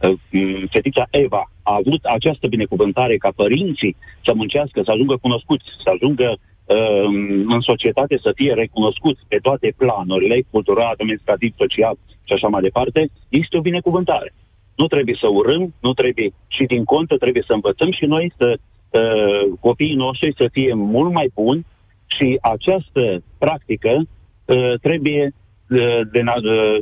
uh, 0.00 0.64
fetița 0.70 1.06
Eva 1.10 1.50
a 1.70 1.74
avut 1.80 2.02
această 2.04 2.46
binecuvântare 2.54 3.16
ca 3.16 3.30
părinții 3.42 3.96
să 4.24 4.32
muncească, 4.34 4.78
să 4.84 4.90
ajungă 4.90 5.16
cunoscuți, 5.16 5.64
să 5.84 5.90
ajungă 5.94 6.28
uh, 6.38 7.08
în 7.54 7.60
societate 7.60 8.18
să 8.22 8.30
fie 8.34 8.52
recunoscuți 8.52 9.20
pe 9.28 9.38
toate 9.46 9.74
planurile, 9.76 10.36
cultural, 10.50 10.90
administrativ, 10.92 11.52
social 11.56 11.96
și 12.26 12.32
așa 12.32 12.48
mai 12.48 12.62
departe, 12.62 13.00
este 13.28 13.56
o 13.56 13.66
binecuvântare. 13.70 14.34
Nu 14.76 14.86
trebuie 14.86 15.16
să 15.20 15.26
urâm, 15.26 15.74
nu 15.80 15.92
trebuie, 15.92 16.30
și 16.48 16.64
din 16.64 16.84
contă 16.84 17.16
trebuie 17.16 17.44
să 17.46 17.52
învățăm 17.52 17.90
și 17.92 18.04
noi 18.04 18.32
să 18.38 18.48
uh, 18.56 19.58
copiii 19.60 20.02
noștri 20.04 20.34
să 20.36 20.48
fie 20.52 20.74
mult 20.74 21.12
mai 21.12 21.30
buni 21.34 21.66
și 22.06 22.38
această 22.40 23.22
practică 23.38 23.92
uh, 23.98 24.72
trebuie 24.80 25.22
uh, 25.24 26.00
de, 26.12 26.22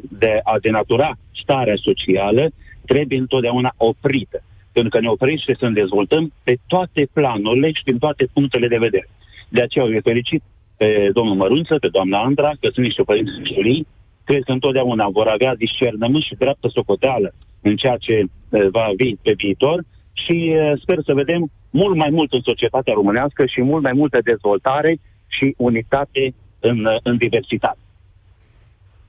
de 0.09 0.41
a 0.43 0.59
denatura 0.61 1.11
starea 1.43 1.77
socială, 1.77 2.51
trebuie 2.87 3.19
întotdeauna 3.19 3.73
oprită. 3.77 4.43
Pentru 4.77 4.91
că 4.93 4.99
ne 5.01 5.09
oprește 5.17 5.53
să 5.59 5.65
ne 5.67 5.81
dezvoltăm 5.83 6.33
pe 6.43 6.55
toate 6.67 7.03
planurile 7.13 7.69
și 7.73 7.85
din 7.85 7.99
toate 7.99 8.25
punctele 8.33 8.69
de 8.69 8.85
vedere. 8.87 9.09
De 9.49 9.63
aceea 9.63 9.85
eu 9.85 10.01
felicit 10.11 10.43
pe 10.77 11.11
domnul 11.13 11.37
Mărunță, 11.43 11.75
pe 11.81 11.89
doamna 11.89 12.19
Andra, 12.29 12.51
că 12.61 12.69
sunt 12.73 12.87
niște 12.87 13.03
părinți 13.03 13.53
jurii, 13.55 13.87
cred 14.25 14.43
că 14.43 14.53
întotdeauna 14.53 15.09
vor 15.09 15.27
avea 15.27 15.55
discernământ 15.55 16.25
și 16.25 16.35
dreaptă 16.39 16.69
socoteală 16.69 17.35
în 17.61 17.77
ceea 17.77 17.97
ce 17.97 18.25
va 18.49 18.87
fi 18.97 19.19
pe 19.23 19.33
viitor 19.37 19.85
și 20.13 20.37
sper 20.83 20.99
să 21.05 21.15
vedem 21.15 21.51
mult 21.71 21.97
mai 21.97 22.11
mult 22.11 22.33
în 22.33 22.41
societatea 22.45 22.95
românească 22.95 23.47
și 23.47 23.63
mult 23.63 23.83
mai 23.83 23.93
multă 23.93 24.19
dezvoltare 24.25 25.01
și 25.27 25.55
unitate 25.57 26.35
în, 26.61 26.87
în 27.03 27.17
diversitate. 27.17 27.79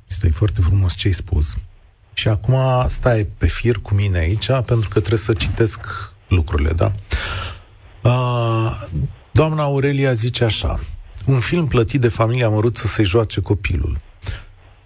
Este 0.09 0.29
foarte 0.29 0.61
frumos 0.61 0.95
ce 0.95 1.07
ai 1.07 1.13
spus. 1.13 1.45
Și 2.17 2.27
acum 2.27 2.55
stai 2.87 3.27
pe 3.37 3.47
fir 3.47 3.75
cu 3.77 3.93
mine 3.93 4.17
aici, 4.17 4.47
pentru 4.65 4.89
că 4.89 4.99
trebuie 4.99 5.19
să 5.19 5.33
citesc 5.33 5.79
lucrurile, 6.27 6.71
da? 6.71 6.91
Uh, 8.03 8.71
doamna 9.31 9.63
Aurelia 9.63 10.11
zice 10.11 10.43
așa, 10.43 10.79
un 11.25 11.39
film 11.39 11.67
plătit 11.67 12.01
de 12.01 12.07
familia 12.07 12.49
Măruță 12.49 12.87
să-i 12.87 13.05
joace 13.05 13.41
copilul. 13.41 13.97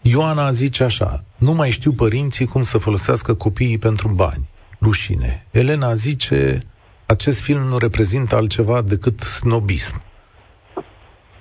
Ioana 0.01 0.51
zice 0.51 0.83
așa, 0.83 1.23
nu 1.37 1.53
mai 1.53 1.71
știu 1.71 1.91
părinții 1.91 2.45
cum 2.45 2.63
să 2.63 2.77
folosească 2.77 3.33
copiii 3.33 3.77
pentru 3.77 4.07
bani. 4.07 4.49
Rușine. 4.81 5.45
Elena 5.51 5.95
zice, 5.95 6.63
acest 7.05 7.39
film 7.39 7.61
nu 7.61 7.77
reprezintă 7.77 8.35
altceva 8.35 8.81
decât 8.81 9.19
snobism. 9.19 10.01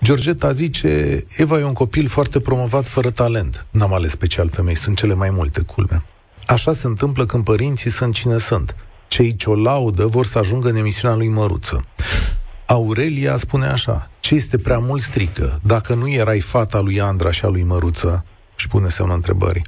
Georgeta 0.03 0.53
zice, 0.53 1.25
Eva 1.37 1.59
e 1.59 1.65
un 1.65 1.73
copil 1.73 2.09
foarte 2.09 2.41
promovat 2.41 2.87
fără 2.87 3.11
talent. 3.11 3.67
N-am 3.71 3.93
ales 3.93 4.11
special 4.11 4.49
femei, 4.49 4.77
sunt 4.77 4.97
cele 4.97 5.15
mai 5.15 5.31
multe, 5.31 5.61
culme. 5.61 6.05
Așa 6.47 6.73
se 6.73 6.87
întâmplă 6.87 7.27
când 7.27 7.45
părinții 7.45 7.91
sunt 7.91 8.15
cine 8.15 8.39
sunt. 8.39 8.75
Cei 9.09 9.37
ce 9.37 9.51
o 9.51 9.55
laudă 9.55 10.07
vor 10.07 10.27
să 10.27 10.39
ajungă 10.39 10.69
în 10.69 10.77
emisiunea 10.77 11.17
lui 11.17 11.29
Măruță. 11.29 11.85
Aurelia 12.67 13.37
spune 13.37 13.67
așa, 13.67 14.11
ce 14.21 14.35
este 14.35 14.59
prea 14.59 14.79
mult 14.79 15.03
strică, 15.03 15.61
dacă 15.63 15.95
nu 15.95 16.09
erai 16.09 16.41
fata 16.41 16.81
lui 16.81 17.01
Andra 17.01 17.33
și 17.33 17.45
a 17.45 17.49
lui 17.49 17.63
Măruță, 17.63 18.25
și 18.57 18.69
pune 18.69 18.89
semnul 18.89 19.15
întrebării. 19.15 19.65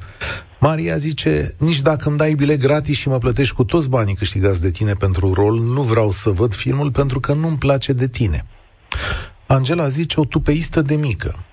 Maria 0.61 0.97
zice, 0.97 1.55
nici 1.59 1.81
dacă 1.81 2.09
îmi 2.09 2.19
dai 2.19 2.35
bilet 2.35 2.61
gratis 2.61 2.97
și 2.97 3.09
mă 3.09 3.19
plătești 3.19 3.55
cu 3.55 3.65
toți 3.65 3.89
banii 3.89 4.15
câștigați 4.15 4.61
de 4.61 4.71
tine 4.71 4.95
pentru 4.95 5.33
rol, 5.33 5.61
nu 5.61 5.83
vreau 5.83 6.11
să 6.11 6.31
văd 6.31 6.55
filmul 6.55 6.91
pentru 6.91 7.21
că 7.21 7.33
nu-mi 7.33 7.59
place 7.59 7.93
de 7.93 8.09
tine. 8.09 8.47
Angela 9.53 9.89
zice 9.89 10.21
o 10.21 10.25
tupeistă 10.25 10.83
de 10.83 10.95
mică. 10.95 11.45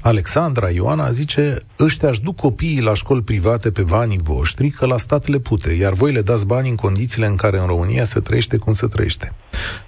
Alexandra 0.00 0.70
Ioana 0.70 1.10
zice, 1.10 1.56
ăștia 1.78 2.08
își 2.08 2.20
duc 2.20 2.36
copiii 2.36 2.80
la 2.80 2.94
școli 2.94 3.22
private 3.22 3.70
pe 3.70 3.82
banii 3.82 4.18
voștri, 4.22 4.70
că 4.70 4.86
la 4.86 4.96
stat 4.96 5.26
le 5.26 5.38
pute, 5.38 5.72
iar 5.72 5.92
voi 5.92 6.12
le 6.12 6.22
dați 6.22 6.46
bani 6.46 6.68
în 6.68 6.74
condițiile 6.74 7.26
în 7.26 7.36
care 7.36 7.58
în 7.58 7.66
România 7.66 8.04
se 8.04 8.20
trăiește 8.20 8.56
cum 8.56 8.72
se 8.72 8.86
trăiește. 8.86 9.32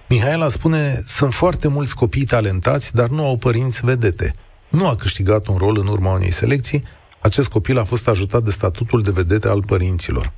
Mihaela 0.08 0.48
spune, 0.48 1.02
sunt 1.06 1.34
foarte 1.34 1.68
mulți 1.68 1.94
copii 1.94 2.24
talentați, 2.24 2.94
dar 2.94 3.08
nu 3.08 3.26
au 3.26 3.36
părinți 3.36 3.84
vedete. 3.84 4.32
Nu 4.68 4.86
a 4.86 4.96
câștigat 4.96 5.46
un 5.46 5.56
rol 5.56 5.78
în 5.78 5.86
urma 5.86 6.12
unei 6.12 6.32
selecții, 6.32 6.82
acest 7.18 7.48
copil 7.48 7.78
a 7.78 7.84
fost 7.84 8.08
ajutat 8.08 8.42
de 8.42 8.50
statutul 8.50 9.02
de 9.02 9.10
vedete 9.10 9.48
al 9.48 9.62
părinților. 9.62 10.32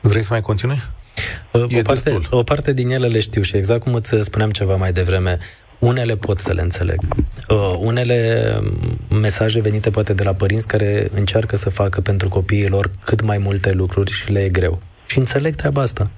Vrei 0.00 0.22
să 0.22 0.28
mai 0.30 0.40
continui? 0.40 0.82
E 1.68 1.78
o, 1.78 1.82
parte, 1.82 2.20
o 2.30 2.42
parte 2.42 2.72
din 2.72 2.90
ele 2.90 3.06
le 3.06 3.20
știu 3.20 3.42
și 3.42 3.56
exact 3.56 3.82
cum 3.82 3.94
îți 3.94 4.14
spuneam 4.20 4.50
ceva 4.50 4.76
mai 4.76 4.92
devreme, 4.92 5.38
unele 5.84 6.16
pot 6.16 6.38
să 6.38 6.52
le 6.52 6.60
înțeleg. 6.60 6.98
Uh, 7.48 7.76
unele 7.78 8.52
mesaje 9.08 9.60
venite 9.60 9.90
poate 9.90 10.12
de 10.12 10.22
la 10.22 10.32
părinți 10.32 10.66
care 10.66 11.08
încearcă 11.14 11.56
să 11.56 11.70
facă 11.70 12.00
pentru 12.00 12.28
copiii 12.28 12.68
lor 12.68 12.90
cât 13.04 13.22
mai 13.22 13.38
multe 13.38 13.72
lucruri 13.72 14.12
și 14.12 14.32
le 14.32 14.40
e 14.44 14.48
greu. 14.48 14.82
Și 15.06 15.18
înțeleg 15.18 15.54
treaba 15.54 15.82
asta. 15.82 16.10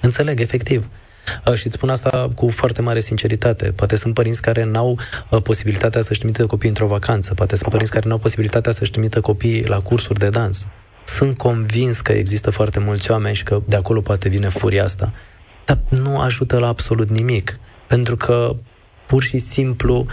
Înțeleg, 0.00 0.40
efectiv. 0.40 0.88
Uh, 1.46 1.54
și 1.54 1.66
îți 1.66 1.76
spun 1.76 1.88
asta 1.88 2.30
cu 2.34 2.48
foarte 2.48 2.82
mare 2.82 3.00
sinceritate. 3.00 3.72
Poate 3.72 3.96
sunt 3.96 4.14
părinți 4.14 4.42
care 4.42 4.64
n-au 4.64 4.98
uh, 5.30 5.42
posibilitatea 5.42 6.00
să-și 6.00 6.18
trimită 6.18 6.46
copiii 6.46 6.70
într-o 6.70 6.86
vacanță. 6.86 7.34
Poate 7.34 7.56
sunt 7.56 7.70
părinți 7.70 7.92
care 7.92 8.08
n-au 8.08 8.18
posibilitatea 8.18 8.72
să-și 8.72 8.90
trimită 8.90 9.20
copiii 9.20 9.66
la 9.66 9.80
cursuri 9.80 10.18
de 10.18 10.28
dans. 10.28 10.66
Sunt 11.04 11.36
convins 11.36 12.00
că 12.00 12.12
există 12.12 12.50
foarte 12.50 12.78
mulți 12.78 13.10
oameni 13.10 13.34
și 13.34 13.42
că 13.42 13.62
de 13.66 13.76
acolo 13.76 14.00
poate 14.00 14.28
vine 14.28 14.48
furia 14.48 14.84
asta. 14.84 15.12
Dar 15.64 15.78
nu 15.88 16.18
ajută 16.18 16.58
la 16.58 16.66
absolut 16.66 17.10
nimic. 17.10 17.58
Pentru 17.86 18.16
că 18.16 18.56
pur 19.06 19.22
și 19.22 19.38
simplu 19.38 20.06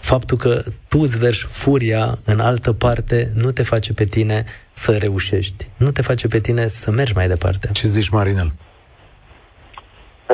faptul 0.00 0.36
că 0.36 0.60
tu 0.88 0.98
îți 1.00 1.18
vergi 1.18 1.44
furia 1.44 2.18
în 2.24 2.40
altă 2.40 2.72
parte 2.72 3.28
nu 3.34 3.50
te 3.50 3.62
face 3.62 3.92
pe 3.94 4.04
tine 4.04 4.44
să 4.72 4.96
reușești. 4.96 5.64
Nu 5.78 5.90
te 5.90 6.02
face 6.02 6.28
pe 6.28 6.40
tine 6.40 6.66
să 6.66 6.90
mergi 6.90 7.14
mai 7.14 7.28
departe. 7.28 7.70
Ce 7.72 7.86
zici, 7.88 8.08
Marinel? 8.08 8.50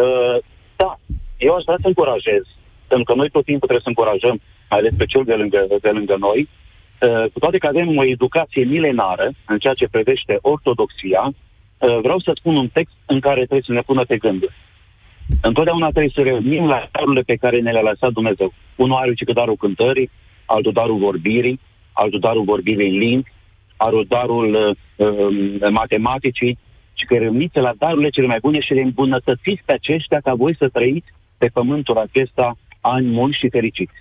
Uh, 0.02 0.36
da, 0.76 0.98
eu 1.36 1.54
aș 1.54 1.62
vrea 1.64 1.76
să 1.80 1.86
încurajez, 1.86 2.42
pentru 2.88 3.04
că 3.04 3.14
noi 3.14 3.30
tot 3.30 3.44
timpul 3.44 3.68
trebuie 3.68 3.86
să 3.88 3.92
încurajăm, 3.94 4.40
mai 4.70 4.78
ales 4.78 4.94
pe 4.96 5.04
cel 5.04 5.24
de 5.24 5.34
lângă, 5.34 5.66
de 5.80 5.90
lângă 5.90 6.16
noi, 6.18 6.48
uh, 6.48 7.24
cu 7.32 7.38
toate 7.38 7.58
că 7.58 7.66
avem 7.66 7.96
o 7.96 8.04
educație 8.04 8.64
milenară 8.64 9.30
în 9.46 9.58
ceea 9.58 9.74
ce 9.80 9.88
privește 9.88 10.38
ortodoxia, 10.40 11.24
uh, 11.32 11.98
vreau 12.04 12.18
să 12.18 12.30
spun 12.34 12.56
un 12.56 12.68
text 12.68 12.94
în 13.06 13.20
care 13.20 13.40
trebuie 13.48 13.66
să 13.66 13.72
ne 13.72 13.80
pună 13.80 14.04
pe 14.04 14.16
gânduri. 14.16 14.54
Întotdeauna 15.42 15.90
trebuie 15.90 16.12
să 16.14 16.22
revenim 16.22 16.66
la 16.66 16.88
darurile 16.92 17.22
pe 17.22 17.36
care 17.36 17.60
ne 17.60 17.70
le-a 17.70 17.82
lăsat 17.82 18.12
Dumnezeu. 18.12 18.52
Unul 18.76 18.96
are 18.96 19.14
că 19.14 19.32
darul 19.32 19.56
cântării, 19.56 20.10
altul 20.44 20.72
darul 20.72 20.98
vorbirii, 20.98 21.60
altul 21.92 22.20
darul 22.20 22.44
vorbirii 22.44 22.90
în 22.90 22.98
limbi, 22.98 23.32
altul 23.76 24.06
darul 24.08 24.54
uh, 24.54 25.06
uh, 25.06 25.70
matematicii, 25.70 26.58
și 26.98 27.04
că 27.06 27.14
reuniți 27.14 27.58
la 27.58 27.72
darurile 27.78 28.08
cele 28.08 28.26
mai 28.26 28.38
bune 28.40 28.60
și 28.60 28.72
le 28.72 28.80
îmbunătățiți 28.80 29.62
pe 29.64 29.72
aceștia 29.72 30.20
ca 30.20 30.34
voi 30.34 30.56
să 30.56 30.68
trăiți 30.68 31.12
pe 31.38 31.46
pământul 31.52 31.96
acesta 31.98 32.56
ani 32.80 33.06
mulți 33.06 33.38
și 33.38 33.50
fericiți. 33.50 33.92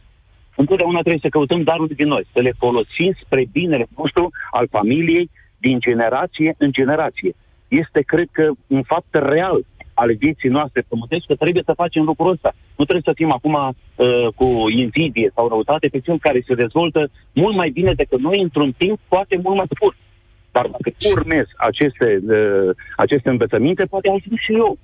Întotdeauna 0.55 0.99
trebuie 0.99 1.21
să 1.21 1.30
căutăm 1.30 1.61
darul 1.63 1.89
din 1.95 2.07
noi, 2.07 2.26
să 2.34 2.41
le 2.41 2.53
folosim 2.57 3.11
spre 3.23 3.45
binele 3.51 3.88
nostru 3.97 4.32
al 4.51 4.67
familiei 4.67 5.30
din 5.57 5.80
generație 5.80 6.55
în 6.57 6.71
generație. 6.71 7.34
Este, 7.67 8.01
cred 8.01 8.28
că, 8.32 8.51
un 8.67 8.84
fapt 8.84 9.07
real 9.11 9.65
ale 10.01 10.13
vieții 10.13 10.55
noastre 10.57 10.85
pământești, 10.87 11.27
că 11.27 11.35
trebuie 11.35 11.63
să 11.65 11.79
facem 11.81 12.03
lucrul 12.03 12.31
ăsta. 12.31 12.51
Nu 12.77 12.83
trebuie 12.83 13.09
să 13.09 13.19
fim 13.19 13.31
acum 13.31 13.55
uh, 13.55 14.27
cu 14.35 14.47
invidie 14.83 15.31
sau 15.35 15.47
răutate 15.47 15.87
pe 15.87 15.99
cel 15.99 16.17
care 16.19 16.43
se 16.47 16.61
dezvoltă 16.63 17.09
mult 17.33 17.55
mai 17.55 17.69
bine 17.69 17.93
decât 17.93 18.19
noi 18.19 18.39
într-un 18.41 18.71
timp 18.77 18.99
poate 19.07 19.39
mult 19.43 19.55
mai 19.55 19.69
scurt. 19.75 19.97
Dar 20.51 20.65
dacă 20.75 20.89
tu 20.99 21.07
urmezi 21.19 21.51
aceste, 21.69 22.07
uh, 22.27 22.69
aceste 22.95 23.29
învățăminte, 23.29 23.83
poate 23.85 24.09
am 24.09 24.19
fi 24.25 24.35
și 24.45 24.53
eu 24.53 24.77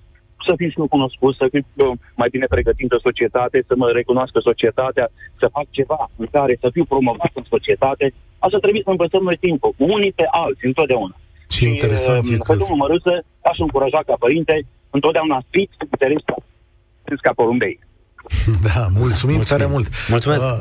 să 0.48 0.54
fiu 0.58 0.70
și 0.70 0.80
eu 0.80 0.88
cunoscut, 0.88 1.36
să 1.36 1.46
fiu 1.52 1.64
uh, 1.76 1.98
mai 2.16 2.30
bine 2.32 2.46
pregătit 2.56 2.90
de 2.90 2.98
societate, 3.08 3.64
să 3.68 3.74
mă 3.78 3.88
recunoască 3.92 4.40
societatea, 4.40 5.08
să 5.40 5.48
fac 5.56 5.66
ceva 5.70 6.10
în 6.16 6.28
care 6.32 6.58
să 6.62 6.70
fiu 6.76 6.86
promovat 6.86 7.32
în 7.34 7.46
societate. 7.50 8.14
Asta 8.40 8.58
trebuie 8.58 8.82
să 8.86 8.90
învățăm 8.90 9.24
noi 9.24 9.38
timpul, 9.48 9.74
unii 9.78 10.12
pe 10.12 10.26
alții, 10.44 10.68
întotdeauna. 10.68 11.16
Ce 11.48 11.68
interesant 11.68 12.26
și, 12.26 12.32
uh, 12.32 12.38
e 12.38 12.44
că... 12.46 12.56
domnul 12.62 12.82
Mărâță, 12.84 13.14
aș 13.42 13.58
încuraja 13.58 14.02
ca 14.06 14.16
părinte, 14.20 14.56
întotdeauna 14.92 15.42
fiți 15.50 15.76
interesat 15.92 16.44
ca 17.22 17.32
porumbei. 17.36 17.80
Da, 18.68 18.80
mulțumim, 18.80 19.00
mulțumim 19.00 19.42
tare 19.42 19.66
mult. 19.66 19.88
Mulțumesc. 20.10 20.46
Uh, 20.46 20.52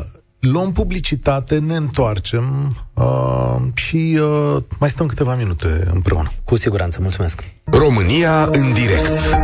luăm 0.40 0.72
publicitate, 0.72 1.58
ne 1.58 1.74
întoarcem 1.74 2.76
uh, 2.94 3.56
și 3.74 4.18
uh, 4.20 4.62
mai 4.78 4.88
stăm 4.88 5.06
câteva 5.06 5.34
minute 5.34 5.88
împreună. 5.92 6.30
Cu 6.44 6.56
siguranță, 6.56 6.98
mulțumesc. 7.00 7.42
România 7.64 8.44
în 8.44 8.72
direct. 8.72 9.36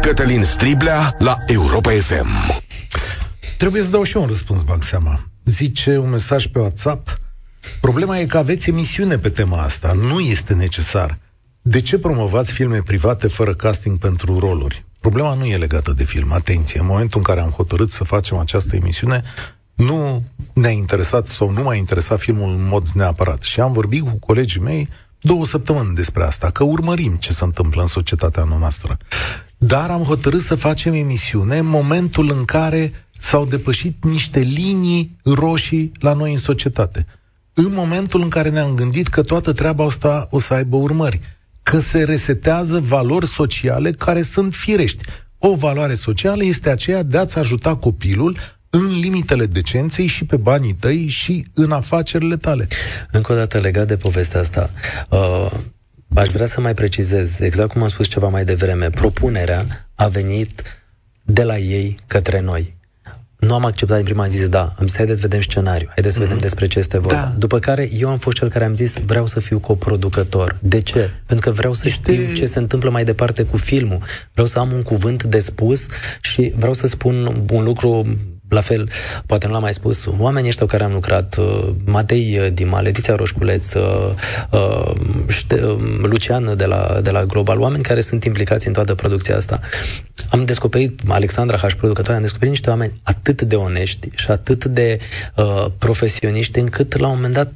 Cătălin 0.00 0.42
Striblea 0.42 1.14
la 1.18 1.36
Europa 1.46 1.90
FM. 1.90 2.28
Trebuie 3.58 3.82
să 3.82 3.90
dau 3.90 4.02
și 4.02 4.16
eu 4.16 4.22
un 4.22 4.28
răspuns, 4.28 4.62
bag 4.62 4.82
seama. 4.82 5.20
Zice 5.44 5.98
un 5.98 6.10
mesaj 6.10 6.46
pe 6.46 6.58
WhatsApp. 6.58 7.20
Problema 7.80 8.18
e 8.18 8.26
că 8.26 8.38
aveți 8.38 8.68
emisiune 8.68 9.18
pe 9.18 9.28
tema 9.28 9.62
asta. 9.62 9.92
Nu 9.92 10.20
este 10.20 10.54
necesar. 10.54 11.18
De 11.68 11.80
ce 11.80 11.98
promovați 11.98 12.52
filme 12.52 12.82
private 12.82 13.28
fără 13.28 13.54
casting 13.54 13.98
pentru 13.98 14.38
roluri? 14.38 14.84
Problema 15.00 15.34
nu 15.34 15.44
e 15.44 15.56
legată 15.56 15.92
de 15.92 16.04
film. 16.04 16.32
Atenție, 16.32 16.80
în 16.80 16.86
momentul 16.86 17.18
în 17.18 17.24
care 17.24 17.40
am 17.40 17.50
hotărât 17.50 17.90
să 17.90 18.04
facem 18.04 18.36
această 18.36 18.76
emisiune, 18.76 19.22
nu 19.74 20.22
ne-a 20.52 20.70
interesat 20.70 21.26
sau 21.26 21.50
nu 21.50 21.62
m-a 21.62 21.74
interesat 21.74 22.20
filmul 22.20 22.50
în 22.50 22.66
mod 22.68 22.88
neapărat. 22.88 23.42
Și 23.42 23.60
am 23.60 23.72
vorbit 23.72 24.02
cu 24.02 24.16
colegii 24.20 24.60
mei 24.60 24.88
două 25.20 25.46
săptămâni 25.46 25.94
despre 25.94 26.24
asta, 26.24 26.50
că 26.50 26.64
urmărim 26.64 27.14
ce 27.14 27.32
se 27.32 27.44
întâmplă 27.44 27.80
în 27.80 27.86
societatea 27.86 28.44
noastră. 28.44 28.98
Dar 29.56 29.90
am 29.90 30.02
hotărât 30.02 30.40
să 30.40 30.54
facem 30.54 30.92
emisiune 30.92 31.58
în 31.58 31.66
momentul 31.66 32.30
în 32.30 32.44
care 32.44 32.92
s-au 33.18 33.44
depășit 33.44 34.04
niște 34.04 34.40
linii 34.40 35.16
roșii 35.24 35.92
la 36.00 36.12
noi 36.12 36.32
în 36.32 36.38
societate. 36.38 37.06
În 37.54 37.72
momentul 37.72 38.22
în 38.22 38.28
care 38.28 38.48
ne-am 38.48 38.74
gândit 38.74 39.06
că 39.08 39.22
toată 39.22 39.52
treaba 39.52 39.84
asta 39.84 40.28
o 40.30 40.38
să 40.38 40.54
aibă 40.54 40.76
urmări 40.76 41.20
că 41.70 41.78
se 41.78 42.04
resetează 42.04 42.78
valori 42.78 43.26
sociale 43.26 43.90
care 43.92 44.22
sunt 44.22 44.54
firești. 44.54 45.04
O 45.38 45.54
valoare 45.54 45.94
socială 45.94 46.44
este 46.44 46.70
aceea 46.70 47.02
de 47.02 47.18
a-ți 47.18 47.38
ajuta 47.38 47.76
copilul 47.76 48.36
în 48.70 48.98
limitele 48.98 49.46
decenței 49.46 50.06
și 50.06 50.24
pe 50.24 50.36
banii 50.36 50.74
tăi 50.74 51.08
și 51.08 51.46
în 51.54 51.72
afacerile 51.72 52.36
tale. 52.36 52.68
Încă 53.10 53.32
o 53.32 53.34
dată 53.36 53.58
legat 53.58 53.86
de 53.86 53.96
povestea 53.96 54.40
asta, 54.40 54.70
uh, 55.08 55.50
aș 56.14 56.28
vrea 56.28 56.46
să 56.46 56.60
mai 56.60 56.74
precizez, 56.74 57.40
exact 57.40 57.72
cum 57.72 57.82
am 57.82 57.88
spus 57.88 58.08
ceva 58.08 58.28
mai 58.28 58.44
devreme, 58.44 58.90
propunerea 58.90 59.88
a 59.94 60.06
venit 60.06 60.62
de 61.22 61.42
la 61.42 61.58
ei 61.58 61.98
către 62.06 62.40
noi 62.40 62.75
nu 63.38 63.54
am 63.54 63.64
acceptat 63.64 63.96
din 63.96 64.04
prima 64.04 64.26
zis, 64.26 64.48
da, 64.48 64.74
am 64.78 64.86
zis, 64.86 64.96
haideți 64.96 65.20
să 65.20 65.26
vedem 65.26 65.42
scenariu, 65.42 65.86
haideți 65.86 66.14
să 66.14 66.20
mm-hmm. 66.20 66.24
vedem 66.24 66.38
despre 66.38 66.66
ce 66.66 66.78
este 66.78 66.98
vorba. 66.98 67.14
Da. 67.14 67.34
După 67.38 67.58
care 67.58 67.88
eu 67.92 68.08
am 68.08 68.18
fost 68.18 68.36
cel 68.36 68.48
care 68.48 68.64
am 68.64 68.74
zis, 68.74 68.94
vreau 69.06 69.26
să 69.26 69.40
fiu 69.40 69.58
coproducător. 69.58 70.56
De 70.60 70.80
ce? 70.80 71.10
Pentru 71.26 71.50
că 71.50 71.56
vreau 71.56 71.72
să 71.72 71.82
este... 71.86 72.12
știu 72.12 72.34
ce 72.34 72.46
se 72.46 72.58
întâmplă 72.58 72.90
mai 72.90 73.04
departe 73.04 73.42
cu 73.42 73.56
filmul. 73.56 73.98
Vreau 74.32 74.46
să 74.46 74.58
am 74.58 74.72
un 74.72 74.82
cuvânt 74.82 75.24
de 75.24 75.38
spus 75.38 75.86
și 76.20 76.52
vreau 76.56 76.72
să 76.72 76.86
spun 76.86 77.44
un 77.50 77.64
lucru 77.64 78.06
la 78.48 78.60
fel, 78.60 78.90
poate 79.26 79.46
nu 79.46 79.52
l-am 79.52 79.62
mai 79.62 79.74
spus, 79.74 80.06
oamenii 80.18 80.48
ăștia 80.48 80.66
care 80.66 80.84
am 80.84 80.92
lucrat, 80.92 81.36
uh, 81.36 81.68
Matei 81.84 82.38
uh, 82.38 82.52
Dima, 82.52 82.80
Letiția 82.80 83.14
Roșculeț, 83.14 83.74
uh, 83.74 84.10
uh, 84.50 84.90
uh, 85.50 85.76
Lucian 86.02 86.56
de 86.56 86.64
la, 86.64 86.98
de 87.02 87.10
la 87.10 87.24
Global, 87.24 87.60
oameni 87.60 87.82
care 87.82 88.00
sunt 88.00 88.24
implicați 88.24 88.66
în 88.66 88.72
toată 88.72 88.94
producția 88.94 89.36
asta. 89.36 89.60
Am 90.30 90.44
descoperit, 90.44 91.00
Alexandra 91.08 91.56
H. 91.56 91.74
producătoare, 91.76 92.16
am 92.16 92.22
descoperit 92.22 92.50
niște 92.50 92.70
oameni 92.70 93.00
atât 93.02 93.42
de 93.42 93.56
onești 93.56 94.08
și 94.14 94.30
atât 94.30 94.64
de 94.64 94.98
uh, 95.36 95.66
profesioniști 95.78 96.58
încât 96.58 96.96
la 96.96 97.06
un 97.06 97.14
moment 97.14 97.34
dat 97.34 97.52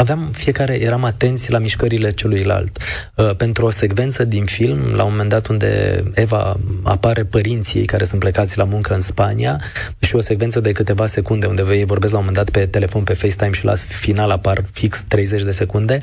aveam 0.00 0.30
fiecare, 0.32 0.80
eram 0.80 1.04
atenți 1.04 1.50
la 1.50 1.58
mișcările 1.58 2.10
celuilalt. 2.10 2.78
Uh, 3.14 3.36
pentru 3.36 3.66
o 3.66 3.70
secvență 3.70 4.24
din 4.24 4.44
film, 4.44 4.78
la 4.94 5.02
un 5.02 5.10
moment 5.10 5.28
dat 5.28 5.46
unde 5.46 6.02
Eva 6.14 6.56
apare 6.82 7.24
părinții 7.24 7.84
care 7.84 8.04
sunt 8.04 8.20
plecați 8.20 8.58
la 8.58 8.64
muncă 8.64 8.94
în 8.94 9.00
Spania 9.00 9.60
și 9.98 10.16
o 10.16 10.20
secvență 10.20 10.60
de 10.60 10.72
câteva 10.72 11.06
secunde 11.06 11.46
unde 11.46 11.64
ei 11.70 11.84
vorbesc 11.84 12.12
la 12.12 12.18
un 12.18 12.24
moment 12.24 12.44
dat 12.44 12.54
pe 12.54 12.66
telefon, 12.66 13.02
pe 13.02 13.14
FaceTime 13.14 13.52
și 13.52 13.64
la 13.64 13.74
final 13.74 14.30
apar 14.30 14.64
fix 14.72 15.04
30 15.08 15.42
de 15.42 15.50
secunde, 15.50 16.00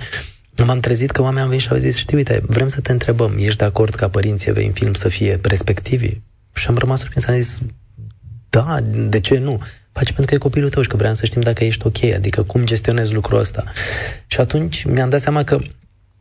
M-am 0.65 0.79
trezit 0.79 1.11
că 1.11 1.21
oamenii 1.21 1.41
au 1.41 1.47
venit 1.47 1.63
și 1.63 1.71
au 1.71 1.77
zis, 1.77 1.97
știi, 1.97 2.17
uite, 2.17 2.41
vrem 2.47 2.67
să 2.67 2.81
te 2.81 2.91
întrebăm, 2.91 3.35
ești 3.37 3.57
de 3.57 3.65
acord 3.65 3.95
ca 3.95 4.09
părinții 4.09 4.51
vei 4.51 4.65
în 4.65 4.71
film 4.71 4.93
să 4.93 5.07
fie 5.07 5.39
respectivi? 5.41 6.21
Și 6.53 6.67
am 6.67 6.77
rămas 6.77 6.99
surprins, 6.99 7.27
am 7.27 7.33
zis, 7.33 7.61
da, 8.49 8.79
de 9.09 9.19
ce 9.19 9.37
nu? 9.37 9.61
Faci 9.97 10.11
pentru 10.11 10.25
că 10.25 10.33
e 10.33 10.37
copilul 10.37 10.69
tău 10.69 10.81
și 10.81 10.87
că 10.87 10.95
vreau 10.95 11.13
să 11.13 11.25
știm 11.25 11.41
dacă 11.41 11.63
ești 11.63 11.87
ok, 11.87 12.03
adică 12.03 12.43
cum 12.43 12.65
gestionezi 12.65 13.13
lucrul 13.13 13.39
ăsta. 13.39 13.63
Și 14.27 14.39
atunci 14.39 14.83
mi-am 14.83 15.09
dat 15.09 15.19
seama 15.19 15.43
că 15.43 15.59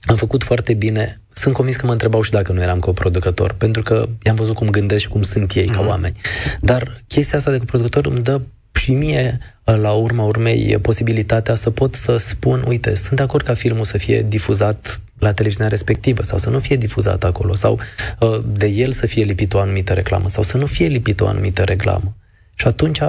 am 0.02 0.16
făcut 0.16 0.42
foarte 0.42 0.74
bine. 0.74 1.20
Sunt 1.32 1.54
convins 1.54 1.76
că 1.76 1.86
mă 1.86 1.92
întrebau 1.92 2.22
și 2.22 2.30
dacă 2.30 2.52
nu 2.52 2.62
eram 2.62 2.78
coproducător, 2.78 3.52
pentru 3.52 3.82
că 3.82 4.08
i-am 4.22 4.34
văzut 4.34 4.54
cum 4.54 4.68
gândesc 4.70 5.02
și 5.02 5.08
cum 5.08 5.22
sunt 5.22 5.52
ei 5.52 5.66
ca 5.66 5.82
mm-hmm. 5.82 5.88
oameni. 5.88 6.16
Dar 6.60 7.02
chestia 7.06 7.38
asta 7.38 7.50
de 7.50 7.58
coproducător 7.58 8.06
îmi 8.06 8.20
dă 8.22 8.40
și 8.72 8.92
mie, 8.92 9.38
la 9.64 9.92
urma 9.92 10.24
urmei, 10.24 10.78
posibilitatea 10.82 11.54
să 11.54 11.70
pot 11.70 11.94
să 11.94 12.16
spun, 12.16 12.64
uite, 12.66 12.94
sunt 12.94 13.16
de 13.16 13.22
acord 13.22 13.44
ca 13.44 13.54
filmul 13.54 13.84
să 13.84 13.98
fie 13.98 14.22
difuzat 14.22 15.00
la 15.18 15.32
televiziunea 15.32 15.70
respectivă 15.70 16.22
sau 16.22 16.38
să 16.38 16.50
nu 16.50 16.58
fie 16.58 16.76
difuzat 16.76 17.24
acolo 17.24 17.54
sau 17.54 17.80
uh, 18.20 18.38
de 18.46 18.66
el 18.66 18.92
să 18.92 19.06
fie 19.06 19.24
lipită 19.24 19.56
o 19.56 19.60
anumită 19.60 19.92
reclamă 19.92 20.28
sau 20.28 20.42
să 20.42 20.56
nu 20.56 20.66
fie 20.66 20.86
lipită 20.86 21.24
o 21.24 21.26
anumită 21.26 21.62
reclamă. 21.62 22.16
Și 22.54 22.66
atunci 22.66 23.00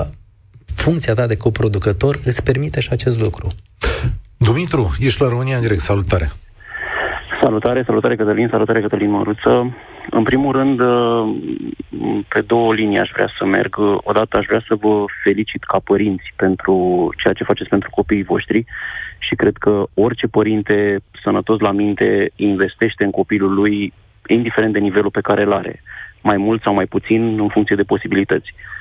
funcția 0.76 1.14
ta 1.14 1.26
de 1.28 1.38
coproducător 1.38 2.20
îți 2.24 2.44
permite 2.44 2.80
și 2.80 2.90
acest 2.92 3.20
lucru. 3.20 3.48
Dumitru, 4.38 4.96
ești 5.00 5.22
la 5.22 5.28
România 5.28 5.56
în 5.56 5.62
direct. 5.62 5.80
Salutare! 5.80 6.30
Salutare, 7.42 7.84
salutare 7.86 8.16
Cătălin, 8.16 8.48
salutare 8.48 8.82
Cătălin 8.82 9.10
Măruță. 9.10 9.76
În 10.10 10.24
primul 10.24 10.52
rând, 10.52 10.78
pe 12.28 12.42
două 12.42 12.74
linii 12.74 13.00
aș 13.00 13.10
vrea 13.14 13.30
să 13.38 13.46
merg. 13.46 13.76
Odată 14.04 14.38
aș 14.38 14.46
vrea 14.46 14.64
să 14.68 14.76
vă 14.76 15.04
felicit 15.24 15.64
ca 15.64 15.80
părinți 15.84 16.34
pentru 16.36 17.10
ceea 17.22 17.34
ce 17.34 17.44
faceți 17.44 17.70
pentru 17.70 17.90
copiii 17.90 18.24
voștri 18.24 18.66
și 19.18 19.36
cred 19.36 19.58
că 19.58 19.86
orice 19.94 20.28
părinte 20.28 21.00
sănătos 21.24 21.60
la 21.60 21.72
minte 21.72 22.32
investește 22.36 23.04
în 23.04 23.12
copilul 23.12 23.54
lui, 23.54 23.94
indiferent 24.28 24.74
de 24.74 24.80
nivelul 24.80 25.12
pe 25.12 25.22
care 25.22 25.44
îl 25.44 25.54
are, 25.54 25.82
mai 26.22 26.38
mult 26.38 26.62
sau 26.62 26.74
mai 26.74 26.86
puțin 26.86 27.40
în 27.40 27.48
funcție 27.48 27.76
de 27.76 27.84
posibilități. 27.84 28.54
Uh, 28.54 28.75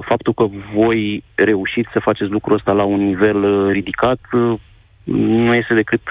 faptul 0.00 0.32
că 0.34 0.46
voi 0.74 1.24
reușiți 1.34 1.88
să 1.92 1.98
faceți 1.98 2.30
lucrul 2.30 2.56
ăsta 2.56 2.72
la 2.72 2.84
un 2.84 3.06
nivel 3.06 3.42
uh, 3.42 3.72
ridicat 3.72 4.18
uh, 4.32 4.58
nu 5.04 5.54
este 5.54 5.74
decât 5.74 6.02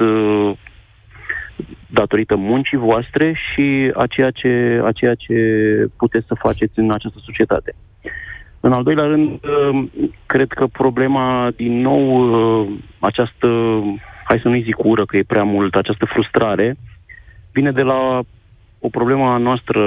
datorită 1.87 2.35
muncii 2.35 2.77
voastre 2.77 3.33
și 3.33 3.91
a 3.93 4.07
ceea, 4.07 4.31
ce, 4.31 4.81
a 4.83 4.91
ceea 4.91 5.15
ce 5.15 5.35
puteți 5.97 6.27
să 6.27 6.35
faceți 6.39 6.79
în 6.79 6.91
această 6.91 7.19
societate. 7.23 7.75
În 8.59 8.73
al 8.73 8.83
doilea 8.83 9.05
rând, 9.05 9.39
cred 10.25 10.47
că 10.47 10.67
problema, 10.67 11.51
din 11.55 11.81
nou, 11.81 12.29
această, 12.99 13.47
hai 14.23 14.39
să 14.41 14.47
nu 14.47 14.61
zic 14.61 14.83
ură, 14.83 15.05
că 15.05 15.17
e 15.17 15.23
prea 15.23 15.43
mult, 15.43 15.75
această 15.75 16.05
frustrare, 16.05 16.77
vine 17.51 17.71
de 17.71 17.81
la 17.81 18.21
o 18.79 18.89
problemă 18.89 19.29
a 19.29 19.37
noastră, 19.37 19.81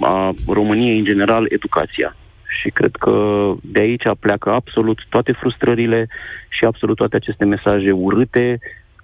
a 0.00 0.32
României 0.48 0.98
în 0.98 1.04
general, 1.04 1.46
educația. 1.48 2.16
Și 2.48 2.70
cred 2.70 2.96
că 2.96 3.14
de 3.62 3.80
aici 3.80 4.02
pleacă 4.20 4.50
absolut 4.50 4.98
toate 5.08 5.32
frustrările 5.32 6.08
și 6.48 6.64
absolut 6.64 6.96
toate 6.96 7.16
aceste 7.16 7.44
mesaje 7.44 7.92
urâte 7.92 8.58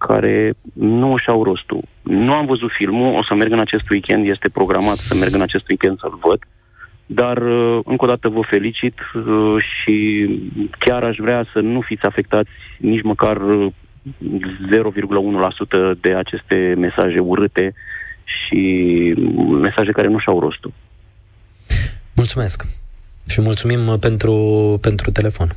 care 0.07 0.55
nu 0.72 1.12
își 1.12 1.28
au 1.28 1.43
rostul. 1.45 1.82
Nu 2.03 2.32
am 2.32 2.47
văzut 2.47 2.70
filmul, 2.78 3.14
o 3.14 3.24
să 3.24 3.34
merg 3.34 3.53
în 3.53 3.59
acest 3.59 3.90
weekend, 3.90 4.28
este 4.28 4.49
programat 4.49 4.97
să 4.97 5.14
merg 5.14 5.34
în 5.34 5.40
acest 5.40 5.68
weekend 5.68 5.99
să-l 5.99 6.18
văd, 6.20 6.40
dar 7.07 7.36
uh, 7.36 7.80
încă 7.84 8.05
o 8.05 8.09
dată 8.09 8.28
vă 8.28 8.40
felicit 8.51 8.99
uh, 9.14 9.57
și 9.62 9.97
chiar 10.78 11.03
aș 11.03 11.16
vrea 11.16 11.47
să 11.53 11.61
nu 11.61 11.80
fiți 11.80 12.05
afectați 12.05 12.51
nici 12.78 13.03
măcar 13.03 13.36
0,1% 13.36 13.40
uh, 15.76 15.90
de 16.01 16.14
aceste 16.14 16.74
mesaje 16.78 17.18
urâte 17.18 17.74
și 18.24 18.61
mesaje 19.61 19.93
care 19.93 20.09
nu 20.09 20.18
și-au 20.18 20.40
rostul. 20.40 20.72
Mulțumesc! 22.14 22.82
Și 23.27 23.41
mulțumim 23.41 23.89
uh, 23.89 23.99
pentru, 24.01 24.35
pentru 24.81 25.11
telefon. 25.11 25.57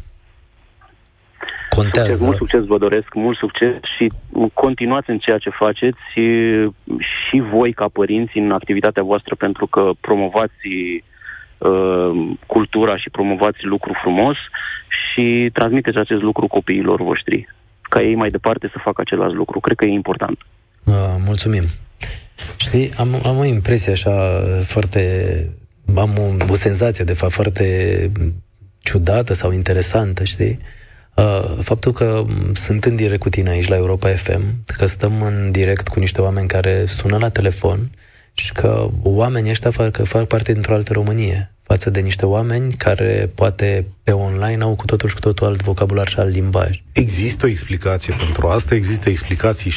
Contează. 1.69 2.09
Succes, 2.09 2.25
mult 2.25 2.37
succes 2.37 2.65
vă 2.65 2.77
doresc, 2.77 3.13
mult 3.13 3.37
succes 3.37 3.73
și 3.97 4.11
continuați 4.53 5.09
în 5.09 5.17
ceea 5.17 5.37
ce 5.37 5.49
faceți 5.49 5.97
și, 6.11 6.49
și 6.97 7.43
voi 7.51 7.73
ca 7.73 7.87
părinți 7.93 8.37
în 8.37 8.51
activitatea 8.51 9.03
voastră 9.03 9.35
pentru 9.35 9.67
că 9.67 9.91
promovați 9.99 10.67
uh, 11.57 12.11
cultura 12.45 12.97
și 12.97 13.09
promovați 13.09 13.63
lucru 13.63 13.93
frumos 14.01 14.35
și 14.87 15.49
transmiteți 15.53 15.97
acest 15.97 16.21
lucru 16.21 16.47
copiilor 16.47 17.01
voștri 17.01 17.47
ca 17.81 18.01
ei 18.01 18.15
mai 18.15 18.29
departe 18.29 18.69
să 18.71 18.79
facă 18.83 19.01
același 19.01 19.33
lucru. 19.33 19.59
Cred 19.59 19.77
că 19.77 19.85
e 19.85 19.91
important. 19.91 20.37
Uh, 20.83 20.93
mulțumim. 21.25 21.63
Știi, 22.55 22.85
Știi, 22.85 22.97
am, 22.97 23.07
am 23.25 23.37
o 23.37 23.45
impresie 23.45 23.91
așa 23.91 24.41
foarte... 24.63 25.01
Am 25.95 26.17
o, 26.17 26.51
o 26.51 26.55
senzație, 26.55 27.03
de 27.03 27.13
fapt, 27.13 27.33
foarte 27.33 28.11
ciudată 28.79 29.33
sau 29.33 29.51
interesantă, 29.51 30.23
știi? 30.23 30.59
Uh, 31.15 31.57
faptul 31.61 31.91
că 31.91 32.25
sunt 32.53 32.85
în 32.85 32.95
direct 32.95 33.21
cu 33.21 33.29
tine 33.29 33.49
aici 33.49 33.67
la 33.67 33.75
Europa 33.75 34.09
FM, 34.09 34.41
că 34.77 34.85
stăm 34.85 35.21
în 35.21 35.51
direct 35.51 35.87
cu 35.87 35.99
niște 35.99 36.21
oameni 36.21 36.47
care 36.47 36.85
sună 36.85 37.17
la 37.17 37.29
telefon 37.29 37.89
și 38.33 38.53
că 38.53 38.89
oamenii 39.03 39.51
ăștia 39.51 39.71
fac, 39.71 40.05
fac 40.05 40.27
parte 40.27 40.53
dintr-o 40.53 40.73
altă 40.73 40.93
Românie 40.93 41.55
față 41.61 41.89
de 41.89 41.99
niște 41.99 42.25
oameni 42.25 42.73
care 42.73 43.31
poate 43.35 43.85
pe 44.03 44.11
online 44.11 44.63
au 44.63 44.75
cu 44.75 44.85
totul 44.85 45.09
și 45.09 45.15
cu 45.15 45.21
totul 45.21 45.47
alt 45.47 45.61
vocabular 45.61 46.07
și 46.07 46.19
alt 46.19 46.33
limbaj. 46.33 46.83
Există 46.91 47.45
o 47.45 47.49
explicație 47.49 48.13
pentru 48.17 48.47
asta, 48.47 48.75
există 48.75 49.09
explicații 49.09 49.73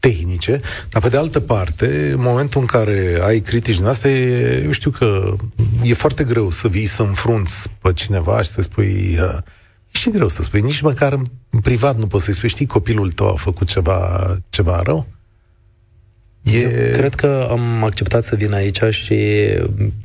tehnice, 0.00 0.60
dar 0.88 1.02
pe 1.02 1.08
de 1.08 1.16
altă 1.16 1.40
parte, 1.40 2.10
în 2.10 2.20
momentul 2.20 2.60
în 2.60 2.66
care 2.66 3.18
ai 3.22 3.40
critici 3.40 3.76
din 3.76 3.86
asta, 3.86 4.08
e, 4.08 4.62
eu 4.64 4.70
știu 4.70 4.90
că 4.90 5.36
e 5.82 5.94
foarte 5.94 6.24
greu 6.24 6.50
să 6.50 6.68
vii 6.68 6.86
să 6.86 7.02
înfrunți 7.02 7.68
pe 7.82 7.92
cineva 7.92 8.42
și 8.42 8.50
să 8.50 8.60
spui... 8.60 9.18
Uh, 9.20 9.38
e 9.90 9.98
și 9.98 10.10
greu 10.10 10.28
să 10.28 10.42
spui, 10.42 10.60
nici 10.60 10.80
măcar 10.80 11.12
în 11.50 11.60
privat 11.60 11.96
nu 11.98 12.06
poți 12.06 12.24
să-i 12.24 12.34
spui, 12.34 12.48
știi, 12.48 12.66
copilul 12.66 13.12
tău 13.12 13.28
a 13.28 13.34
făcut 13.34 13.66
ceva, 13.66 14.36
ceva 14.48 14.82
rău? 14.82 15.06
E... 16.42 16.58
Eu 16.58 16.68
cred 16.96 17.14
că 17.14 17.46
am 17.50 17.84
acceptat 17.84 18.22
să 18.22 18.34
vin 18.34 18.52
aici 18.52 18.82
și 18.90 19.48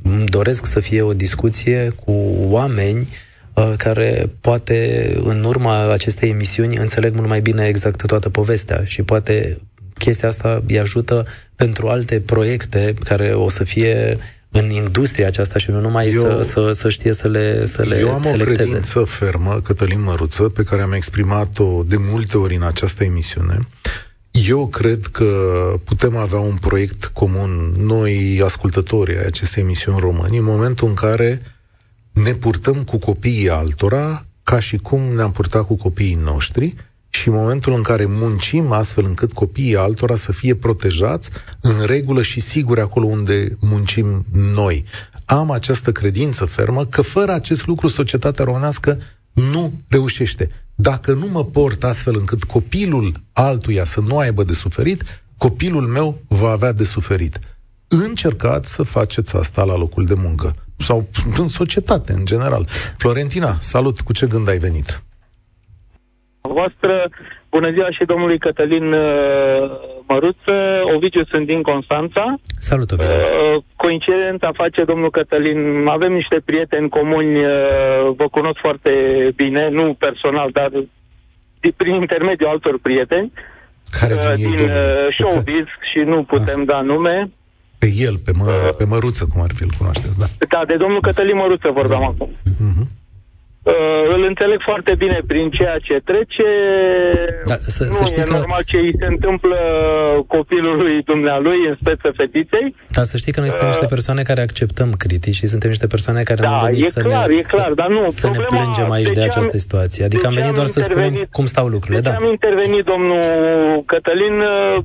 îmi 0.02 0.26
doresc 0.26 0.66
să 0.66 0.80
fie 0.80 1.02
o 1.02 1.12
discuție 1.12 1.92
cu 2.04 2.12
oameni 2.38 3.08
uh, 3.54 3.72
care 3.76 4.30
poate 4.40 5.10
în 5.22 5.44
urma 5.44 5.92
acestei 5.92 6.30
emisiuni 6.30 6.76
înțeleg 6.76 7.14
mult 7.14 7.28
mai 7.28 7.40
bine 7.40 7.66
exact 7.66 8.06
toată 8.06 8.28
povestea 8.28 8.84
și 8.84 9.02
poate 9.02 9.58
chestia 9.98 10.28
asta 10.28 10.62
îi 10.66 10.78
ajută 10.78 11.26
pentru 11.54 11.88
alte 11.88 12.20
proiecte 12.20 12.94
care 13.04 13.34
o 13.34 13.48
să 13.48 13.64
fie 13.64 14.18
în 14.50 14.70
industria 14.70 15.26
aceasta 15.26 15.58
și 15.58 15.70
nu 15.70 15.80
numai 15.80 16.08
eu, 16.08 16.22
să, 16.22 16.42
să, 16.42 16.70
să 16.72 16.88
știe 16.88 17.12
să 17.12 17.28
le 17.28 17.66
să 17.66 17.82
le 17.82 17.98
Eu 17.98 18.12
am 18.12 18.22
selecteze. 18.22 18.62
o 18.62 18.64
credință 18.64 19.04
fermă, 19.04 19.60
Cătălin 19.64 20.02
Măruță, 20.02 20.42
pe 20.42 20.62
care 20.62 20.82
am 20.82 20.92
exprimat-o 20.92 21.82
de 21.82 21.96
multe 22.10 22.38
ori 22.38 22.54
în 22.54 22.62
această 22.62 23.04
emisiune. 23.04 23.58
Eu 24.30 24.66
cred 24.66 25.06
că 25.06 25.24
putem 25.84 26.16
avea 26.16 26.38
un 26.38 26.56
proiect 26.60 27.04
comun, 27.04 27.74
noi 27.78 28.40
ascultătorii 28.44 29.16
ai 29.16 29.26
acestei 29.26 29.62
emisiuni 29.62 29.98
români, 30.00 30.38
în 30.38 30.44
momentul 30.44 30.88
în 30.88 30.94
care 30.94 31.42
ne 32.12 32.32
purtăm 32.32 32.84
cu 32.84 32.98
copiii 32.98 33.50
altora 33.50 34.26
ca 34.42 34.60
și 34.60 34.76
cum 34.76 35.00
ne-am 35.00 35.32
purtat 35.32 35.66
cu 35.66 35.76
copiii 35.76 36.18
noștri 36.24 36.74
și 37.16 37.28
în 37.28 37.34
momentul 37.34 37.72
în 37.72 37.82
care 37.82 38.04
muncim 38.08 38.72
astfel 38.72 39.04
încât 39.04 39.32
copiii 39.32 39.76
altora 39.76 40.16
să 40.16 40.32
fie 40.32 40.54
protejați 40.54 41.30
în 41.60 41.84
regulă 41.84 42.22
și 42.22 42.40
siguri 42.40 42.80
acolo 42.80 43.06
unde 43.06 43.56
muncim 43.60 44.24
noi. 44.32 44.84
Am 45.24 45.50
această 45.50 45.92
credință 45.92 46.44
fermă 46.44 46.86
că 46.86 47.02
fără 47.02 47.32
acest 47.32 47.66
lucru 47.66 47.88
societatea 47.88 48.44
românească 48.44 48.98
nu 49.32 49.72
reușește. 49.88 50.50
Dacă 50.74 51.12
nu 51.12 51.26
mă 51.26 51.44
port 51.44 51.84
astfel 51.84 52.16
încât 52.16 52.44
copilul 52.44 53.12
altuia 53.32 53.84
să 53.84 54.00
nu 54.00 54.18
aibă 54.18 54.44
de 54.44 54.52
suferit, 54.52 55.02
copilul 55.36 55.86
meu 55.86 56.20
va 56.28 56.50
avea 56.50 56.72
de 56.72 56.84
suferit. 56.84 57.38
Încercați 57.88 58.72
să 58.72 58.82
faceți 58.82 59.36
asta 59.36 59.64
la 59.64 59.76
locul 59.76 60.04
de 60.04 60.14
muncă 60.14 60.54
sau 60.78 61.08
în 61.38 61.48
societate, 61.48 62.12
în 62.12 62.24
general. 62.24 62.68
Florentina, 62.96 63.58
salut, 63.60 64.00
cu 64.00 64.12
ce 64.12 64.26
gând 64.26 64.48
ai 64.48 64.58
venit? 64.58 65.05
Voastră. 66.46 67.08
Bună 67.50 67.70
ziua 67.70 67.90
și 67.90 68.04
domnului 68.04 68.38
Cătălin 68.38 68.92
uh, 68.92 69.70
Măruță. 70.08 70.56
Ovidiu 70.94 71.24
sunt 71.24 71.46
din 71.46 71.62
Constanța. 71.62 72.34
Salut, 72.58 72.90
Ovidiu. 72.90 73.12
Uh, 73.12 73.62
coincidența 73.76 74.50
face, 74.54 74.84
domnul 74.84 75.10
Cătălin, 75.10 75.86
avem 75.86 76.12
niște 76.12 76.42
prieteni 76.44 76.88
comuni, 76.88 77.34
uh, 77.38 78.14
vă 78.16 78.26
cunosc 78.30 78.58
foarte 78.60 78.92
bine, 79.36 79.68
nu 79.68 79.94
personal, 79.98 80.48
dar 80.52 80.70
prin 81.76 81.94
intermediul 81.94 82.48
altor 82.48 82.78
prieteni. 82.82 83.32
Care 84.00 84.14
din, 84.36 84.50
din 84.56 84.70
showbiz 85.18 85.66
și 85.90 85.98
nu 85.98 86.22
putem 86.22 86.60
ah. 86.60 86.66
da 86.66 86.80
nume. 86.80 87.30
Pe 87.78 87.88
el, 87.96 88.16
pe, 88.24 88.30
mă, 88.34 88.74
pe 88.78 88.84
Măruță, 88.84 89.26
cum 89.32 89.40
ar 89.42 89.50
fi, 89.54 89.62
îl 89.62 89.70
cunoașteți, 89.78 90.18
da. 90.18 90.26
Da, 90.48 90.64
de 90.66 90.76
domnul 90.76 91.00
Cătălin 91.00 91.36
Măruță 91.36 91.70
vorbeam 91.70 92.00
da. 92.00 92.06
acum. 92.06 92.30
Uh-huh. 92.30 92.86
Uh, 93.66 94.14
îl 94.14 94.22
înțeleg 94.30 94.60
foarte 94.70 94.94
bine 94.98 95.18
prin 95.26 95.50
ceea 95.50 95.78
ce 95.86 95.94
trece. 96.04 96.48
Da, 97.46 97.56
să, 97.58 97.84
nu 97.84 97.90
să 97.90 98.04
știi 98.04 98.22
e 98.22 98.24
că... 98.24 98.32
normal 98.32 98.62
ce 98.66 98.76
îi 98.76 98.94
se 98.98 99.06
întâmplă 99.06 99.58
copilului 100.26 101.02
dumnealui, 101.02 101.58
în 101.68 101.76
speță 101.80 102.08
fetiței. 102.16 102.74
Da, 102.96 103.02
să 103.02 103.16
știi 103.16 103.32
că 103.32 103.40
noi 103.40 103.48
suntem 103.48 103.68
uh, 103.68 103.74
niște 103.74 103.94
persoane 103.94 104.22
care 104.22 104.40
acceptăm 104.40 104.92
critici 104.92 105.34
și 105.34 105.46
suntem 105.46 105.68
niște 105.68 105.86
persoane 105.86 106.22
care 106.22 106.42
da, 106.42 106.48
am 106.48 106.68
venit 106.70 106.84
e 106.84 106.88
să 106.88 107.00
clar, 107.00 107.28
ne, 107.28 107.34
e 107.34 107.42
clar, 107.54 107.72
dar 107.72 107.88
nu, 107.88 108.08
să 108.08 108.26
ne 108.28 108.38
plângem 108.48 108.90
aici 108.90 109.06
de, 109.06 109.20
de 109.20 109.22
această 109.22 109.58
situație. 109.58 110.04
Adică 110.04 110.26
am 110.26 110.34
venit 110.34 110.52
doar 110.52 110.66
să 110.66 110.80
spunem 110.80 111.12
cum 111.30 111.46
stau 111.46 111.66
lucrurile. 111.66 112.00
De 112.00 112.10
da. 112.10 112.16
am 112.16 112.26
intervenit, 112.36 112.84
domnul 112.84 113.22
Cătălin, 113.86 114.36
uh, 114.38 114.76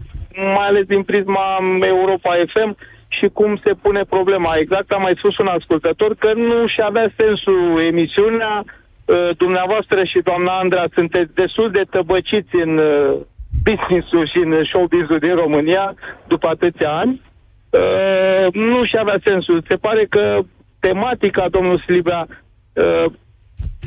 mai 0.58 0.68
ales 0.68 0.86
din 0.86 1.04
prisma 1.04 1.46
Europa 1.82 2.32
FM, 2.54 2.78
și 3.18 3.28
cum 3.28 3.60
se 3.64 3.74
pune 3.82 4.04
problema. 4.16 4.52
Exact 4.56 4.92
am 4.92 5.02
mai 5.02 5.16
spus 5.18 5.38
un 5.38 5.48
ascultător 5.48 6.16
că 6.16 6.34
nu 6.34 6.68
și 6.68 6.82
avea 6.82 7.08
sensul 7.18 7.82
emisiunea 7.92 8.66
Uh, 9.06 9.30
dumneavoastră 9.38 10.04
și 10.04 10.20
doamna 10.24 10.58
Andra 10.58 10.84
sunteți 10.94 11.34
destul 11.34 11.72
de 11.72 11.84
tăbăciți 11.90 12.56
în 12.56 12.78
uh, 12.78 13.18
business-ul 13.64 14.28
și 14.28 14.38
în 14.38 14.64
showbiz-ul 14.64 15.20
din 15.20 15.36
România 15.36 15.94
după 16.28 16.48
atâția 16.48 16.92
ani. 16.92 17.22
Uh, 17.70 18.54
nu 18.54 18.86
și 18.86 18.98
avea 19.00 19.20
sensul. 19.24 19.64
Se 19.68 19.76
pare 19.76 20.06
că 20.06 20.40
tematica, 20.80 21.46
domnul 21.50 21.80
Slibea, 21.80 22.28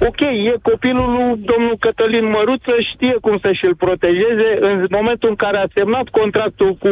ok, 0.01 0.20
e 0.20 0.55
copilul 0.62 1.12
lui 1.12 1.45
domnul 1.53 1.77
Cătălin 1.81 2.31
Măruță, 2.31 2.75
știe 2.93 3.16
cum 3.20 3.39
să 3.39 3.53
și-l 3.53 3.75
protejeze. 3.75 4.49
În 4.61 4.87
momentul 4.91 5.29
în 5.29 5.35
care 5.35 5.59
a 5.59 5.72
semnat 5.75 6.09
contractul 6.09 6.75
cu 6.75 6.91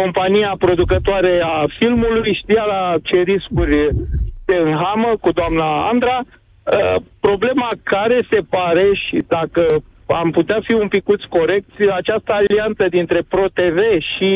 compania 0.00 0.54
producătoare 0.58 1.34
a 1.44 1.64
filmului, 1.78 2.40
știa 2.42 2.64
la 2.64 2.94
ce 3.02 3.18
riscuri 3.20 3.88
se 4.46 4.56
înhamă 4.56 5.10
cu 5.20 5.30
doamna 5.30 5.88
Andra, 5.88 6.16
Uh, 6.64 6.96
problema 7.20 7.68
care 7.82 8.20
se 8.30 8.40
pare 8.48 8.90
și 8.94 9.16
dacă 9.28 9.66
am 10.06 10.30
putea 10.30 10.60
fi 10.62 10.74
un 10.74 10.88
picuț 10.88 11.22
corecți, 11.22 11.88
această 11.90 12.32
alianță 12.32 12.86
dintre 12.90 13.22
ProTV 13.28 13.78
și 14.16 14.32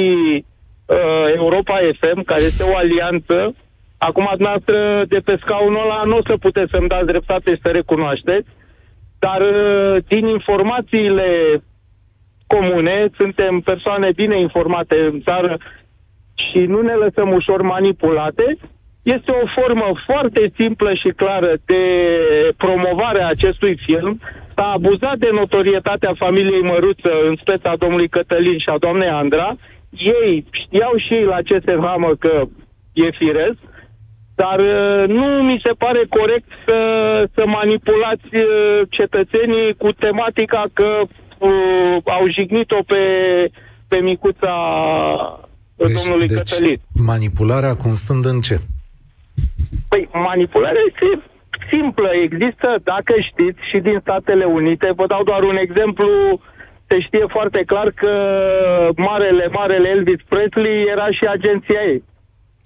uh, 0.87 1.35
Europa 1.35 1.79
FM, 2.01 2.23
care 2.23 2.43
este 2.43 2.63
o 2.63 2.77
alianță, 2.77 3.55
acum 3.99 4.29
dumneavoastră 4.31 5.05
de 5.09 5.19
pe 5.19 5.39
scaunul 5.41 5.83
ăla 5.83 6.01
nu 6.05 6.17
o 6.17 6.27
să 6.27 6.37
puteți 6.37 6.71
să-mi 6.71 6.89
dați 6.89 7.07
dreptate 7.07 7.55
și 7.55 7.61
să 7.63 7.69
recunoașteți, 7.69 8.49
dar 9.19 9.41
uh, 9.41 9.97
din 10.09 10.27
informațiile 10.27 11.63
comune, 12.55 13.09
suntem 13.17 13.61
persoane 13.61 14.11
bine 14.15 14.41
informate 14.41 14.97
în 15.13 15.21
țară 15.21 15.59
și 16.35 16.59
nu 16.59 16.81
ne 16.81 16.93
lăsăm 16.93 17.33
ușor 17.33 17.63
manipulate, 17.63 18.57
este 19.03 19.31
o 19.43 19.47
formă 19.61 19.89
foarte 20.07 20.53
simplă 20.57 20.95
și 20.95 21.09
clară 21.17 21.53
de 21.65 21.83
promovare 22.57 23.23
a 23.23 23.29
acestui 23.29 23.79
film. 23.87 24.21
S-a 24.55 24.67
abuzat 24.73 25.17
de 25.19 25.29
notorietatea 25.33 26.13
familiei 26.17 26.63
Măruță 26.63 27.13
în 27.29 27.37
speța 27.41 27.77
domnului 27.79 28.09
Cătălin 28.09 28.59
și 28.59 28.69
a 28.69 28.79
doamnei 28.79 29.09
Andra. 29.09 29.57
Ei 29.91 30.45
știau 30.51 30.93
și 30.97 31.15
ei 31.15 31.25
la 31.25 31.43
ce 31.43 31.59
se 31.65 31.77
hamă 31.81 32.11
că 32.19 32.43
e 32.93 33.11
firesc, 33.11 33.59
dar 34.35 34.59
uh, 34.59 35.09
nu 35.09 35.27
mi 35.43 35.61
se 35.65 35.73
pare 35.79 36.03
corect 36.09 36.49
să, 36.67 36.79
să 37.35 37.43
manipulați 37.47 38.35
uh, 38.35 38.81
cetățenii 38.91 39.75
cu 39.75 39.93
tematica 39.93 40.65
că 40.73 41.03
uh, 41.39 41.97
au 42.05 42.25
jignit-o 42.37 42.83
pe, 42.87 43.03
pe 43.89 43.97
micuța 43.97 44.55
deci, 45.77 45.93
domnului 45.93 46.27
deci 46.27 46.39
Cătălin. 46.39 46.81
manipularea 46.93 47.77
constând 47.77 48.25
în 48.25 48.41
ce? 48.41 48.61
Păi, 49.89 50.09
manipularea 50.13 50.83
este 50.89 51.23
simplă. 51.73 52.09
Există, 52.27 52.69
dacă 52.85 53.13
știți, 53.31 53.61
și 53.71 53.79
din 53.79 53.99
Statele 54.01 54.45
Unite. 54.45 54.93
Vă 54.97 55.07
dau 55.07 55.23
doar 55.25 55.43
un 55.43 55.57
exemplu. 55.57 56.09
Se 56.87 57.01
știe 57.01 57.25
foarte 57.29 57.63
clar 57.67 57.91
că 57.91 58.13
marele, 58.97 59.47
marele 59.53 59.89
Elvis 59.89 60.23
Presley 60.29 60.85
era 60.95 61.07
și 61.11 61.25
agenția 61.37 61.81
ei. 61.93 62.05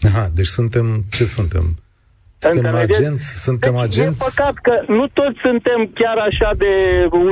Aha, 0.08 0.24
deci 0.34 0.46
suntem, 0.46 0.86
ce 1.10 1.24
suntem? 1.24 1.64
Suntem 2.46 2.74
agenți? 2.86 3.26
Suntem 3.46 3.72
deci 3.74 3.84
agenți? 3.86 4.22
E 4.22 4.26
păcat 4.28 4.54
că 4.66 4.74
nu 4.96 5.04
toți 5.18 5.38
suntem 5.46 5.80
chiar 6.00 6.16
așa 6.28 6.50
de 6.62 6.72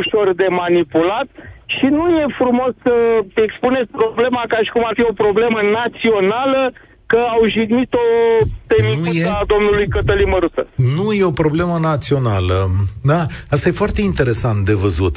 ușor 0.01 0.27
de 0.43 0.49
manipulat 0.63 1.29
și 1.77 1.87
nu 1.99 2.05
e 2.21 2.25
frumos 2.41 2.73
să 2.87 2.95
expuneți 3.47 3.91
problema 4.03 4.43
ca 4.53 4.59
și 4.65 4.71
cum 4.75 4.85
ar 4.89 4.95
fi 4.99 5.05
o 5.11 5.19
problemă 5.25 5.59
națională 5.81 6.63
că 7.11 7.21
au 7.35 7.43
jignit-o 7.55 8.05
pe 8.67 8.77
micuța 8.89 9.43
domnului 9.47 9.89
Cătălin 9.89 10.29
Măruță. 10.29 10.63
Nu 10.97 11.13
e 11.13 11.25
o 11.25 11.31
problemă 11.31 11.79
națională. 11.91 12.57
Da? 13.03 13.27
Asta 13.51 13.69
e 13.69 13.83
foarte 13.83 14.01
interesant 14.01 14.65
de 14.65 14.75
văzut. 14.75 15.15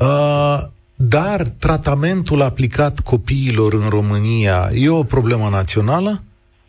Uh, 0.00 0.58
dar 0.94 1.40
tratamentul 1.58 2.42
aplicat 2.42 3.00
copiilor 3.00 3.72
în 3.72 3.88
România 3.88 4.68
e 4.74 4.88
o 4.88 5.02
problemă 5.02 5.48
națională? 5.50 6.22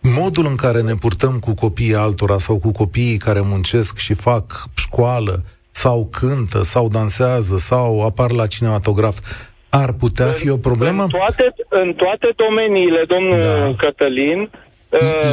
Modul 0.03 0.45
în 0.45 0.55
care 0.55 0.81
ne 0.81 0.93
purtăm 0.93 1.39
cu 1.39 1.53
copiii 1.53 1.95
altora 1.95 2.37
sau 2.37 2.57
cu 2.57 2.71
copiii 2.71 3.17
care 3.17 3.39
muncesc 3.43 3.97
și 3.97 4.13
fac 4.13 4.63
școală 4.75 5.43
sau 5.71 6.09
cântă 6.11 6.63
sau 6.63 6.87
dansează 6.87 7.57
sau 7.57 8.05
apar 8.05 8.31
la 8.31 8.47
cinematograf 8.47 9.17
ar 9.69 9.91
putea 9.91 10.25
fi 10.25 10.49
o 10.49 10.57
problemă? 10.57 11.03
În 11.03 11.09
toate, 11.09 11.53
în 11.69 11.93
toate 11.93 12.33
domeniile, 12.35 13.03
domnul 13.07 13.39
da. 13.39 13.75
Cătălin, 13.77 14.49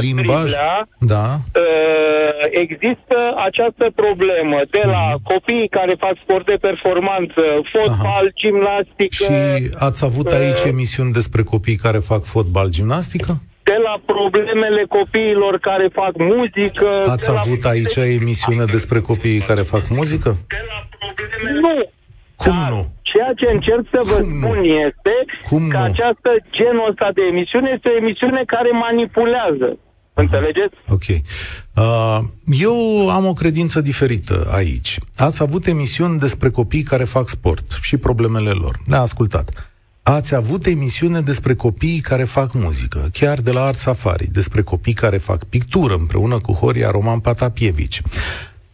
limbaj, 0.01 0.39
Striblea, 0.39 0.89
da. 0.99 1.27
Uh, 1.55 2.47
există 2.51 3.17
această 3.47 3.91
problemă 3.95 4.61
de 4.71 4.81
la 4.85 5.05
mm. 5.13 5.21
copiii 5.23 5.69
care 5.69 5.95
fac 5.99 6.15
sport 6.23 6.47
de 6.47 6.59
performanță, 6.61 7.43
fotbal, 7.73 8.27
Aha. 8.27 8.35
gimnastică. 8.35 9.25
Și 9.25 9.71
ați 9.79 10.05
avut 10.05 10.31
aici 10.31 10.59
uh, 10.59 10.71
emisiuni 10.75 11.13
despre 11.13 11.43
copii 11.43 11.77
care 11.77 11.99
fac 11.99 12.25
fotbal, 12.25 12.69
gimnastică? 12.69 13.41
De 13.71 13.79
la 13.89 13.95
problemele 14.13 14.83
copiilor 14.99 15.55
care 15.69 15.87
fac 16.01 16.13
muzică. 16.33 16.89
Ați 17.15 17.29
avut 17.37 17.63
la... 17.63 17.71
aici 17.71 17.97
emisiune 17.97 18.65
despre 18.77 18.99
copiii 19.01 19.41
care 19.51 19.63
fac 19.75 19.85
muzică? 19.89 20.31
De 20.55 20.63
la 20.73 20.79
problemele... 20.99 21.61
Nu. 21.67 21.77
Cum 22.43 22.57
da. 22.63 22.69
nu? 22.75 22.81
Ceea 23.03 23.33
ce 23.41 23.47
încerc 23.53 23.85
să 23.95 24.01
vă 24.11 24.15
Cum 24.15 24.41
spun 24.41 24.59
nu? 24.59 24.65
este 24.87 25.15
Cum 25.49 25.69
că 25.69 25.77
nu? 25.77 25.83
această 25.83 26.31
genul 26.51 26.89
ăsta 26.91 27.09
de 27.15 27.23
emisiune 27.33 27.71
este 27.75 27.89
o 27.89 27.97
emisiune 28.03 28.43
care 28.47 28.71
manipulează. 28.87 29.69
Aha. 29.69 30.23
Înțelegeți? 30.23 30.77
Ok. 30.97 31.07
Uh, 31.77 32.19
eu 32.67 32.77
am 33.11 33.27
o 33.27 33.33
credință 33.33 33.81
diferită 33.81 34.49
aici. 34.53 34.99
Ați 35.17 35.43
avut 35.43 35.67
emisiuni 35.67 36.19
despre 36.19 36.51
copii 36.51 36.83
care 36.83 37.05
fac 37.05 37.29
sport 37.29 37.79
și 37.81 37.97
problemele 37.97 38.51
lor. 38.51 38.75
Le-a 38.87 39.01
ascultat. 39.01 39.70
Ați 40.11 40.35
avut 40.35 40.67
emisiune 40.67 41.21
despre 41.21 41.55
copiii 41.55 42.01
care 42.01 42.25
fac 42.25 42.55
muzică, 42.55 43.09
chiar 43.13 43.41
de 43.41 43.51
la 43.51 43.65
Art 43.65 43.79
Safari, 43.79 44.29
despre 44.33 44.63
copii 44.63 44.93
care 44.93 45.19
fac 45.19 45.45
pictură 45.45 45.95
împreună 45.95 46.39
cu 46.39 46.53
Horia 46.53 46.91
Roman 46.91 47.19
Patapievici. 47.19 48.03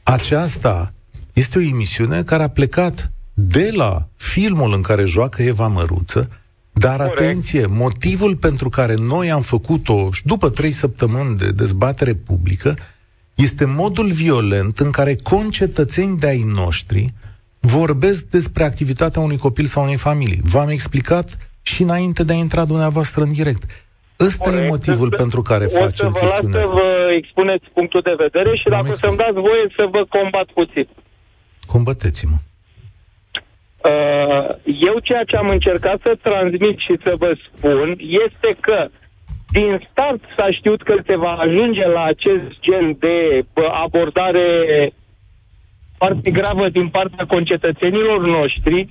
Aceasta 0.03 0.93
este 1.33 1.59
o 1.59 1.61
emisiune 1.61 2.23
care 2.23 2.43
a 2.43 2.49
plecat 2.49 3.13
de 3.35 3.71
la 3.75 4.09
filmul 4.17 4.73
în 4.73 4.81
care 4.81 5.05
joacă 5.05 5.43
Eva 5.43 5.67
Măruță, 5.67 6.29
dar 6.73 6.97
Corect. 6.97 7.19
atenție, 7.19 7.67
motivul 7.67 8.37
pentru 8.37 8.69
care 8.69 8.95
noi 8.95 9.31
am 9.31 9.43
făcut-o 9.43 10.09
după 10.25 10.51
trei 10.51 10.73
săptămâni 10.73 11.37
de 11.37 11.51
dezbatere 11.51 12.15
publică 12.15 12.77
este 13.35 13.65
modul 13.65 14.13
violent 14.13 14.79
în 14.79 14.91
care 14.91 15.15
concetățeni 15.15 16.19
de 16.19 16.27
ai 16.27 16.43
noștri 16.43 17.15
vorbesc 17.67 18.25
despre 18.31 18.65
activitatea 18.65 19.23
unui 19.23 19.37
copil 19.37 19.65
sau 19.65 19.83
unei 19.83 19.97
familii. 19.97 20.41
V-am 20.53 20.69
explicat 20.69 21.29
și 21.63 21.83
înainte 21.83 22.25
de 22.25 22.33
a 22.33 22.37
intra 22.37 22.65
dumneavoastră 22.65 23.23
în 23.23 23.33
direct. 23.33 23.63
Ăsta 24.21 24.45
Corect. 24.45 24.65
e 24.65 24.69
motivul 24.69 25.11
o 25.13 25.17
pentru 25.17 25.43
care 25.43 25.67
facem 25.67 26.11
chestiunea 26.11 26.59
asta. 26.59 26.69
să 26.69 26.75
vă 26.81 27.13
expuneți 27.17 27.67
punctul 27.73 28.01
de 28.01 28.15
vedere 28.17 28.57
și 28.57 28.69
dacă 28.69 28.95
să-mi 28.95 29.17
dați 29.17 29.41
voie 29.49 29.67
să 29.77 29.87
vă 29.91 30.05
combat 30.09 30.47
puțin. 30.55 30.89
Combăteți-mă. 31.67 32.37
Uh, 33.91 34.49
eu 34.89 34.99
ceea 35.03 35.25
ce 35.25 35.37
am 35.37 35.49
încercat 35.49 35.99
să 36.03 36.19
transmit 36.23 36.79
și 36.79 36.95
să 37.05 37.15
vă 37.19 37.37
spun 37.45 37.97
este 37.99 38.57
că 38.61 38.89
din 39.51 39.89
start 39.91 40.21
s-a 40.37 40.49
știut 40.51 40.83
că 40.83 40.95
se 41.07 41.17
va 41.17 41.33
ajunge 41.33 41.87
la 41.87 42.05
acest 42.05 42.49
gen 42.61 42.97
de 42.99 43.45
abordare 43.85 44.49
foarte 45.99 46.31
gravă 46.31 46.69
din 46.69 46.89
partea 46.89 47.25
concetățenilor 47.27 48.27
noștri, 48.27 48.89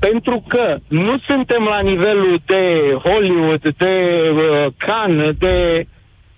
pentru 0.00 0.44
că 0.48 0.76
nu 0.88 1.18
suntem 1.18 1.62
la 1.62 1.80
nivelul 1.80 2.42
de 2.46 2.64
Hollywood, 3.04 3.62
de 3.76 3.94
uh, 4.32 4.66
Cannes, 4.76 5.36
de 5.38 5.86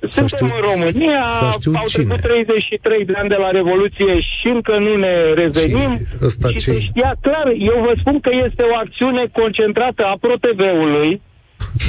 suntem 0.09 0.27
știu, 0.27 0.47
în 0.47 0.63
România, 0.71 1.21
au 1.41 1.59
cine. 1.59 2.05
trecut 2.05 2.21
33 2.21 3.05
de 3.05 3.13
ani 3.17 3.29
de 3.29 3.35
la 3.35 3.51
Revoluție 3.51 4.21
și 4.21 4.49
încă 4.49 4.79
nu 4.79 4.97
ne 4.97 5.15
revenim. 5.35 5.91
Și, 5.97 6.53
și 6.53 6.61
se 6.61 6.81
știa 6.81 7.15
clar, 7.21 7.47
eu 7.47 7.77
vă 7.87 7.93
spun 8.01 8.21
că 8.21 8.31
este 8.47 8.63
o 8.63 8.77
acțiune 8.77 9.25
concentrată 9.33 10.03
a 10.05 10.17
ProTV-ului, 10.21 11.21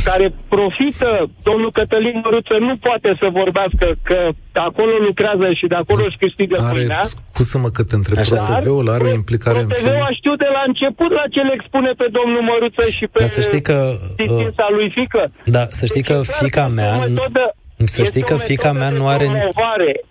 care 0.09 0.27
profită, 0.53 1.09
domnul 1.49 1.71
Cătălin 1.77 2.15
Măruță 2.23 2.55
nu 2.67 2.75
poate 2.87 3.09
să 3.21 3.27
vorbească 3.41 3.87
că 4.09 4.19
acolo 4.69 4.93
lucrează 5.07 5.47
și 5.59 5.65
de 5.71 5.77
acolo 5.83 6.03
își 6.09 6.21
câștigă 6.23 6.55
are, 6.59 6.73
pâinea. 6.73 7.03
Scuză-mă 7.03 7.69
că 7.75 7.81
te 7.83 7.95
întreb, 7.99 8.17
ProTV-ul 8.25 8.87
are 8.95 9.03
o 9.03 9.13
implicare 9.21 9.59
în 9.59 9.67
film? 9.67 10.01
a 10.09 10.11
știut 10.19 10.37
de 10.45 10.49
la 10.57 10.61
început 10.69 11.11
la 11.19 11.25
ce 11.33 11.41
le 11.47 11.53
expune 11.59 11.91
pe 12.01 12.07
domnul 12.17 12.41
Măruță 12.49 12.85
și 12.97 13.05
pe 13.13 13.19
da, 13.19 13.25
să 13.25 13.41
știi 13.47 13.63
că, 13.69 13.77
uh, 14.17 14.69
lui 14.77 14.89
Fică. 14.97 15.23
Da, 15.55 15.63
să 15.79 15.83
știi 15.85 16.01
deci, 16.01 16.11
că 16.11 16.21
fica 16.43 16.65
mea... 16.67 16.93
Metodă, 16.97 17.45
să 17.85 18.03
știi 18.03 18.21
că 18.21 18.35
fica 18.35 18.71
mea 18.71 18.89
nu 18.89 19.07
are... 19.07 19.51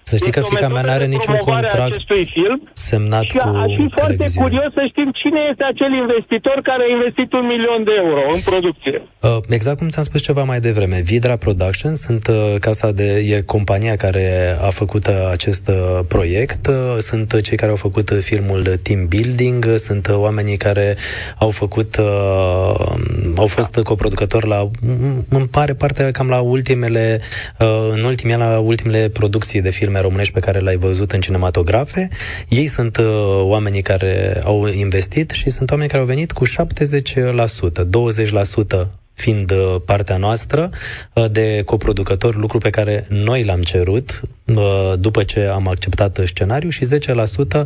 Să 0.02 0.16
știi 0.16 0.32
că 0.32 0.40
fica 0.40 0.68
mea 0.68 0.82
nu 0.82 0.90
are 0.90 1.06
niciun 1.06 1.36
contract 1.36 1.96
film 2.32 2.68
semnat 2.72 3.22
și 3.22 3.36
cu 3.36 3.48
aș 3.48 3.74
fi 3.74 3.88
foarte 4.00 4.26
curios 4.34 4.72
să 4.72 4.82
știm 4.88 5.10
cine 5.14 5.40
este 5.50 5.64
acel 5.64 5.92
investitor 5.92 6.60
care 6.62 6.82
a 6.88 6.92
investit 6.92 7.32
un 7.32 7.46
milion 7.46 7.84
de 7.84 7.94
euro 7.96 8.20
în 8.34 8.40
producție. 8.44 9.02
Uh, 9.20 9.36
exact 9.48 9.78
cum 9.78 9.88
ți-am 9.88 10.04
spus 10.04 10.20
ceva 10.22 10.42
mai 10.42 10.60
devreme. 10.60 11.00
Vidra 11.04 11.36
Production 11.36 11.94
sunt 11.94 12.26
uh, 12.26 12.54
casa 12.60 12.92
de... 12.92 13.08
e 13.34 13.40
compania 13.40 13.96
care 13.96 14.56
a 14.62 14.70
făcut 14.70 15.06
uh, 15.06 15.14
acest 15.30 15.70
proiect. 16.08 16.70
Sunt 16.98 17.40
cei 17.42 17.56
care 17.56 17.70
au 17.70 17.76
făcut 17.76 18.10
filmul 18.20 18.62
Team 18.82 19.06
Building, 19.08 19.64
sunt 19.76 20.08
oamenii 20.08 20.56
care 20.56 20.96
au 21.38 21.50
făcut... 21.50 22.00
au 23.36 23.46
fost 23.46 23.72
da. 23.76 23.82
coproducători 23.82 24.48
la... 24.48 24.70
în 25.28 25.46
pare 25.46 25.74
parte 25.74 26.10
cam 26.10 26.28
la 26.28 26.40
ultimele 26.40 27.20
Uh, 27.58 27.61
în 27.92 28.02
ultimii 28.04 28.34
ani, 28.34 28.42
la 28.42 28.58
ultimele 28.58 29.08
producții 29.08 29.60
de 29.60 29.70
filme 29.70 30.00
românești 30.00 30.32
pe 30.32 30.40
care 30.40 30.58
le-ai 30.58 30.76
văzut 30.76 31.12
în 31.12 31.20
cinematografe. 31.20 32.08
Ei 32.48 32.66
sunt 32.66 32.96
uh, 32.96 33.04
oamenii 33.42 33.82
care 33.82 34.40
au 34.44 34.66
investit 34.66 35.30
și 35.30 35.50
sunt 35.50 35.70
oameni 35.70 35.88
care 35.88 36.00
au 36.00 36.08
venit 36.08 36.32
cu 36.32 36.46
70%, 36.46 36.50
20% 38.84 39.01
fiind 39.14 39.50
uh, 39.50 39.76
partea 39.84 40.16
noastră 40.16 40.70
uh, 41.12 41.24
de 41.30 41.62
coproducător, 41.64 42.36
lucru 42.36 42.58
pe 42.58 42.70
care 42.70 43.06
noi 43.08 43.44
l-am 43.44 43.62
cerut 43.62 44.20
uh, 44.44 44.92
după 44.98 45.22
ce 45.22 45.40
am 45.40 45.68
acceptat 45.68 46.20
scenariu 46.24 46.68
și 46.68 46.86
10% 46.86 47.62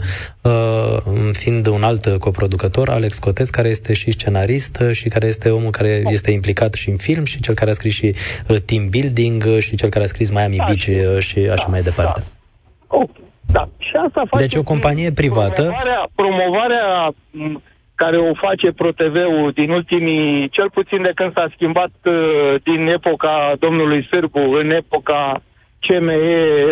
fiind 1.32 1.66
un 1.66 1.82
alt 1.82 2.18
coproducător, 2.18 2.88
Alex 2.88 3.18
Cotez, 3.18 3.50
care 3.50 3.68
este 3.68 3.92
și 3.92 4.10
scenarist 4.10 4.82
și 4.90 5.08
care 5.08 5.26
este 5.26 5.50
omul 5.50 5.70
care 5.70 6.02
este 6.06 6.30
implicat 6.30 6.74
și 6.74 6.90
în 6.90 6.96
film 6.96 7.24
și 7.24 7.40
cel 7.40 7.54
care 7.54 7.70
a 7.70 7.74
scris 7.74 7.94
și 7.94 8.14
team 8.64 8.88
building 8.88 9.58
și 9.58 9.76
cel 9.76 9.88
care 9.88 10.04
a 10.04 10.08
scris 10.08 10.30
Miami 10.30 10.56
da, 10.56 10.64
Beach 10.64 11.20
și 11.22 11.38
așa 11.38 11.64
da, 11.64 11.70
mai 11.70 11.82
departe. 11.82 12.20
Da. 12.20 12.96
Oh, 12.96 13.08
da. 13.46 13.68
Și 13.78 13.92
asta 14.06 14.24
face 14.30 14.42
deci 14.42 14.54
o 14.54 14.62
companie 14.62 15.10
privată. 15.10 15.62
Promovarea, 15.62 16.08
promovarea 16.14 17.14
care 18.02 18.16
o 18.16 18.34
face 18.34 18.68
ProTV-ul 18.72 19.50
din 19.54 19.70
ultimii, 19.70 20.48
cel 20.48 20.70
puțin 20.70 21.02
de 21.02 21.12
când 21.14 21.32
s-a 21.32 21.48
schimbat 21.54 21.92
uh, 22.04 22.54
din 22.62 22.86
epoca 22.86 23.54
domnului 23.58 24.06
Sârbu 24.10 24.44
în 24.62 24.70
epoca 24.70 25.42
CME 25.80 26.20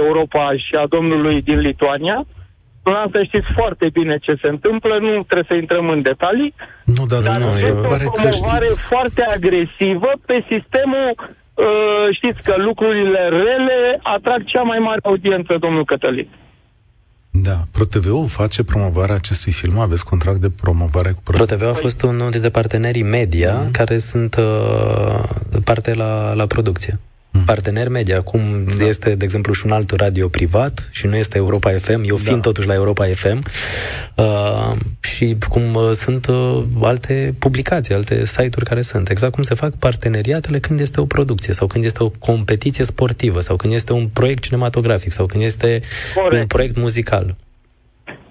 Europa 0.05 0.53
și 0.57 0.75
a 0.83 0.87
domnului 0.87 1.43
din 1.43 1.59
Lituania. 1.59 2.27
Dumneavoastră 2.83 3.23
știți 3.23 3.53
foarte 3.55 3.89
bine 3.93 4.17
ce 4.19 4.35
se 4.43 4.49
întâmplă, 4.49 4.99
nu 5.01 5.11
trebuie 5.11 5.49
să 5.49 5.55
intrăm 5.55 5.89
în 5.89 6.03
detalii. 6.03 6.55
Nu, 6.85 7.05
dar, 7.07 7.21
dar 7.23 7.37
nu, 7.37 7.47
este 7.47 7.71
o 7.71 7.81
promovare 7.81 8.71
foarte 8.91 9.23
agresivă 9.37 10.11
pe 10.27 10.45
sistemul 10.49 11.15
Uh, 11.55 12.15
știți 12.17 12.43
că 12.51 12.63
lucrurile 12.63 13.29
rele 13.29 13.99
atrag 14.03 14.45
cea 14.45 14.63
mai 14.63 14.79
mare 14.79 15.01
audiență, 15.03 15.57
domnul 15.61 15.85
Cătălin. 15.85 16.29
Da, 17.43 17.67
ProTV-ul 17.71 18.29
face 18.29 18.63
promovarea 18.63 19.15
acestui 19.15 19.53
film? 19.53 19.79
Aveți 19.79 20.05
contract 20.05 20.41
de 20.41 20.51
promovare 20.51 21.11
cu 21.11 21.21
ProTV? 21.23 21.47
ProTV 21.47 21.67
a 21.67 21.73
fost 21.73 22.03
unul 22.03 22.31
dintre 22.31 22.51
partenerii 22.51 23.03
media 23.03 23.53
mm. 23.55 23.71
care 23.71 23.99
sunt 23.99 24.35
uh, 24.35 25.29
parte 25.65 25.95
la, 25.95 26.33
la 26.33 26.47
producție. 26.47 26.99
Mm. 27.35 27.45
Partener 27.45 27.89
media, 27.89 28.23
cum 28.23 28.65
da. 28.79 28.85
este, 28.85 29.15
de 29.15 29.25
exemplu, 29.25 29.53
și 29.53 29.67
un 29.67 29.73
alt 29.73 29.91
radio 29.91 30.29
privat 30.29 30.89
și 30.93 31.07
nu 31.07 31.17
este 31.17 31.37
Europa 31.37 31.71
FM, 31.71 32.03
eu 32.05 32.17
fiind 32.17 32.43
da. 32.43 32.49
totuși 32.49 32.67
la 32.67 32.75
Europa 32.75 33.07
FM 33.07 33.43
uh, 34.15 34.73
și 35.01 35.37
cum 35.49 35.75
uh, 35.75 35.91
sunt 35.93 36.27
uh, 36.27 36.63
alte 36.83 37.35
publicații, 37.39 37.95
alte 37.95 38.25
site-uri 38.25 38.65
care 38.65 38.83
sunt. 38.83 39.11
Exact 39.11 39.33
cum 39.33 39.43
se 39.43 39.55
fac 39.55 39.75
parteneriatele 39.75 40.59
când 40.59 40.81
este 40.81 41.01
o 41.01 41.05
producție 41.05 41.55
sau 41.55 41.67
când 41.67 41.85
este 41.85 42.03
o 42.03 42.09
competiție 42.09 42.85
sportivă 42.85 43.41
sau 43.41 43.57
când 43.57 43.73
este 43.73 43.93
un 43.93 44.09
proiect 44.09 44.43
cinematografic 44.43 45.13
sau 45.13 45.27
când 45.27 45.43
este 45.43 45.83
Corect. 46.15 46.41
un 46.41 46.47
proiect 46.47 46.77
muzical. 46.77 47.37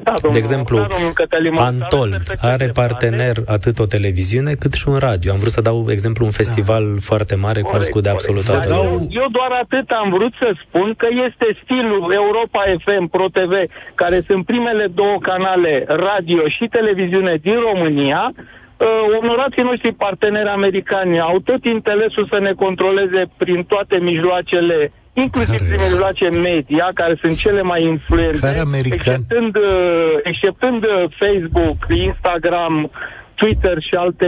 Da, 0.07 0.13
domnul, 0.21 0.31
de 0.31 0.37
exemplu, 0.45 0.77
da, 0.77 0.87
Cătălin, 1.13 1.55
Antold 1.55 2.23
are 2.41 2.67
partener 2.81 3.35
atât 3.57 3.79
o 3.79 3.85
televiziune 3.85 4.51
cât 4.53 4.73
și 4.73 4.87
un 4.89 4.97
radio. 4.97 5.31
Am 5.31 5.39
vrut 5.39 5.51
să 5.51 5.61
dau 5.61 5.85
exemplu 5.89 6.25
un 6.25 6.31
festival 6.31 6.83
da. 6.93 6.99
foarte 7.09 7.35
mare 7.35 7.61
corect, 7.61 7.71
cunoscut 7.71 8.03
de 8.03 8.09
absolut 8.09 8.45
toată 8.45 8.67
dau... 8.67 8.83
Eu 9.21 9.27
doar 9.37 9.51
atât 9.63 9.87
am 9.89 10.09
vrut 10.09 10.33
să 10.39 10.49
spun 10.63 10.93
că 10.97 11.07
este 11.27 11.47
stilul 11.63 12.11
Europa 12.21 12.61
FM, 12.83 13.05
Pro 13.15 13.27
TV, 13.37 13.53
care 13.95 14.19
sunt 14.19 14.45
primele 14.45 14.85
două 15.01 15.17
canale 15.29 15.83
radio 15.87 16.41
și 16.55 16.65
televiziune 16.77 17.33
din 17.41 17.57
România, 17.69 18.21
uh, 18.35 18.87
onorații 19.21 19.69
noștri 19.69 19.91
parteneri 20.05 20.49
americani 20.59 21.19
au 21.19 21.39
tot 21.39 21.65
interesul 21.65 22.27
să 22.31 22.39
ne 22.39 22.53
controleze 22.63 23.21
prin 23.37 23.63
toate 23.63 23.95
mijloacele 23.99 24.91
inclusiv 25.13 25.59
care? 25.59 25.69
prin 25.69 25.81
mijloace 25.87 26.29
media, 26.29 26.91
care 26.93 27.17
sunt 27.21 27.35
cele 27.35 27.61
mai 27.61 27.83
influente, 27.83 28.39
care 28.39 28.63
exceptând, 28.83 29.55
uh, 29.55 30.13
exceptând 30.23 30.83
uh, 30.83 31.03
Facebook, 31.21 31.77
Instagram, 31.89 32.91
Twitter 33.35 33.77
și 33.81 33.95
alte 33.95 34.27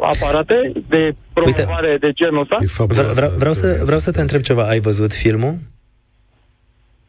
aparate 0.00 0.72
de 0.88 1.14
promovare 1.32 1.90
Uite, 1.90 2.06
de 2.06 2.12
genul 2.12 2.40
ăsta. 2.40 2.56
Vreau, 2.86 3.08
vreau, 3.12 3.30
vreau, 3.38 3.52
să, 3.52 3.80
vreau 3.84 3.98
să 3.98 4.10
te 4.10 4.20
întreb 4.20 4.40
ceva. 4.40 4.68
Ai 4.68 4.80
văzut 4.80 5.12
filmul? 5.12 5.54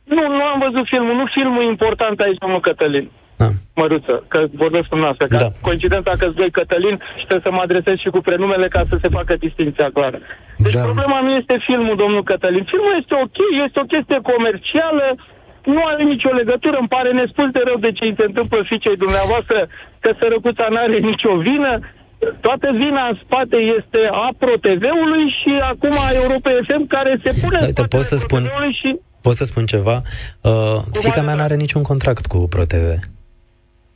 Nu, 0.04 0.28
nu 0.38 0.44
am 0.44 0.60
văzut 0.60 0.88
filmul. 0.88 1.16
Nu 1.16 1.26
filmul 1.38 1.64
important 1.64 2.20
aici, 2.20 2.38
domnul 2.38 2.60
Cătălin. 2.60 3.12
Da. 3.42 3.50
Măruță, 3.80 4.16
că 4.32 4.40
vorbesc 4.64 4.88
cu 4.92 4.98
noastră. 5.06 5.26
Ca 5.34 5.40
da. 5.44 5.50
coincidența 5.68 6.12
că 6.20 6.26
doi 6.40 6.52
Cătălin 6.58 6.96
și 7.20 7.26
trebuie 7.28 7.48
să 7.48 7.56
mă 7.56 7.62
adresez 7.68 7.96
și 8.04 8.14
cu 8.16 8.22
prenumele 8.28 8.68
ca 8.76 8.82
să 8.92 8.96
se 9.04 9.10
facă 9.18 9.34
distinția 9.46 9.90
clară. 9.96 10.20
Deci 10.66 10.78
da. 10.78 10.88
problema 10.90 11.20
nu 11.26 11.32
este 11.42 11.56
filmul, 11.68 11.96
domnul 12.04 12.24
Cătălin. 12.32 12.64
Filmul 12.72 12.94
este 13.02 13.14
ok, 13.26 13.38
este 13.66 13.78
o 13.84 13.90
chestie 13.94 14.20
comercială, 14.32 15.06
nu 15.76 15.82
are 15.92 16.04
nicio 16.14 16.32
legătură, 16.42 16.76
îmi 16.80 16.94
pare 16.96 17.10
nespus 17.22 17.48
de 17.56 17.62
rău 17.68 17.78
de 17.86 17.92
ce 17.98 18.04
îi 18.06 18.18
se 18.20 18.26
întâmplă 18.30 18.58
fiicei 18.72 18.98
dumneavoastră, 19.04 19.60
că 20.04 20.10
sărăcuța 20.20 20.66
nu 20.74 20.80
are 20.86 20.98
nicio 21.12 21.34
vină. 21.48 21.72
Toată 22.46 22.68
vina 22.82 23.04
în 23.12 23.18
spate 23.24 23.58
este 23.78 24.02
a 24.26 24.28
ProTV-ului 24.42 25.26
și 25.40 25.52
acum 25.72 25.94
a 26.06 26.10
Europa 26.22 26.50
FM 26.68 26.84
care 26.96 27.12
se 27.24 27.32
pune 27.42 27.58
da, 27.60 27.82
în 27.82 27.88
pot 27.96 28.06
să 28.12 28.16
spun, 28.16 28.44
și... 28.80 28.90
Pot 29.26 29.36
să 29.40 29.44
spun 29.52 29.66
ceva? 29.74 29.98
Uh, 30.42 30.80
fica 31.06 31.22
mea 31.22 31.36
nu 31.36 31.46
are 31.48 31.56
niciun 31.66 31.84
contract 31.92 32.26
cu 32.26 32.38
ProTV. 32.54 32.90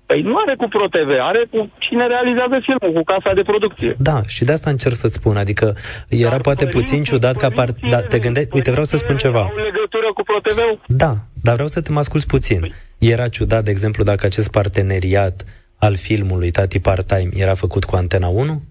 Păi 0.06 0.22
nu 0.22 0.36
are 0.38 0.56
cu 0.56 0.68
ProTV, 0.68 1.10
are 1.22 1.48
cu 1.52 1.72
cine 1.78 2.08
realizează 2.08 2.58
filmul, 2.62 2.92
cu 2.98 3.04
casa 3.04 3.34
de 3.34 3.42
producție. 3.42 3.96
Da, 4.00 4.22
și 4.28 4.44
de 4.44 4.52
asta 4.52 4.70
încerc 4.70 4.96
să-ți 4.96 5.14
spun, 5.14 5.38
adică 5.38 5.76
era 6.10 6.30
Dar 6.30 6.42
poate 6.42 6.66
puțin 6.66 7.04
ciudat 7.04 7.36
ca 7.36 7.50
par... 7.50 7.70
Da, 7.90 8.02
te 8.02 8.20
gândești, 8.20 8.50
uite, 8.54 8.70
vreau 8.70 8.86
să 8.86 8.98
spun 8.98 9.18
ceva. 9.18 9.40
Au 9.40 9.56
legătură 9.56 10.10
cu 10.14 10.24
ProTV? 10.24 10.60
Da, 10.88 11.12
dar 11.44 11.54
vreau 11.54 11.68
să 11.68 11.82
te 11.82 11.92
mă 11.92 12.00
asculți 12.00 12.28
puțin. 12.28 12.60
Păi. 12.60 12.74
Era 12.98 13.28
ciudat, 13.28 13.64
de 13.64 13.72
exemplu, 13.72 14.04
dacă 14.04 14.26
acest 14.26 14.52
parteneriat 14.52 15.44
al 15.78 15.96
filmului 15.96 16.52
Tati 16.52 16.80
Part-Time 16.80 17.30
era 17.34 17.54
făcut 17.54 17.84
cu 17.84 17.96
Antena 17.96 18.28
1? 18.28 18.62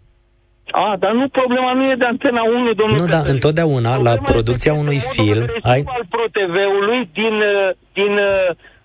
A, 0.70 0.96
dar 0.98 1.12
nu, 1.12 1.28
problema 1.28 1.72
nu 1.72 1.90
e 1.90 1.94
de 1.94 2.04
Antena 2.04 2.42
1, 2.42 2.72
domnule. 2.72 3.00
Nu, 3.00 3.06
dar 3.06 3.24
întotdeauna, 3.26 3.92
problema 3.92 4.16
la 4.16 4.22
producția 4.22 4.72
unui 4.72 4.98
film... 4.98 5.46
Ai... 5.62 5.82
al 5.86 6.06
ProTV-ului 6.08 7.10
din, 7.12 7.36
din 7.92 8.18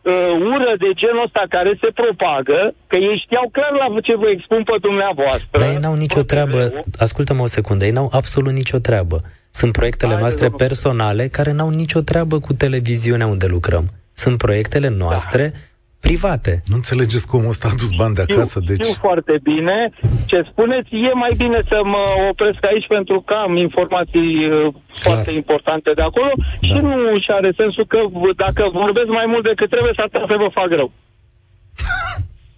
uh, 0.07 0.53
ură 0.55 0.73
de 0.83 0.89
genul 1.01 1.23
ăsta 1.27 1.43
care 1.49 1.71
se 1.81 1.89
propagă, 2.01 2.59
că 2.87 2.95
ei 2.95 3.21
știau 3.23 3.49
clar 3.51 3.71
la 3.81 3.99
ce 4.01 4.15
vă 4.15 4.29
expun 4.29 4.63
pe 4.63 4.75
dumneavoastră. 4.81 5.57
Dar 5.61 5.69
ei 5.69 5.83
n-au 5.83 5.95
nicio 5.95 6.21
treabă, 6.21 6.59
ascultă-mă 7.05 7.41
o 7.41 7.45
secundă, 7.57 7.85
ei 7.85 7.91
n-au 7.91 8.09
absolut 8.11 8.53
nicio 8.53 8.77
treabă. 8.77 9.21
Sunt 9.59 9.71
proiectele 9.71 10.11
Hai, 10.11 10.21
noastre 10.21 10.49
personale 10.49 11.27
care 11.27 11.51
n-au 11.51 11.69
nicio 11.69 12.01
treabă 12.01 12.39
cu 12.39 12.53
televiziunea 12.53 13.27
unde 13.27 13.45
lucrăm. 13.45 13.85
Sunt 14.13 14.37
proiectele 14.37 14.89
noastre 14.89 15.43
da 15.53 15.57
private. 15.99 16.53
Nu 16.69 16.75
înțelegeți 16.75 17.27
cum 17.27 17.47
ăsta 17.47 17.67
a 17.67 17.71
adus 17.73 17.91
bani 18.01 18.15
de 18.15 18.23
acasă, 18.27 18.59
știu, 18.59 18.73
deci... 18.73 18.85
Știu 18.85 18.99
foarte 19.07 19.35
bine 19.49 19.77
ce 20.25 20.37
spuneți. 20.51 20.89
E 21.09 21.13
mai 21.13 21.33
bine 21.37 21.59
să 21.71 21.79
mă 21.93 22.03
opresc 22.31 22.61
aici 22.71 22.87
pentru 22.87 23.17
că 23.27 23.33
am 23.33 23.55
informații 23.67 24.31
uh, 24.45 24.51
Clar. 24.51 24.73
foarte 25.07 25.31
importante 25.31 25.89
de 25.99 26.01
acolo 26.09 26.31
da. 26.35 26.67
și 26.67 26.77
nu 26.89 27.19
și 27.23 27.31
are 27.39 27.51
sensul 27.61 27.85
că 27.93 27.99
dacă 28.35 28.63
vorbesc 28.83 29.09
mai 29.19 29.27
mult 29.31 29.43
decât 29.43 29.69
trebuie, 29.69 29.93
s-ar 29.95 30.09
să 30.11 30.35
vă 30.43 30.49
fac 30.59 30.69
rău. 30.69 30.89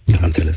Am 0.18 0.24
înțeles. 0.30 0.56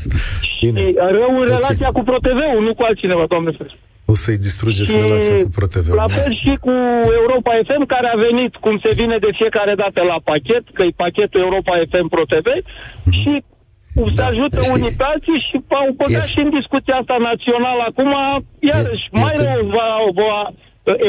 Bine. 0.61 0.79
Și 0.79 0.95
rău 1.17 1.31
în 1.41 1.43
okay. 1.43 1.55
relația 1.55 1.89
cu 1.95 2.01
ProTV-ul, 2.07 2.63
nu 2.67 2.73
cu 2.73 2.84
altcineva, 2.84 3.25
doamne 3.34 3.51
ferește. 3.57 3.79
O 4.11 4.15
să-i 4.23 4.43
distrugeți 4.47 4.89
și 4.91 4.97
relația 5.05 5.35
cu 5.43 5.49
ProTV. 5.57 5.87
La 6.03 6.07
fel 6.17 6.33
și 6.43 6.53
cu 6.65 6.73
Europa 7.19 7.51
FM, 7.67 7.83
care 7.93 8.07
a 8.13 8.17
venit 8.27 8.53
cum 8.55 8.75
se 8.83 8.91
vine 8.99 9.17
de 9.25 9.31
fiecare 9.39 9.73
dată 9.83 9.99
la 10.11 10.17
pachet, 10.29 10.63
că 10.73 10.81
e 10.83 11.01
pachetul 11.05 11.39
Europa 11.47 11.73
FM 11.91 12.07
ProTV, 12.13 12.47
mm-hmm. 12.59 13.15
și 13.21 13.31
se 14.15 14.21
da, 14.21 14.25
ajută 14.31 14.59
știi. 14.61 14.73
unii 14.75 14.93
pe 14.99 15.05
alții 15.13 15.39
și 15.47 15.57
au 15.81 15.89
băgat 16.01 16.27
și 16.33 16.39
în 16.45 16.49
discuția 16.59 16.95
asta 17.01 17.15
națională 17.29 17.83
acum, 17.89 18.11
iarăși, 18.71 19.05
e, 19.11 19.19
mai 19.23 19.35
rău 19.47 19.61
va, 19.77 19.89
va, 20.21 20.37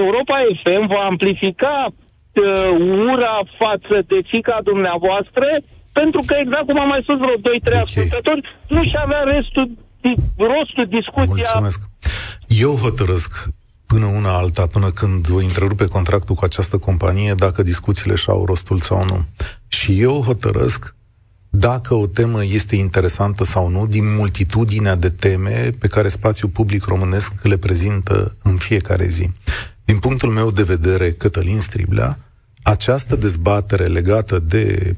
Europa 0.02 0.36
FM 0.62 0.82
va 0.94 1.02
amplifica 1.12 1.76
uh, 1.88 2.70
ura 3.10 3.36
față 3.62 3.96
de 4.10 4.18
fica 4.32 4.56
dumneavoastră, 4.70 5.46
pentru 5.98 6.20
că 6.26 6.34
exact 6.42 6.66
cum 6.68 6.80
am 6.80 6.90
mai 6.94 7.04
spus 7.06 7.18
vreo 7.24 7.36
2-3 7.36 7.42
okay. 7.42 7.80
ascultători, 7.86 8.42
nu 8.74 8.80
și 8.90 8.96
avea 9.04 9.22
restul, 9.34 9.66
rostul 10.52 10.86
discuția 10.98 11.50
Mulțumesc. 11.54 11.80
Eu 12.58 12.76
hotărăsc 12.76 13.48
până 13.86 14.06
una 14.06 14.36
alta, 14.36 14.66
până 14.66 14.90
când 14.90 15.26
voi 15.26 15.44
întrerupe 15.44 15.86
contractul 15.86 16.34
cu 16.34 16.44
această 16.44 16.78
companie, 16.78 17.34
dacă 17.34 17.62
discuțiile 17.62 18.14
și-au 18.14 18.44
rostul 18.44 18.80
sau 18.80 19.04
nu. 19.04 19.24
Și 19.68 20.00
eu 20.00 20.22
hotărăsc 20.22 20.94
dacă 21.50 21.94
o 21.94 22.06
temă 22.06 22.44
este 22.44 22.76
interesantă 22.76 23.44
sau 23.44 23.68
nu, 23.68 23.86
din 23.86 24.14
multitudinea 24.14 24.94
de 24.94 25.10
teme 25.10 25.70
pe 25.78 25.88
care 25.88 26.08
spațiul 26.08 26.50
public 26.50 26.84
românesc 26.84 27.32
le 27.42 27.56
prezintă 27.56 28.36
în 28.42 28.56
fiecare 28.56 29.06
zi. 29.06 29.30
Din 29.84 29.98
punctul 29.98 30.30
meu 30.30 30.50
de 30.50 30.62
vedere, 30.62 31.12
Cătălin 31.12 31.60
Striblea, 31.60 32.18
această 32.62 33.16
dezbatere 33.16 33.86
legată 33.86 34.38
de 34.38 34.96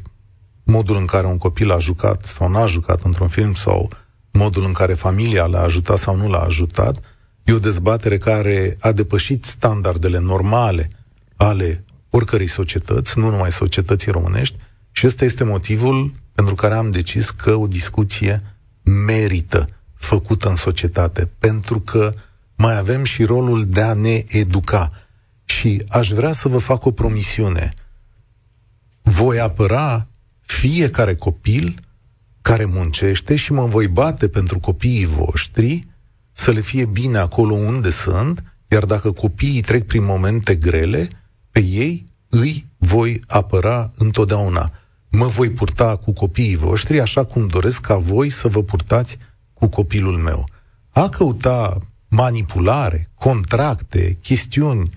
modul 0.64 0.96
în 0.96 1.06
care 1.06 1.26
un 1.26 1.38
copil 1.38 1.70
a 1.70 1.78
jucat 1.78 2.24
sau 2.24 2.48
n-a 2.48 2.66
jucat 2.66 3.02
într-un 3.02 3.28
film 3.28 3.54
sau 3.54 3.90
modul 4.32 4.64
în 4.64 4.72
care 4.72 4.94
familia 4.94 5.44
l-a 5.44 5.62
ajutat 5.62 5.98
sau 5.98 6.16
nu 6.16 6.28
l-a 6.28 6.42
ajutat, 6.42 7.15
E 7.46 7.52
o 7.52 7.58
dezbatere 7.58 8.18
care 8.18 8.76
a 8.80 8.92
depășit 8.92 9.44
standardele 9.44 10.18
normale 10.18 10.90
ale 11.36 11.84
oricărei 12.10 12.46
societăți, 12.46 13.18
nu 13.18 13.30
numai 13.30 13.52
societății 13.52 14.12
românești, 14.12 14.56
și 14.90 15.06
ăsta 15.06 15.24
este 15.24 15.44
motivul 15.44 16.12
pentru 16.34 16.54
care 16.54 16.74
am 16.74 16.90
decis 16.90 17.30
că 17.30 17.54
o 17.54 17.66
discuție 17.66 18.42
merită 18.82 19.68
făcută 19.94 20.48
în 20.48 20.54
societate, 20.54 21.30
pentru 21.38 21.80
că 21.80 22.12
mai 22.56 22.78
avem 22.78 23.04
și 23.04 23.24
rolul 23.24 23.64
de 23.66 23.80
a 23.80 23.94
ne 23.94 24.24
educa. 24.28 24.92
Și 25.44 25.84
aș 25.88 26.10
vrea 26.10 26.32
să 26.32 26.48
vă 26.48 26.58
fac 26.58 26.84
o 26.84 26.90
promisiune. 26.90 27.72
Voi 29.02 29.40
apăra 29.40 30.06
fiecare 30.40 31.14
copil 31.14 31.80
care 32.42 32.64
muncește 32.64 33.36
și 33.36 33.52
mă 33.52 33.66
voi 33.66 33.88
bate 33.88 34.28
pentru 34.28 34.58
copiii 34.58 35.06
voștri 35.06 35.86
să 36.38 36.50
le 36.50 36.60
fie 36.60 36.84
bine 36.84 37.18
acolo 37.18 37.54
unde 37.54 37.90
sunt, 37.90 38.42
iar 38.68 38.84
dacă 38.84 39.12
copiii 39.12 39.60
trec 39.60 39.86
prin 39.86 40.04
momente 40.04 40.54
grele, 40.54 41.08
pe 41.50 41.60
ei 41.60 42.04
îi 42.28 42.66
voi 42.78 43.20
apăra 43.26 43.90
întotdeauna. 43.98 44.72
Mă 45.10 45.26
voi 45.26 45.50
purta 45.50 45.96
cu 45.96 46.12
copiii 46.12 46.56
voștri 46.56 47.00
așa 47.00 47.24
cum 47.24 47.46
doresc 47.46 47.80
ca 47.80 47.96
voi 47.96 48.30
să 48.30 48.48
vă 48.48 48.62
purtați 48.62 49.18
cu 49.52 49.66
copilul 49.66 50.16
meu. 50.16 50.48
A 50.90 51.08
căuta 51.08 51.78
manipulare, 52.08 53.10
contracte, 53.14 54.18
chestiuni, 54.22 54.90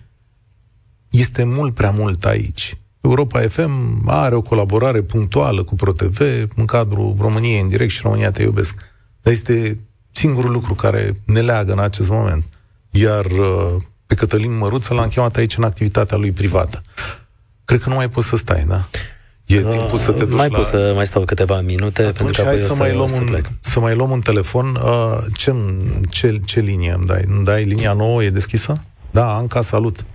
este 1.10 1.44
mult 1.44 1.74
prea 1.74 1.92
mult 1.92 2.26
aici. 2.26 2.78
Europa 3.02 3.40
FM 3.40 4.04
are 4.06 4.36
o 4.36 4.42
colaborare 4.42 5.02
punctuală 5.02 5.64
cu 5.64 5.76
ProTV 5.76 6.20
în 6.56 6.66
cadrul 6.66 7.16
României 7.20 7.62
în 7.62 7.68
direct 7.68 7.92
și 7.92 8.02
România 8.04 8.32
te 8.32 8.44
iubesc. 8.44 8.76
Dar 9.22 9.34
este 9.34 9.80
singurul 10.20 10.52
lucru 10.52 10.74
care 10.74 11.22
ne 11.26 11.40
leagă 11.40 11.72
în 11.72 11.80
acest 11.80 12.10
moment. 12.10 12.44
Iar 12.90 13.26
uh, 13.26 13.76
pe 14.06 14.16
Cătălin 14.16 14.58
Măruță 14.58 14.94
l-am 14.94 15.08
chemat 15.08 15.36
aici 15.36 15.58
în 15.58 15.64
activitatea 15.64 16.18
lui 16.18 16.32
privată. 16.32 16.82
Cred 17.66 17.82
că 17.82 17.90
nu 17.90 17.96
mai 17.96 18.10
poți 18.10 18.28
să 18.28 18.36
stai, 18.36 18.66
da? 18.68 18.88
E 19.46 19.58
uh, 19.58 19.70
timpul 19.70 19.98
să 19.98 20.12
te 20.12 20.26
duci 20.26 20.38
mai 20.38 20.50
la... 20.50 20.58
pot 20.58 20.66
să 20.66 20.92
mai 20.96 21.06
stau 21.06 21.24
câteva 21.24 21.62
minute 21.62 22.02
Atunci 22.02 22.18
pentru 22.18 22.42
că 22.42 22.48
hai 22.48 22.58
să, 22.58 22.76
mai 22.76 22.94
luăm 22.94 23.08
să, 23.08 23.20
un, 23.20 23.26
plec. 23.26 23.46
să 23.60 23.80
mai 23.80 23.96
luăm 23.96 24.12
un 24.12 24.20
telefon. 24.20 24.66
Uh, 24.76 25.18
ce, 25.34 25.54
ce, 26.10 26.40
ce 26.46 26.60
linie 26.60 26.92
îmi 26.92 27.06
dai? 27.06 27.24
Îmi 27.28 27.44
dai 27.44 27.64
linia 27.64 27.94
nouă? 27.94 28.24
E 28.24 28.30
deschisă? 28.30 28.84
Da, 29.12 29.36
Anca, 29.36 29.62
salut! 29.62 30.06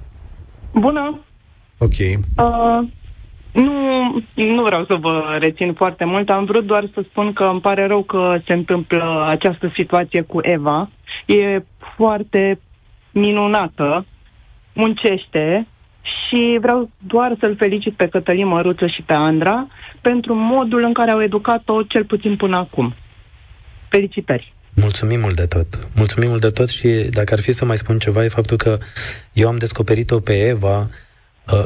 Bună! 0.73 1.21
Ok. 1.79 1.99
Uh, 2.37 2.89
nu, 3.55 4.23
nu 4.35 4.63
vreau 4.63 4.85
să 4.85 4.95
vă 5.01 5.37
rețin 5.41 5.73
foarte 5.73 6.05
mult. 6.05 6.31
Am 6.31 6.45
vrut 6.45 6.67
doar 6.67 6.89
să 6.95 7.05
spun 7.11 7.33
că 7.33 7.45
îmi 7.45 7.61
pare 7.61 7.87
rău 7.87 8.03
că 8.03 8.39
se 8.47 8.53
întâmplă 8.53 9.25
această 9.29 9.73
situație 9.77 10.21
cu 10.21 10.39
Eva. 10.43 10.91
E 11.27 11.65
foarte 11.97 12.61
minunată, 13.11 14.07
muncește 14.73 15.67
și 16.03 16.59
vreau 16.61 16.91
doar 16.99 17.37
să-l 17.41 17.57
felicit 17.57 17.93
pe 17.93 18.09
Cătălin 18.09 18.47
Măruță 18.47 18.87
și 18.87 19.03
pe 19.03 19.13
Andra 19.13 19.67
pentru 20.01 20.35
modul 20.35 20.83
în 20.83 20.93
care 20.93 21.11
au 21.11 21.23
educat-o 21.23 21.83
cel 21.83 22.05
puțin 22.05 22.37
până 22.37 22.57
acum. 22.57 22.95
Felicitări! 23.89 24.53
Mulțumim 24.75 25.21
mult 25.21 25.37
de 25.37 25.47
tot. 25.47 25.67
Mulțumim 25.97 26.29
mult 26.29 26.41
de 26.41 26.51
tot 26.51 26.69
și 26.69 26.89
dacă 27.11 27.35
ar 27.35 27.41
fi 27.41 27.53
să 27.53 27.65
mai 27.65 27.77
spun 27.77 27.99
ceva, 27.99 28.25
e 28.25 28.29
faptul 28.29 28.57
că 28.57 28.79
eu 29.33 29.49
am 29.49 29.57
descoperit-o 29.57 30.21
pe 30.21 30.49
Eva 30.49 30.79
Uh, 30.79 31.04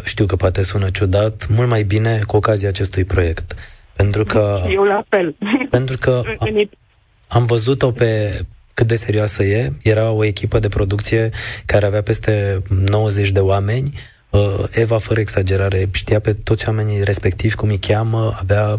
știu 0.04 0.26
că 0.26 0.36
poate 0.36 0.62
sună 0.62 0.90
ciudat, 0.90 1.46
mult 1.48 1.68
mai 1.68 1.82
bine 1.82 2.20
cu 2.26 2.36
ocazia 2.36 2.68
acestui 2.68 3.04
proiect. 3.04 3.54
Pentru 3.96 4.24
că... 4.24 4.62
Eu 4.68 4.82
la 4.82 5.02
fel. 5.08 5.36
Pentru 5.70 5.98
că 5.98 6.22
am 7.28 7.44
văzut-o 7.44 7.90
pe 7.90 8.40
cât 8.74 8.86
de 8.86 8.96
serioasă 8.96 9.42
e. 9.42 9.72
Era 9.82 10.10
o 10.10 10.24
echipă 10.24 10.58
de 10.58 10.68
producție 10.68 11.30
care 11.66 11.86
avea 11.86 12.02
peste 12.02 12.62
90 12.68 13.30
de 13.30 13.40
oameni, 13.40 13.92
Uh, 14.30 14.64
Eva, 14.70 14.98
fără 14.98 15.20
exagerare, 15.20 15.88
știa 15.92 16.20
pe 16.20 16.32
toți 16.32 16.68
oamenii 16.68 17.04
respectivi 17.04 17.54
cum 17.54 17.68
îi 17.68 17.78
cheamă, 17.78 18.34
avea 18.38 18.72
uh, 18.72 18.78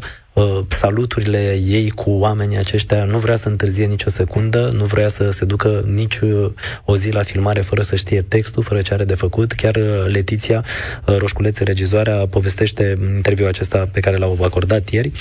saluturile 0.68 1.60
ei 1.66 1.90
cu 1.90 2.10
oamenii 2.10 2.58
aceștia, 2.58 3.04
nu 3.04 3.18
vrea 3.18 3.36
să 3.36 3.50
întârzie 3.50 3.86
nicio 3.86 4.10
secundă, 4.10 4.70
nu 4.74 4.86
vrea 4.86 5.08
să 5.08 5.30
se 5.30 5.46
ducă 5.46 5.84
nici 5.94 6.20
uh, 6.20 6.52
o 6.86 6.96
zi 6.96 7.10
la 7.10 7.24
filmare 7.24 7.62
fără 7.62 7.82
să 7.82 7.96
știe 7.96 8.22
textul, 8.22 8.64
fără 8.64 8.82
ce 8.82 8.94
are 8.94 9.04
de 9.04 9.16
făcut. 9.16 9.52
Chiar 9.52 9.76
uh, 9.76 10.06
Letiția 10.08 10.64
uh, 11.06 11.18
Roșculețe, 11.18 11.64
regizoarea, 11.64 12.28
povestește 12.28 12.96
în 13.00 13.16
interviul 13.16 13.48
acesta 13.48 13.90
pe 13.92 14.00
care 14.00 14.18
l-au 14.18 14.38
acordat 14.44 14.90
ieri, 14.90 15.12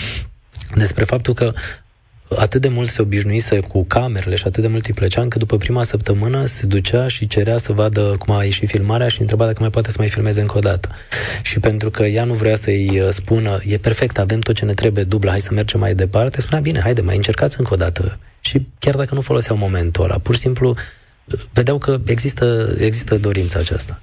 despre 0.75 1.05
faptul 1.05 1.35
că 1.35 1.53
atât 2.37 2.61
de 2.61 2.69
mult 2.69 2.89
se 2.89 3.03
obișnuise 3.03 3.61
cu 3.61 3.85
camerele 3.85 4.35
și 4.37 4.47
atât 4.47 4.63
de 4.63 4.69
mult 4.69 4.87
îi 4.87 4.95
plăcea, 4.95 5.21
încât 5.21 5.39
după 5.39 5.57
prima 5.57 5.85
săptămână 5.85 6.45
se 6.45 6.67
ducea 6.67 7.09
și 7.09 7.27
cerea 7.27 7.57
să 7.57 7.73
vadă 7.73 8.15
cum 8.19 8.35
a 8.35 8.45
ieșit 8.45 8.69
filmarea 8.69 9.09
și 9.09 9.21
întreba 9.21 9.45
dacă 9.45 9.57
mai 9.61 9.71
poate 9.71 9.91
să 9.91 9.97
mai 9.99 10.09
filmeze 10.09 10.41
încă 10.41 10.57
o 10.57 10.61
dată. 10.61 10.89
Și 11.43 11.61
pentru 11.61 11.91
că 11.91 12.03
ea 12.03 12.25
nu 12.25 12.35
vrea 12.35 12.57
să-i 12.57 13.01
uh, 13.01 13.09
spună, 13.11 13.59
e 13.63 13.77
perfect, 13.77 14.19
avem 14.19 14.41
tot 14.41 14.55
ce 14.55 14.65
ne 14.65 14.75
trebuie 14.75 15.05
dubla, 15.05 15.31
hai 15.31 15.41
să 15.41 15.53
mergem 15.53 15.81
mai 15.81 15.95
departe, 15.95 16.41
spunea, 16.41 16.61
bine, 16.61 16.81
haide, 16.81 17.01
mai 17.01 17.17
încercați 17.17 17.57
încă 17.59 17.75
o 17.75 17.77
dată. 17.77 18.19
Și 18.41 18.67
chiar 18.79 18.97
dacă 18.97 19.15
nu 19.15 19.21
foloseau 19.21 19.57
momentul 19.57 20.05
ăla, 20.05 20.19
pur 20.19 20.35
și 20.35 20.41
simplu 20.41 20.75
vedeau 21.53 21.79
că 21.79 21.97
există, 22.07 22.67
există 22.81 23.17
dorința 23.17 23.59
aceasta. 23.59 23.99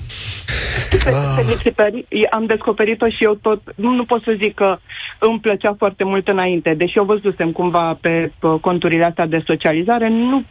Felicitări, 1.36 2.06
am 2.30 2.46
descoperit-o 2.46 3.08
și 3.08 3.24
eu 3.24 3.34
tot, 3.34 3.62
nu, 3.76 3.90
nu 3.94 4.06
pot 4.06 4.24
să 4.24 4.38
zic 4.42 4.54
că 4.54 4.78
îmi 5.20 5.40
plăcea 5.40 5.76
foarte 5.78 6.04
mult 6.04 6.28
înainte, 6.28 6.74
deși 6.74 6.98
eu 6.98 7.04
văzusem 7.04 7.52
cumva 7.52 7.98
pe 8.02 8.32
conturile 8.62 9.06
astea 9.06 9.26
de 9.26 9.44
socializare, 9.46 10.10
nu 10.10 10.44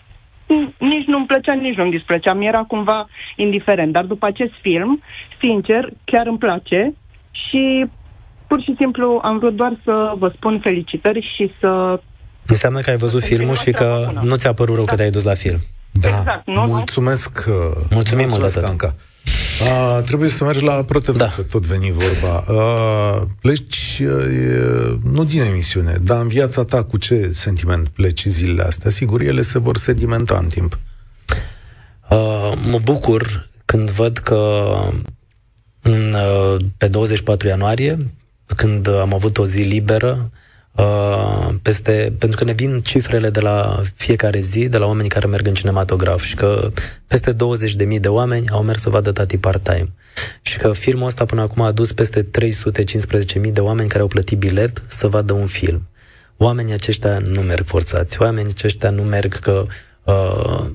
nici 0.78 1.06
nu-mi 1.06 1.26
plăcea, 1.26 1.52
nici 1.52 1.76
nu-mi 1.76 1.90
displăcea, 1.90 2.34
mi-era 2.34 2.62
cumva 2.62 3.08
indiferent. 3.36 3.92
Dar 3.92 4.04
după 4.04 4.26
acest 4.26 4.52
film, 4.62 5.02
sincer, 5.42 5.88
chiar 6.04 6.26
îmi 6.26 6.38
place 6.38 6.94
și 7.30 7.86
pur 8.46 8.62
și 8.62 8.74
simplu 8.78 9.20
am 9.22 9.38
vrut 9.38 9.56
doar 9.56 9.78
să 9.84 10.12
vă 10.18 10.32
spun 10.36 10.60
felicitări 10.62 11.32
și 11.36 11.52
să... 11.60 12.00
Înseamnă 12.46 12.80
că 12.80 12.90
ai 12.90 12.96
văzut 12.96 13.22
filmul 13.22 13.54
și 13.54 13.70
că 13.70 14.10
nu 14.22 14.36
ți-a 14.36 14.52
părut 14.52 14.74
rău 14.74 14.84
da. 14.84 14.90
că 14.90 14.96
te-ai 14.96 15.10
dus 15.10 15.24
la 15.24 15.34
film. 15.34 15.58
Da, 16.00 16.08
exact, 16.08 16.46
nu? 16.46 16.60
mulțumesc. 16.60 17.44
Mulțumim 17.90 18.28
mult, 18.28 18.56
Anca. 18.56 18.94
A, 19.72 20.00
trebuie 20.00 20.28
să 20.28 20.44
mergi 20.44 20.64
la 20.64 20.72
ProTV, 20.72 21.16
da. 21.16 21.32
că 21.36 21.42
tot 21.42 21.66
veni 21.66 21.92
vorba. 21.92 22.44
A, 22.60 23.28
pleci, 23.40 23.98
e, 23.98 24.98
nu 25.02 25.24
din 25.24 25.40
emisiune, 25.40 25.98
dar 26.02 26.20
în 26.20 26.28
viața 26.28 26.64
ta 26.64 26.84
cu 26.84 26.96
ce 26.96 27.30
sentiment 27.32 27.88
pleci 27.88 28.24
zilele 28.24 28.62
astea? 28.62 28.90
Sigur, 28.90 29.20
ele 29.20 29.42
se 29.42 29.58
vor 29.58 29.76
sedimenta 29.76 30.38
în 30.42 30.46
timp. 30.46 30.78
A, 32.00 32.16
mă 32.70 32.78
bucur 32.82 33.48
când 33.64 33.90
văd 33.90 34.18
că 34.18 34.70
în, 35.82 36.16
pe 36.76 36.88
24 36.88 37.48
ianuarie, 37.48 37.98
când 38.56 38.88
am 38.88 39.14
avut 39.14 39.38
o 39.38 39.46
zi 39.46 39.60
liberă, 39.60 40.30
Uh, 40.76 41.54
peste, 41.62 42.12
pentru 42.18 42.38
că 42.38 42.44
ne 42.44 42.52
vin 42.52 42.80
cifrele 42.80 43.30
de 43.30 43.40
la 43.40 43.80
fiecare 43.94 44.38
zi, 44.38 44.68
de 44.68 44.76
la 44.76 44.86
oamenii 44.86 45.10
care 45.10 45.26
merg 45.26 45.46
în 45.46 45.54
cinematograf 45.54 46.22
și 46.22 46.34
că 46.34 46.70
peste 47.06 47.34
20.000 47.34 48.00
de 48.00 48.08
oameni 48.08 48.48
au 48.50 48.62
mers 48.62 48.80
să 48.80 48.90
vadă 48.90 49.12
Tati 49.12 49.38
part-time. 49.38 49.92
Și 50.42 50.58
că 50.58 50.72
filmul 50.72 51.06
ăsta 51.06 51.24
până 51.24 51.40
acum 51.40 51.62
a 51.62 51.66
adus 51.66 51.92
peste 51.92 52.22
315.000 52.22 53.52
de 53.52 53.60
oameni 53.60 53.88
care 53.88 54.00
au 54.00 54.06
plătit 54.06 54.38
bilet 54.38 54.82
să 54.86 55.08
vadă 55.08 55.32
un 55.32 55.46
film. 55.46 55.88
Oamenii 56.36 56.72
aceștia 56.72 57.18
nu 57.18 57.40
merg 57.40 57.66
forțați, 57.66 58.20
oamenii 58.20 58.50
aceștia 58.50 58.90
nu 58.90 59.02
merg 59.02 59.38
că 59.38 59.66
uh, 60.04 60.66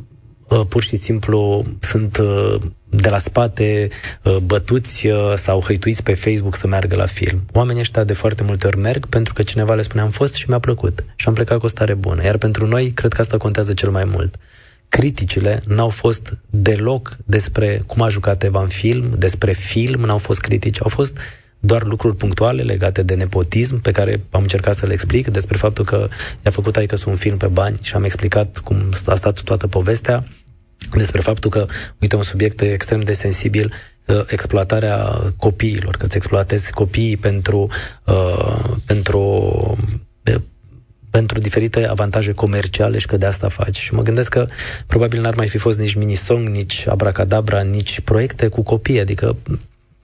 uh, 0.47 0.66
pur 0.70 0.84
și 0.84 0.95
simplu 0.95 1.66
sunt 1.80 2.18
uh, 2.18 2.56
de 2.89 3.09
la 3.09 3.17
spate 3.17 3.89
uh, 4.23 4.37
bătuți 4.37 5.07
uh, 5.07 5.33
sau 5.35 5.61
hăituiți 5.61 6.03
pe 6.03 6.13
Facebook 6.13 6.55
să 6.55 6.67
meargă 6.67 6.95
la 6.95 7.05
film. 7.05 7.41
Oamenii 7.51 7.81
ăștia 7.81 8.03
de 8.03 8.13
foarte 8.13 8.43
multe 8.43 8.67
ori 8.67 8.77
merg 8.77 9.05
pentru 9.05 9.33
că 9.33 9.43
cineva 9.43 9.73
le 9.73 9.81
spune 9.81 10.01
am 10.01 10.09
fost 10.09 10.33
și 10.33 10.49
mi-a 10.49 10.59
plăcut 10.59 11.03
și 11.15 11.27
am 11.27 11.33
plecat 11.33 11.57
cu 11.57 11.65
o 11.65 11.69
stare 11.69 11.93
bună. 11.93 12.23
Iar 12.23 12.37
pentru 12.37 12.67
noi, 12.67 12.91
cred 12.91 13.13
că 13.13 13.21
asta 13.21 13.37
contează 13.37 13.73
cel 13.73 13.89
mai 13.89 14.03
mult. 14.03 14.35
Criticile 14.89 15.61
n-au 15.67 15.89
fost 15.89 16.37
deloc 16.49 17.17
despre 17.25 17.83
cum 17.85 18.01
a 18.01 18.09
jucat 18.09 18.43
Eva 18.43 18.61
în 18.61 18.67
film, 18.67 19.13
despre 19.17 19.51
film 19.51 20.01
n-au 20.01 20.17
fost 20.17 20.39
critici, 20.39 20.81
au 20.81 20.89
fost 20.89 21.17
doar 21.59 21.83
lucruri 21.83 22.15
punctuale 22.15 22.61
legate 22.61 23.03
de 23.03 23.13
nepotism 23.13 23.81
pe 23.81 23.91
care 23.91 24.21
am 24.29 24.41
încercat 24.41 24.75
să 24.75 24.85
le 24.85 24.93
explic, 24.93 25.27
despre 25.27 25.57
faptul 25.57 25.85
că 25.85 26.07
i-a 26.45 26.51
făcut 26.51 26.75
aică 26.75 26.95
un 27.05 27.15
film 27.15 27.37
pe 27.37 27.47
bani 27.47 27.77
și 27.81 27.95
am 27.95 28.03
explicat 28.03 28.57
cum 28.57 28.89
a 29.05 29.15
stat 29.15 29.41
toată 29.41 29.67
povestea 29.67 30.23
despre 30.93 31.21
faptul 31.21 31.49
că, 31.49 31.65
uite, 31.99 32.15
un 32.15 32.21
subiect 32.21 32.61
extrem 32.61 32.99
de 32.99 33.13
sensibil, 33.13 33.73
uh, 34.05 34.23
exploatarea 34.27 35.34
copiilor, 35.38 35.97
că 35.97 36.05
îți 36.05 36.15
exploatezi 36.15 36.71
copiii 36.71 37.17
pentru, 37.17 37.69
uh, 38.05 38.59
pentru 38.86 39.21
uh, 40.23 40.41
pentru 41.09 41.39
diferite 41.39 41.88
avantaje 41.88 42.32
comerciale 42.32 42.97
și 42.97 43.07
că 43.07 43.17
de 43.17 43.25
asta 43.25 43.47
faci. 43.47 43.77
Și 43.77 43.93
mă 43.93 44.01
gândesc 44.01 44.30
că 44.30 44.47
probabil 44.88 45.21
n-ar 45.21 45.36
mai 45.36 45.47
fi 45.47 45.57
fost 45.57 45.80
nici 45.80 45.93
minisong, 45.93 46.47
nici 46.47 46.88
abracadabra, 46.88 47.61
nici 47.61 47.99
proiecte 47.99 48.47
cu 48.47 48.61
copii. 48.61 48.99
Adică 48.99 49.36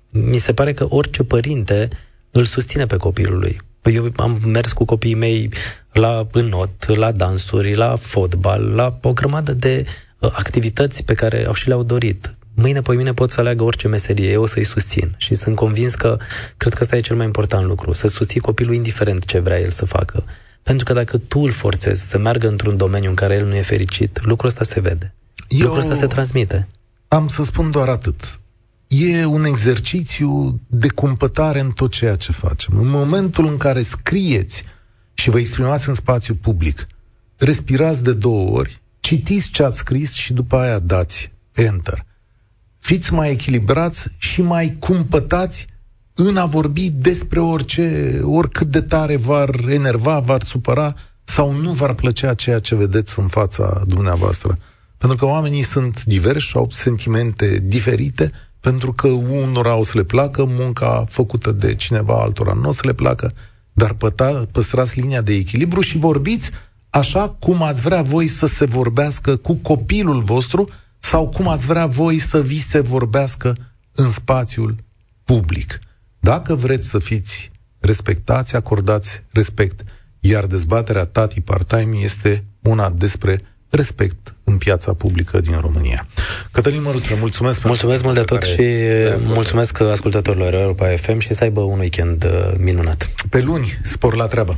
mi 0.09 0.37
se 0.37 0.53
pare 0.53 0.73
că 0.73 0.85
orice 0.89 1.23
părinte 1.23 1.87
îl 2.31 2.43
susține 2.43 2.85
pe 2.85 2.97
copilul 2.97 3.39
lui. 3.39 3.61
Păi 3.81 3.95
eu 3.95 4.11
am 4.15 4.41
mers 4.45 4.71
cu 4.71 4.85
copiii 4.85 5.15
mei 5.15 5.49
la 5.91 6.27
înot, 6.31 6.97
la 6.97 7.11
dansuri, 7.11 7.75
la 7.75 7.95
fotbal, 7.95 8.63
la 8.75 8.99
o 9.01 9.13
grămadă 9.13 9.53
de 9.53 9.85
activități 10.33 11.03
pe 11.03 11.13
care 11.13 11.45
au 11.45 11.53
și 11.53 11.67
le-au 11.67 11.83
dorit. 11.83 12.35
Mâine, 12.53 12.81
pe 12.81 12.95
mine 12.95 13.13
pot 13.13 13.31
să 13.31 13.39
aleagă 13.39 13.63
orice 13.63 13.87
meserie, 13.87 14.31
eu 14.31 14.41
o 14.41 14.45
să-i 14.45 14.63
susțin. 14.63 15.15
Și 15.17 15.35
sunt 15.35 15.55
convins 15.55 15.95
că, 15.95 16.17
cred 16.57 16.73
că 16.73 16.79
ăsta 16.81 16.95
e 16.95 16.99
cel 16.99 17.15
mai 17.15 17.25
important 17.25 17.65
lucru, 17.65 17.93
să 17.93 18.07
susții 18.07 18.39
copilul 18.39 18.73
indiferent 18.73 19.25
ce 19.25 19.39
vrea 19.39 19.59
el 19.59 19.69
să 19.69 19.85
facă. 19.85 20.23
Pentru 20.63 20.85
că 20.85 20.93
dacă 20.93 21.17
tu 21.17 21.39
îl 21.39 21.51
forțezi 21.51 22.09
să 22.09 22.17
meargă 22.17 22.47
într-un 22.47 22.77
domeniu 22.77 23.09
în 23.09 23.15
care 23.15 23.35
el 23.35 23.45
nu 23.45 23.55
e 23.55 23.61
fericit, 23.61 24.19
lucrul 24.23 24.49
ăsta 24.49 24.63
se 24.63 24.79
vede. 24.79 25.13
Eu 25.47 25.59
lucrul 25.59 25.79
ăsta 25.79 25.93
se 25.93 26.07
transmite. 26.07 26.67
Am 27.07 27.27
să 27.27 27.43
spun 27.43 27.71
doar 27.71 27.87
atât. 27.87 28.39
E 28.87 29.25
un 29.25 29.43
exercițiu 29.43 30.59
de 30.67 30.87
cumpătare 30.87 31.59
în 31.59 31.71
tot 31.71 31.91
ceea 31.91 32.15
ce 32.15 32.31
facem. 32.31 32.77
În 32.77 32.89
momentul 32.89 33.45
în 33.47 33.57
care 33.57 33.81
scrieți 33.81 34.63
și 35.13 35.29
vă 35.29 35.39
exprimați 35.39 35.89
în 35.89 35.95
spațiu 35.95 36.35
public, 36.35 36.87
respirați 37.37 38.03
de 38.03 38.13
două 38.13 38.49
ori 38.49 38.81
citiți 39.05 39.49
ce 39.49 39.63
ați 39.63 39.77
scris 39.77 40.13
și 40.13 40.33
după 40.33 40.55
aia 40.55 40.79
dați 40.79 41.31
Enter. 41.53 42.05
Fiți 42.79 43.13
mai 43.13 43.31
echilibrați 43.31 44.07
și 44.17 44.41
mai 44.41 44.75
cumpătați 44.79 45.67
în 46.13 46.37
a 46.37 46.45
vorbi 46.45 46.89
despre 46.89 47.39
orice, 47.39 48.19
oricât 48.23 48.67
de 48.67 48.81
tare 48.81 49.17
v-ar 49.17 49.49
enerva, 49.67 50.19
v-ar 50.19 50.43
supăra 50.43 50.93
sau 51.23 51.51
nu 51.51 51.71
v-ar 51.71 51.93
plăcea 51.93 52.33
ceea 52.33 52.59
ce 52.59 52.75
vedeți 52.75 53.19
în 53.19 53.27
fața 53.27 53.83
dumneavoastră. 53.87 54.57
Pentru 54.97 55.17
că 55.17 55.25
oamenii 55.25 55.63
sunt 55.63 56.03
diversi, 56.03 56.55
au 56.55 56.67
sentimente 56.71 57.59
diferite, 57.63 58.31
pentru 58.59 58.93
că 58.93 59.07
unora 59.07 59.75
o 59.75 59.83
să 59.83 59.91
le 59.95 60.03
placă 60.03 60.45
munca 60.45 61.05
făcută 61.09 61.51
de 61.51 61.75
cineva, 61.75 62.13
altora 62.21 62.53
nu 62.53 62.69
o 62.69 62.71
să 62.71 62.81
le 62.83 62.93
placă, 62.93 63.33
dar 63.73 63.93
păta, 63.93 64.45
păstrați 64.51 64.99
linia 64.99 65.21
de 65.21 65.33
echilibru 65.33 65.81
și 65.81 65.97
vorbiți 65.97 66.51
așa 66.95 67.29
cum 67.39 67.61
ați 67.61 67.81
vrea 67.81 68.01
voi 68.01 68.27
să 68.27 68.45
se 68.45 68.65
vorbească 68.65 69.35
cu 69.35 69.53
copilul 69.53 70.21
vostru 70.21 70.69
sau 70.99 71.29
cum 71.29 71.47
ați 71.47 71.65
vrea 71.65 71.85
voi 71.85 72.19
să 72.19 72.41
vi 72.41 72.59
se 72.59 72.79
vorbească 72.79 73.55
în 73.91 74.11
spațiul 74.11 74.75
public. 75.23 75.79
Dacă 76.19 76.55
vreți 76.55 76.89
să 76.89 76.99
fiți 76.99 77.51
respectați, 77.79 78.55
acordați 78.55 79.23
respect. 79.31 79.83
Iar 80.19 80.45
dezbaterea 80.45 81.05
Tati 81.05 81.41
Part-Time 81.41 81.97
este 81.97 82.43
una 82.61 82.89
despre 82.89 83.41
respect 83.69 84.33
în 84.43 84.57
piața 84.57 84.93
publică 84.93 85.39
din 85.39 85.57
România. 85.59 86.07
Cătălin 86.51 86.81
Măruță, 86.81 87.15
mulțumesc 87.19 87.63
Mulțumesc 87.63 88.03
mult 88.03 88.15
de 88.15 88.21
tot 88.21 88.43
și 88.43 88.63
mulțumesc 89.23 89.79
ascultătorilor 89.79 90.53
Europa 90.53 90.87
FM 90.95 91.17
și 91.17 91.33
să 91.33 91.43
aibă 91.43 91.61
un 91.61 91.79
weekend 91.79 92.23
uh, 92.23 92.53
minunat. 92.57 93.09
Pe 93.29 93.41
luni, 93.41 93.77
spor 93.83 94.15
la 94.15 94.25
treabă! 94.25 94.57